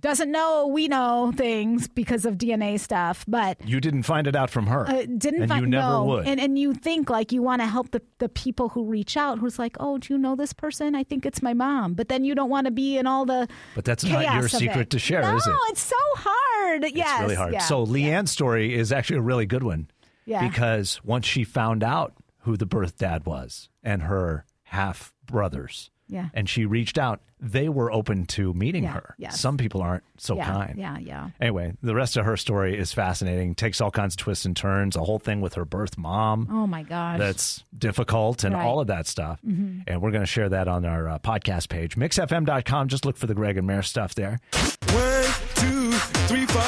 doesn't 0.00 0.30
know 0.30 0.66
we 0.66 0.88
know 0.88 1.32
things 1.36 1.86
because 1.88 2.24
of 2.24 2.36
DNA 2.36 2.78
stuff, 2.80 3.24
but 3.28 3.58
you 3.66 3.80
didn't 3.80 4.02
find 4.02 4.26
it 4.26 4.34
out 4.34 4.50
from 4.50 4.66
her 4.66 4.88
uh, 4.88 5.02
didn't 5.06 5.42
and 5.42 5.48
find 5.48 5.60
you 5.64 5.70
never 5.70 5.88
no. 5.88 6.04
would 6.04 6.26
And 6.26 6.40
and 6.40 6.58
you 6.58 6.74
think 6.74 7.08
like 7.10 7.30
you 7.32 7.42
want 7.42 7.62
to 7.62 7.66
help 7.66 7.92
the 7.92 8.02
the 8.18 8.28
people 8.28 8.68
who 8.70 8.84
reach 8.84 9.16
out, 9.16 9.38
who's 9.38 9.58
like, 9.58 9.76
oh, 9.80 9.98
do 9.98 10.12
you 10.14 10.18
know 10.18 10.34
this 10.34 10.52
person? 10.52 10.94
I 10.96 11.04
think 11.04 11.24
it's 11.26 11.42
my 11.42 11.54
mom, 11.54 11.94
but 11.94 12.08
then 12.08 12.24
you 12.24 12.34
don't 12.34 12.50
want 12.50 12.64
to 12.66 12.70
be 12.72 12.98
in 12.98 13.06
all 13.06 13.24
the. 13.24 13.46
but 13.76 13.84
that's 13.84 14.04
not 14.04 14.34
your 14.34 14.48
secret 14.48 14.80
it. 14.88 14.90
to 14.90 14.98
share 14.98 15.22
no, 15.22 15.36
is 15.36 15.46
it 15.46 15.50
No, 15.50 15.58
it's 15.68 15.80
so 15.80 15.96
hard. 16.16 16.84
yes, 16.92 17.08
it's 17.12 17.20
really 17.22 17.34
hard 17.36 17.52
yeah. 17.52 17.58
so 17.60 17.84
leanne's 17.84 18.30
story 18.32 18.74
is 18.74 18.90
actually 18.92 19.18
a 19.18 19.22
really 19.22 19.46
good 19.46 19.62
one 19.62 19.86
Yeah. 20.26 20.46
because 20.48 21.00
once 21.04 21.26
she 21.26 21.44
found 21.44 21.82
out 21.82 22.14
who 22.40 22.56
the 22.56 22.66
birth 22.66 22.98
dad 22.98 23.26
was 23.26 23.68
and 23.82 24.02
her 24.02 24.44
half 24.64 25.12
brothers 25.26 25.90
Yeah. 26.08 26.28
and 26.34 26.48
she 26.48 26.66
reached 26.66 26.98
out 26.98 27.20
they 27.40 27.68
were 27.68 27.92
open 27.92 28.24
to 28.24 28.54
meeting 28.54 28.84
Yeah, 28.84 28.92
her 28.94 29.14
yes. 29.18 29.38
some 29.38 29.58
people 29.58 29.82
aren't 29.82 30.02
so 30.16 30.34
yeah, 30.36 30.44
kind 30.46 30.78
Yeah, 30.78 30.96
yeah. 30.98 31.30
Anyway, 31.40 31.74
the 31.82 31.94
rest 31.94 32.16
of 32.16 32.24
her 32.24 32.38
story 32.38 32.78
is 32.78 32.94
fascinating. 32.94 33.54
Takes 33.54 33.82
all 33.82 33.90
kinds 33.90 34.14
of 34.14 34.18
twists 34.18 34.46
and 34.46 34.56
turns. 34.56 34.96
A 34.96 35.00
whole 35.04 35.18
thing 35.18 35.42
with 35.42 35.52
her 35.54 35.66
birth 35.66 35.98
mom 35.98 36.48
Oh 36.50 36.66
my 36.66 36.82
gosh. 36.84 37.18
that's 37.18 37.64
difficult 37.76 38.44
and 38.44 38.54
Right. 38.54 38.64
all 38.64 38.80
of 38.80 38.86
that 38.86 39.06
stuff. 39.06 39.40
Mhm. 39.46 39.82
And 39.86 40.00
we're 40.00 40.10
going 40.10 40.22
to 40.22 40.26
share 40.26 40.48
that 40.48 40.68
on 40.68 40.86
our 40.86 41.06
uh, 41.06 41.18
podcast 41.18 41.68
page, 41.68 41.96
mixfm.com. 41.96 42.88
Just 42.88 43.04
look 43.04 43.18
for 43.18 43.26
the 43.26 43.34
Greg 43.34 43.58
and 43.58 43.66
Mare 43.66 43.82
stuff 43.82 44.14
there. 44.14 44.38
One, 44.52 45.24
two, 45.56 45.92
three, 46.28 46.46
four, 46.46 46.62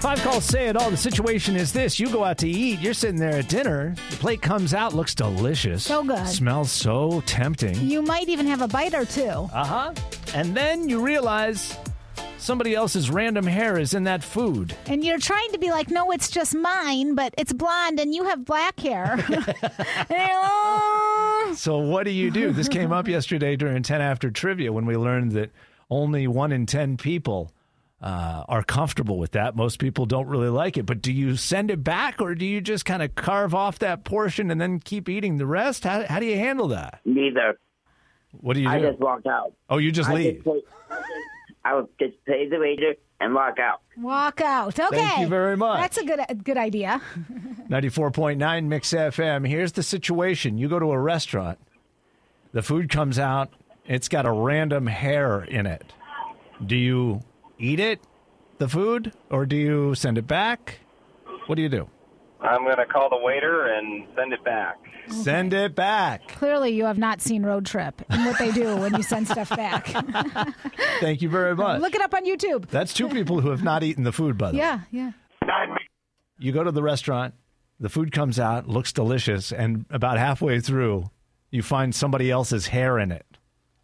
Five 0.00 0.22
calls 0.22 0.46
say 0.46 0.68
it 0.68 0.76
all. 0.76 0.90
The 0.90 0.96
situation 0.96 1.56
is 1.56 1.74
this 1.74 2.00
you 2.00 2.08
go 2.10 2.24
out 2.24 2.38
to 2.38 2.48
eat, 2.48 2.80
you're 2.80 2.94
sitting 2.94 3.20
there 3.20 3.36
at 3.36 3.50
dinner, 3.50 3.94
the 4.08 4.16
plate 4.16 4.40
comes 4.40 4.72
out, 4.72 4.94
looks 4.94 5.14
delicious. 5.14 5.84
So 5.84 6.02
good. 6.02 6.26
Smells 6.26 6.72
so 6.72 7.22
tempting. 7.26 7.76
You 7.76 8.00
might 8.00 8.30
even 8.30 8.46
have 8.46 8.62
a 8.62 8.68
bite 8.68 8.94
or 8.94 9.04
two. 9.04 9.28
Uh 9.28 9.64
huh. 9.64 9.94
And 10.34 10.56
then 10.56 10.88
you 10.88 11.04
realize 11.04 11.76
somebody 12.38 12.74
else's 12.74 13.10
random 13.10 13.46
hair 13.46 13.78
is 13.78 13.92
in 13.92 14.04
that 14.04 14.24
food. 14.24 14.74
And 14.86 15.04
you're 15.04 15.18
trying 15.18 15.52
to 15.52 15.58
be 15.58 15.70
like, 15.70 15.90
no, 15.90 16.10
it's 16.12 16.30
just 16.30 16.54
mine, 16.54 17.14
but 17.14 17.34
it's 17.36 17.52
blonde 17.52 18.00
and 18.00 18.14
you 18.14 18.24
have 18.24 18.42
black 18.42 18.80
hair. 18.80 19.18
"Oh." 20.10 21.52
So 21.54 21.76
what 21.76 22.04
do 22.04 22.10
you 22.10 22.30
do? 22.30 22.52
This 22.52 22.68
came 22.68 22.90
up 22.90 23.06
yesterday 23.06 23.54
during 23.54 23.82
10 23.82 24.00
after 24.00 24.30
trivia 24.30 24.72
when 24.72 24.86
we 24.86 24.96
learned 24.96 25.32
that 25.32 25.50
only 25.90 26.26
one 26.26 26.52
in 26.52 26.64
10 26.64 26.96
people 26.96 27.52
uh, 28.00 28.44
are 28.48 28.62
comfortable 28.62 29.18
with 29.18 29.32
that. 29.32 29.54
Most 29.54 29.78
people 29.78 30.06
don't 30.06 30.26
really 30.26 30.48
like 30.48 30.76
it. 30.76 30.86
But 30.86 31.02
do 31.02 31.12
you 31.12 31.36
send 31.36 31.70
it 31.70 31.84
back 31.84 32.20
or 32.20 32.34
do 32.34 32.46
you 32.46 32.60
just 32.60 32.84
kind 32.84 33.02
of 33.02 33.14
carve 33.14 33.54
off 33.54 33.78
that 33.80 34.04
portion 34.04 34.50
and 34.50 34.60
then 34.60 34.80
keep 34.80 35.08
eating 35.08 35.36
the 35.36 35.46
rest? 35.46 35.84
How, 35.84 36.04
how 36.06 36.20
do 36.20 36.26
you 36.26 36.36
handle 36.36 36.68
that? 36.68 37.00
Neither. 37.04 37.58
What 38.32 38.54
do 38.54 38.60
you 38.60 38.68
do? 38.68 38.74
I 38.74 38.80
just 38.80 39.00
walked 39.00 39.26
out. 39.26 39.52
oh, 39.68 39.78
you 39.78 39.92
just 39.92 40.08
I 40.08 40.14
leave. 40.14 40.34
Just 40.36 40.44
pay, 40.44 40.62
I 41.64 41.74
would 41.74 41.88
just 41.98 42.24
pay 42.24 42.48
the 42.48 42.58
waiter 42.58 42.94
and 43.20 43.34
walk 43.34 43.58
out. 43.58 43.82
Walk 43.98 44.40
out. 44.40 44.78
Okay. 44.78 44.96
Thank 44.96 45.20
you 45.20 45.26
very 45.26 45.56
much. 45.56 45.80
That's 45.80 45.98
a 45.98 46.04
good 46.04 46.20
a 46.28 46.34
good 46.34 46.56
idea. 46.56 47.02
94.9 47.68 48.64
Mix 48.66 48.92
FM. 48.92 49.46
Here's 49.46 49.72
the 49.72 49.82
situation 49.82 50.58
you 50.58 50.68
go 50.68 50.78
to 50.78 50.92
a 50.92 50.98
restaurant, 50.98 51.58
the 52.52 52.62
food 52.62 52.88
comes 52.88 53.18
out, 53.18 53.52
it's 53.84 54.08
got 54.08 54.26
a 54.26 54.32
random 54.32 54.86
hair 54.86 55.42
in 55.42 55.66
it. 55.66 55.92
Do 56.64 56.76
you 56.76 57.22
eat 57.60 57.78
it, 57.78 58.00
the 58.58 58.68
food, 58.68 59.12
or 59.30 59.46
do 59.46 59.56
you 59.56 59.94
send 59.94 60.18
it 60.18 60.26
back? 60.26 60.80
What 61.46 61.54
do 61.54 61.62
you 61.62 61.68
do? 61.68 61.88
I'm 62.40 62.64
going 62.64 62.76
to 62.76 62.86
call 62.86 63.10
the 63.10 63.18
waiter 63.18 63.66
and 63.66 64.06
send 64.16 64.32
it 64.32 64.42
back. 64.44 64.78
Send 65.08 65.52
it 65.52 65.74
back. 65.74 66.26
Clearly, 66.28 66.70
you 66.70 66.84
have 66.84 66.96
not 66.96 67.20
seen 67.20 67.42
Road 67.42 67.66
Trip 67.66 68.00
and 68.08 68.24
what 68.24 68.38
they 68.38 68.50
do 68.50 68.76
when 68.76 68.94
you 68.94 69.02
send 69.02 69.28
stuff 69.28 69.50
back. 69.50 69.88
Thank 71.00 71.20
you 71.20 71.28
very 71.28 71.54
much. 71.54 71.80
Look 71.80 71.94
it 71.94 72.00
up 72.00 72.14
on 72.14 72.24
YouTube. 72.24 72.68
That's 72.68 72.94
two 72.94 73.08
people 73.08 73.40
who 73.40 73.50
have 73.50 73.62
not 73.62 73.82
eaten 73.82 74.04
the 74.04 74.12
food, 74.12 74.38
by 74.38 74.52
the 74.52 74.58
way. 74.58 74.62
Yeah, 74.62 74.80
yeah. 74.90 75.12
You 76.38 76.52
go 76.52 76.64
to 76.64 76.72
the 76.72 76.82
restaurant, 76.82 77.34
the 77.78 77.90
food 77.90 78.12
comes 78.12 78.38
out, 78.38 78.68
looks 78.68 78.92
delicious, 78.92 79.52
and 79.52 79.84
about 79.90 80.16
halfway 80.16 80.60
through, 80.60 81.10
you 81.50 81.62
find 81.62 81.94
somebody 81.94 82.30
else's 82.30 82.68
hair 82.68 82.98
in 82.98 83.12
it. 83.12 83.26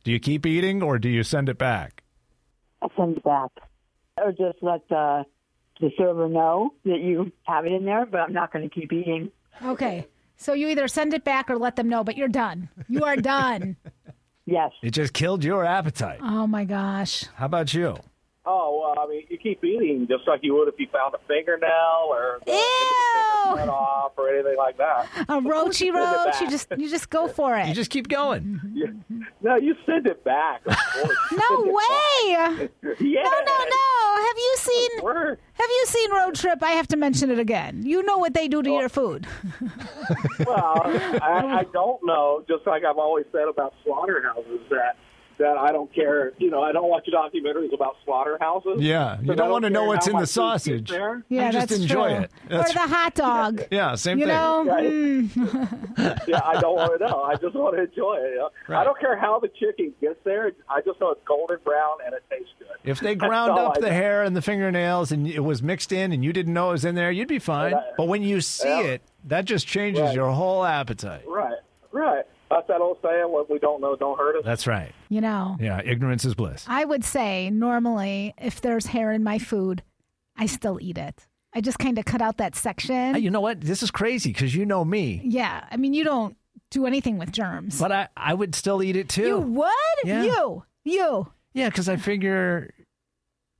Do 0.04 0.12
you 0.12 0.20
keep 0.20 0.46
eating 0.46 0.82
or 0.82 0.98
do 0.98 1.08
you 1.08 1.22
send 1.22 1.48
it 1.48 1.58
back? 1.58 2.02
I 2.90 2.96
send 2.96 3.16
it 3.16 3.24
back. 3.24 3.50
Or 4.16 4.30
just 4.32 4.58
let 4.62 4.88
the, 4.88 5.24
the 5.80 5.90
server 5.98 6.28
know 6.28 6.70
that 6.84 7.00
you 7.00 7.32
have 7.44 7.66
it 7.66 7.72
in 7.72 7.84
there, 7.84 8.06
but 8.06 8.18
I'm 8.20 8.32
not 8.32 8.52
going 8.52 8.68
to 8.68 8.74
keep 8.74 8.92
eating. 8.92 9.30
Okay. 9.64 10.06
So 10.36 10.52
you 10.52 10.68
either 10.68 10.86
send 10.88 11.14
it 11.14 11.24
back 11.24 11.50
or 11.50 11.56
let 11.58 11.76
them 11.76 11.88
know, 11.88 12.04
but 12.04 12.16
you're 12.16 12.28
done. 12.28 12.68
You 12.88 13.04
are 13.04 13.16
done. 13.16 13.76
Yes. 14.48 14.70
It 14.80 14.92
just 14.92 15.12
killed 15.12 15.42
your 15.42 15.64
appetite. 15.64 16.20
oh 16.22 16.46
my 16.46 16.64
gosh. 16.64 17.24
How 17.34 17.46
about 17.46 17.74
you? 17.74 17.96
Oh, 18.48 18.80
well, 18.94 19.04
I 19.04 19.08
mean, 19.10 19.24
you 19.28 19.38
keep 19.38 19.64
eating 19.64 20.06
just 20.08 20.26
like 20.28 20.40
you 20.42 20.54
would 20.54 20.68
if 20.68 20.74
you 20.78 20.86
found 20.92 21.14
a 21.14 21.18
fingernail 21.26 22.06
or 22.10 22.38
the 22.46 22.52
Ew! 22.52 23.56
cut 23.56 23.68
off 23.68 24.12
or 24.16 24.28
anything 24.32 24.56
like 24.56 24.76
that. 24.78 25.08
A 25.28 25.40
roachy 25.40 25.92
Send 25.92 25.96
it 25.96 26.00
roach. 26.00 26.40
You 26.40 26.50
just 26.50 26.68
you 26.78 26.88
just 26.88 27.10
go 27.10 27.26
for 27.26 27.56
it. 27.56 27.66
You 27.66 27.74
just 27.74 27.90
keep 27.90 28.08
going. 28.08 29.02
No, 29.42 29.54
you 29.56 29.76
send 29.84 30.06
it 30.06 30.24
back. 30.24 30.62
Of 30.66 30.76
course. 30.76 31.16
no 31.32 31.62
way. 31.62 31.78
yeah. 33.00 33.22
No, 33.22 33.30
no, 33.30 33.64
no. 33.70 34.26
Have 34.26 34.36
you 34.36 34.54
seen 34.56 34.90
Have 35.02 35.70
you 35.70 35.84
seen 35.86 36.10
Road 36.10 36.34
Trip? 36.34 36.62
I 36.62 36.72
have 36.72 36.88
to 36.88 36.96
mention 36.96 37.30
it 37.30 37.38
again. 37.38 37.82
You 37.84 38.02
know 38.02 38.18
what 38.18 38.34
they 38.34 38.48
do 38.48 38.62
to 38.62 38.70
oh. 38.70 38.80
your 38.80 38.88
food. 38.88 39.26
Well, 40.44 40.82
I, 40.84 41.60
I 41.60 41.64
don't 41.72 42.04
know. 42.04 42.44
Just 42.48 42.66
like 42.66 42.84
I've 42.84 42.98
always 42.98 43.26
said 43.30 43.46
about 43.48 43.74
slaughterhouses, 43.84 44.60
that 44.70 44.96
that 45.38 45.56
I 45.58 45.70
don't 45.72 45.92
care. 45.94 46.32
You 46.38 46.50
know, 46.50 46.62
I 46.62 46.72
don't 46.72 46.88
watch 46.88 47.06
documentaries 47.12 47.72
about 47.74 47.96
slaughterhouses. 48.04 48.80
Yeah, 48.80 49.16
you 49.16 49.22
because 49.22 49.36
don't 49.36 49.50
want 49.50 49.64
to 49.64 49.70
know 49.70 49.84
what's 49.84 50.06
in 50.06 50.12
the 50.12 50.14
my 50.14 50.20
food 50.20 50.24
gets 50.24 50.32
sausage. 50.32 50.90
there. 50.90 51.22
Yeah, 51.28 51.46
you 51.46 51.52
just 51.52 51.68
that's 51.68 51.80
enjoy 51.80 52.08
true. 52.14 52.22
it. 52.24 52.30
That's- 52.48 52.70
or 52.70 52.72
the 52.74 52.78
hot 52.94 53.14
dog. 53.14 53.62
yeah, 53.70 53.94
same 53.96 54.18
you 54.18 54.26
thing. 54.26 54.34
know, 54.34 54.64
Right. 54.64 54.84
mm. 54.84 56.28
yeah, 56.28 56.40
I 56.44 56.60
don't 56.60 56.76
want 56.76 56.98
to 56.98 57.06
know. 57.08 57.22
I 57.22 57.34
just 57.36 57.54
want 57.54 57.76
to 57.76 57.82
enjoy 57.82 58.16
it. 58.16 58.30
you 58.30 58.36
know? 58.38 58.50
Right. 58.68 58.80
I 58.80 58.84
don't 58.84 58.98
care 58.98 59.16
how 59.16 59.38
the 59.38 59.48
chicken 59.48 59.92
gets 60.00 60.18
there. 60.24 60.52
I 60.68 60.80
just 60.80 61.00
know 61.00 61.10
it's 61.10 61.20
golden 61.26 61.58
brown 61.64 61.96
and 62.04 62.14
it 62.14 62.22
tastes 62.30 62.50
good. 62.58 62.68
If 62.84 63.00
they 63.00 63.14
ground 63.14 63.52
up 63.52 63.76
I 63.76 63.80
the 63.80 63.86
know. 63.88 63.92
hair 63.92 64.22
and 64.22 64.36
the 64.36 64.42
fingernails 64.42 65.12
and 65.12 65.26
it 65.26 65.40
was 65.40 65.62
mixed 65.62 65.92
in 65.92 66.12
and 66.12 66.24
you 66.24 66.32
didn't 66.32 66.52
know 66.54 66.68
it 66.70 66.72
was 66.72 66.84
in 66.84 66.94
there, 66.94 67.10
you'd 67.10 67.28
be 67.28 67.38
fine. 67.38 67.72
Yeah. 67.72 67.80
But 67.96 68.08
when 68.08 68.22
you 68.22 68.40
see 68.40 68.68
Yeah. 68.68 68.80
it, 68.82 69.02
that 69.24 69.44
just 69.44 69.66
changes 69.66 70.02
Right. 70.02 70.14
your 70.14 70.30
whole 70.30 70.64
appetite. 70.64 71.22
Right, 71.26 71.58
right. 71.90 72.24
That's 72.50 72.66
that 72.68 72.80
old 72.80 72.98
saying: 73.02 73.26
"What 73.32 73.50
we 73.50 73.58
don't 73.58 73.80
know, 73.80 73.96
don't 73.96 74.18
hurt 74.18 74.36
us." 74.38 74.44
That's 74.44 74.66
right. 74.66 74.92
you 75.08 75.20
know. 75.20 75.56
Yeah, 75.60 75.80
ignorance 75.84 76.24
is 76.24 76.34
bliss. 76.34 76.64
I 76.68 76.84
would 76.84 77.04
say 77.04 77.50
normally, 77.50 78.34
if 78.38 78.60
there's 78.60 78.86
hair 78.86 79.10
in 79.12 79.24
my 79.24 79.38
food, 79.38 79.82
I 80.36 80.46
still 80.46 80.78
eat 80.80 80.98
it. 80.98 81.26
I 81.54 81.60
just 81.60 81.78
kind 81.78 81.98
of 81.98 82.04
cut 82.04 82.20
out 82.20 82.36
that 82.36 82.54
section. 82.54 83.14
Hey, 83.14 83.20
you 83.20 83.30
know 83.30 83.40
what? 83.40 83.60
This 83.62 83.82
is 83.82 83.90
crazy 83.90 84.30
because 84.32 84.54
you 84.54 84.66
know 84.66 84.84
me. 84.84 85.22
yeah, 85.24 85.64
I 85.70 85.76
mean, 85.76 85.94
you 85.94 86.04
don't 86.04 86.36
do 86.70 86.84
anything 86.86 87.18
with 87.18 87.32
germs. 87.32 87.80
But 87.80 87.92
I, 87.92 88.08
I 88.16 88.34
would 88.34 88.54
still 88.54 88.82
eat 88.82 88.96
it 88.96 89.08
too. 89.08 89.26
you 89.26 89.38
would? 89.38 89.72
Yeah. 90.04 90.22
You, 90.24 90.64
you, 90.84 91.28
Yeah, 91.54 91.68
because 91.70 91.88
I 91.88 91.96
figure 91.96 92.74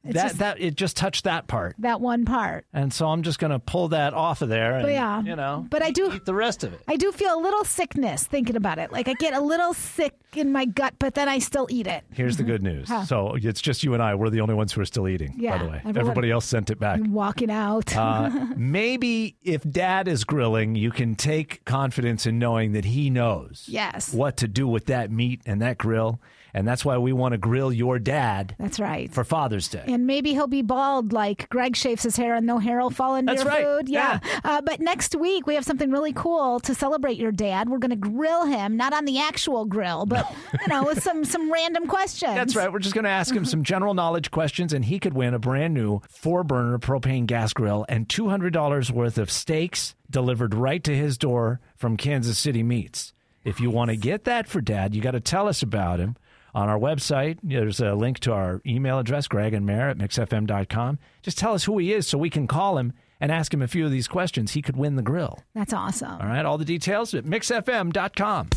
It's 0.07 0.14
that 0.14 0.26
just- 0.28 0.38
that 0.38 0.61
it 0.61 0.74
just 0.76 0.96
touched 0.96 1.24
that 1.24 1.46
part, 1.46 1.76
that 1.78 2.00
one 2.00 2.24
part. 2.24 2.66
and 2.72 2.92
so 2.92 3.09
I'm 3.09 3.22
just 3.22 3.38
gonna 3.38 3.59
pull 3.59 3.88
that 3.88 4.14
off 4.14 4.42
of 4.42 4.48
there, 4.48 4.74
and 4.74 4.82
But 4.82 4.92
yeah, 4.92 5.22
you 5.22 5.36
know, 5.36 5.66
But 5.70 5.82
I 5.82 5.90
do. 5.90 6.12
eat 6.12 6.24
the 6.24 6.34
rest 6.34 6.64
of 6.64 6.72
it. 6.72 6.80
I 6.88 6.96
do 6.96 7.12
feel 7.12 7.38
a 7.38 7.40
little 7.40 7.64
sickness 7.64 8.24
thinking 8.24 8.57
about 8.57 8.78
it. 8.78 8.92
Like 8.92 9.09
I 9.09 9.14
get 9.14 9.34
a 9.34 9.40
little 9.40 9.74
sick 9.74 10.14
in 10.34 10.52
my 10.52 10.64
gut, 10.66 10.94
but 10.98 11.14
then 11.14 11.28
I 11.28 11.38
still 11.38 11.66
eat 11.70 11.86
it. 11.86 12.04
Here's 12.12 12.36
the 12.36 12.42
good 12.42 12.62
news. 12.62 12.88
Huh. 12.88 13.04
So 13.04 13.36
it's 13.40 13.61
just 13.61 13.82
you 13.82 13.94
and 13.94 14.02
I. 14.02 14.14
We're 14.14 14.30
the 14.30 14.40
only 14.42 14.54
ones 14.54 14.72
who 14.72 14.80
are 14.82 14.84
still 14.84 15.09
eating. 15.09 15.34
Yeah, 15.38 15.57
by 15.57 15.64
the 15.64 15.70
way, 15.70 15.76
everyone- 15.78 15.98
everybody 16.00 16.30
else 16.30 16.44
sent 16.44 16.70
it 16.70 16.78
back. 16.78 17.00
Walking 17.04 17.50
out. 17.50 17.96
Uh, 17.96 18.30
maybe 18.57 19.36
if 19.42 19.62
dad 19.68 20.09
is 20.09 20.24
grilling, 20.24 20.74
you 20.74 20.90
can 20.90 21.14
take 21.14 21.64
confidence 21.64 22.26
in 22.26 22.38
knowing 22.38 22.72
that 22.72 22.84
he 22.84 23.09
knows 23.11 23.64
yes, 23.68 24.12
what 24.12 24.36
to 24.38 24.48
do 24.48 24.68
with 24.68 24.86
that 24.86 25.11
meat 25.11 25.40
and 25.46 25.61
that 25.62 25.78
grill. 25.78 26.20
And 26.57 26.66
that's 26.66 26.86
why 26.86 26.96
we 26.96 27.12
want 27.12 27.32
to 27.32 27.38
grill 27.38 27.70
your 27.70 27.98
dad 27.98 28.57
that's 28.59 28.80
right. 28.80 29.12
for 29.12 29.24
Father's 29.24 29.68
Day. 29.68 29.84
And 29.86 30.07
maybe 30.07 30.32
he'll 30.32 30.46
be 30.46 30.62
bald 30.62 31.12
like 31.12 31.50
Greg 31.50 31.76
shaves 31.76 32.02
his 32.02 32.16
hair 32.16 32.34
and 32.34 32.46
no 32.46 32.59
hair 32.59 32.80
will 32.80 32.88
fall 32.88 33.14
into 33.14 33.34
That's 33.34 33.44
your 33.44 33.52
right. 33.52 33.62
food. 33.62 33.90
Yeah. 33.90 34.20
Uh, 34.42 34.62
but 34.62 34.80
next 34.80 35.14
week 35.14 35.46
we 35.46 35.54
have 35.54 35.66
something 35.66 35.90
really 35.90 36.14
cool 36.14 36.59
to 36.61 36.74
celebrate 36.74 37.18
your 37.18 37.30
dad. 37.30 37.68
We're 37.68 37.76
going 37.76 37.90
to 37.90 37.96
grill 37.96 38.46
him, 38.46 38.78
not 38.78 38.94
on 38.94 39.04
the 39.04 39.18
actual 39.18 39.66
grill, 39.66 40.07
but 40.07 40.34
you 40.62 40.68
know, 40.68 40.84
with 40.84 41.02
some 41.02 41.26
some 41.26 41.52
random 41.52 41.86
questions. 41.86 42.34
That's 42.34 42.57
right. 42.57 42.72
We're 42.72 42.78
just 42.78 42.94
going 42.94 43.04
to 43.04 43.11
ask 43.11 43.34
him 43.34 43.44
some 43.44 43.62
general 43.62 43.92
knowledge 43.92 44.30
questions, 44.30 44.72
and 44.72 44.82
he 44.82 44.98
could 44.98 45.12
win 45.12 45.34
a 45.34 45.38
brand 45.38 45.74
new 45.74 46.00
four 46.09 46.42
burner 46.42 46.78
propane 46.78 47.26
gas 47.26 47.52
grill 47.52 47.84
and 47.86 48.09
$200 48.09 48.90
worth 48.90 49.18
of 49.18 49.30
steaks 49.30 49.94
delivered 50.09 50.54
right 50.54 50.82
to 50.84 50.96
his 50.96 51.18
door 51.18 51.61
from 51.76 51.98
Kansas 51.98 52.38
City 52.38 52.62
Meats. 52.62 53.12
If 53.44 53.61
you 53.61 53.68
want 53.68 53.90
to 53.90 53.96
get 53.96 54.24
that 54.24 54.48
for 54.48 54.62
dad, 54.62 54.94
you 54.94 55.02
got 55.02 55.11
to 55.11 55.20
tell 55.20 55.48
us 55.48 55.62
about 55.62 56.00
him. 56.00 56.16
On 56.57 56.70
our 56.70 56.78
website, 56.78 57.36
there's 57.42 57.80
a 57.80 57.94
link 57.94 58.18
to 58.20 58.32
our 58.32 58.62
email 58.64 58.98
address, 58.98 59.28
Greg 59.28 59.52
and 59.52 59.66
Mare 59.66 59.90
at 59.90 59.98
mixfm.com. 59.98 60.98
Just 61.20 61.36
tell 61.36 61.52
us 61.52 61.64
who 61.64 61.76
he 61.76 61.92
is 61.92 62.07
so 62.07 62.16
we 62.16 62.30
can 62.30 62.46
call 62.46 62.78
him 62.78 62.94
and 63.20 63.30
ask 63.30 63.52
him 63.52 63.61
a 63.61 63.68
few 63.68 63.84
of 63.84 63.90
these 63.90 64.09
questions. 64.09 64.52
He 64.52 64.62
could 64.62 64.74
win 64.74 64.96
the 64.96 65.02
grill. 65.02 65.38
That's 65.54 65.74
awesome. 65.74 66.12
All 66.12 66.26
right, 66.26 66.46
all 66.46 66.57
the 66.57 66.64
details 66.64 67.12
at 67.12 67.24
mixfm.com. 67.24 68.48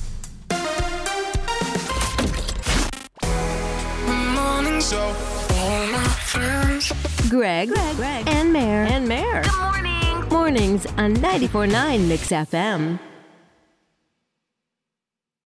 Morning 4.33 4.79
show, 4.79 5.15
all 5.55 5.87
my 5.87 6.07
friends. 6.23 6.93
Greg, 7.29 7.67
Greg, 7.67 8.27
and 8.29 8.53
Mare. 8.53 8.85
And 8.85 9.09
Mare. 9.09 9.43
Good 9.43 9.59
morning. 9.59 10.29
Mornings 10.29 10.85
on 10.85 11.15
94.9 11.17 12.07
Mix 12.07 12.29
FM. 12.29 12.97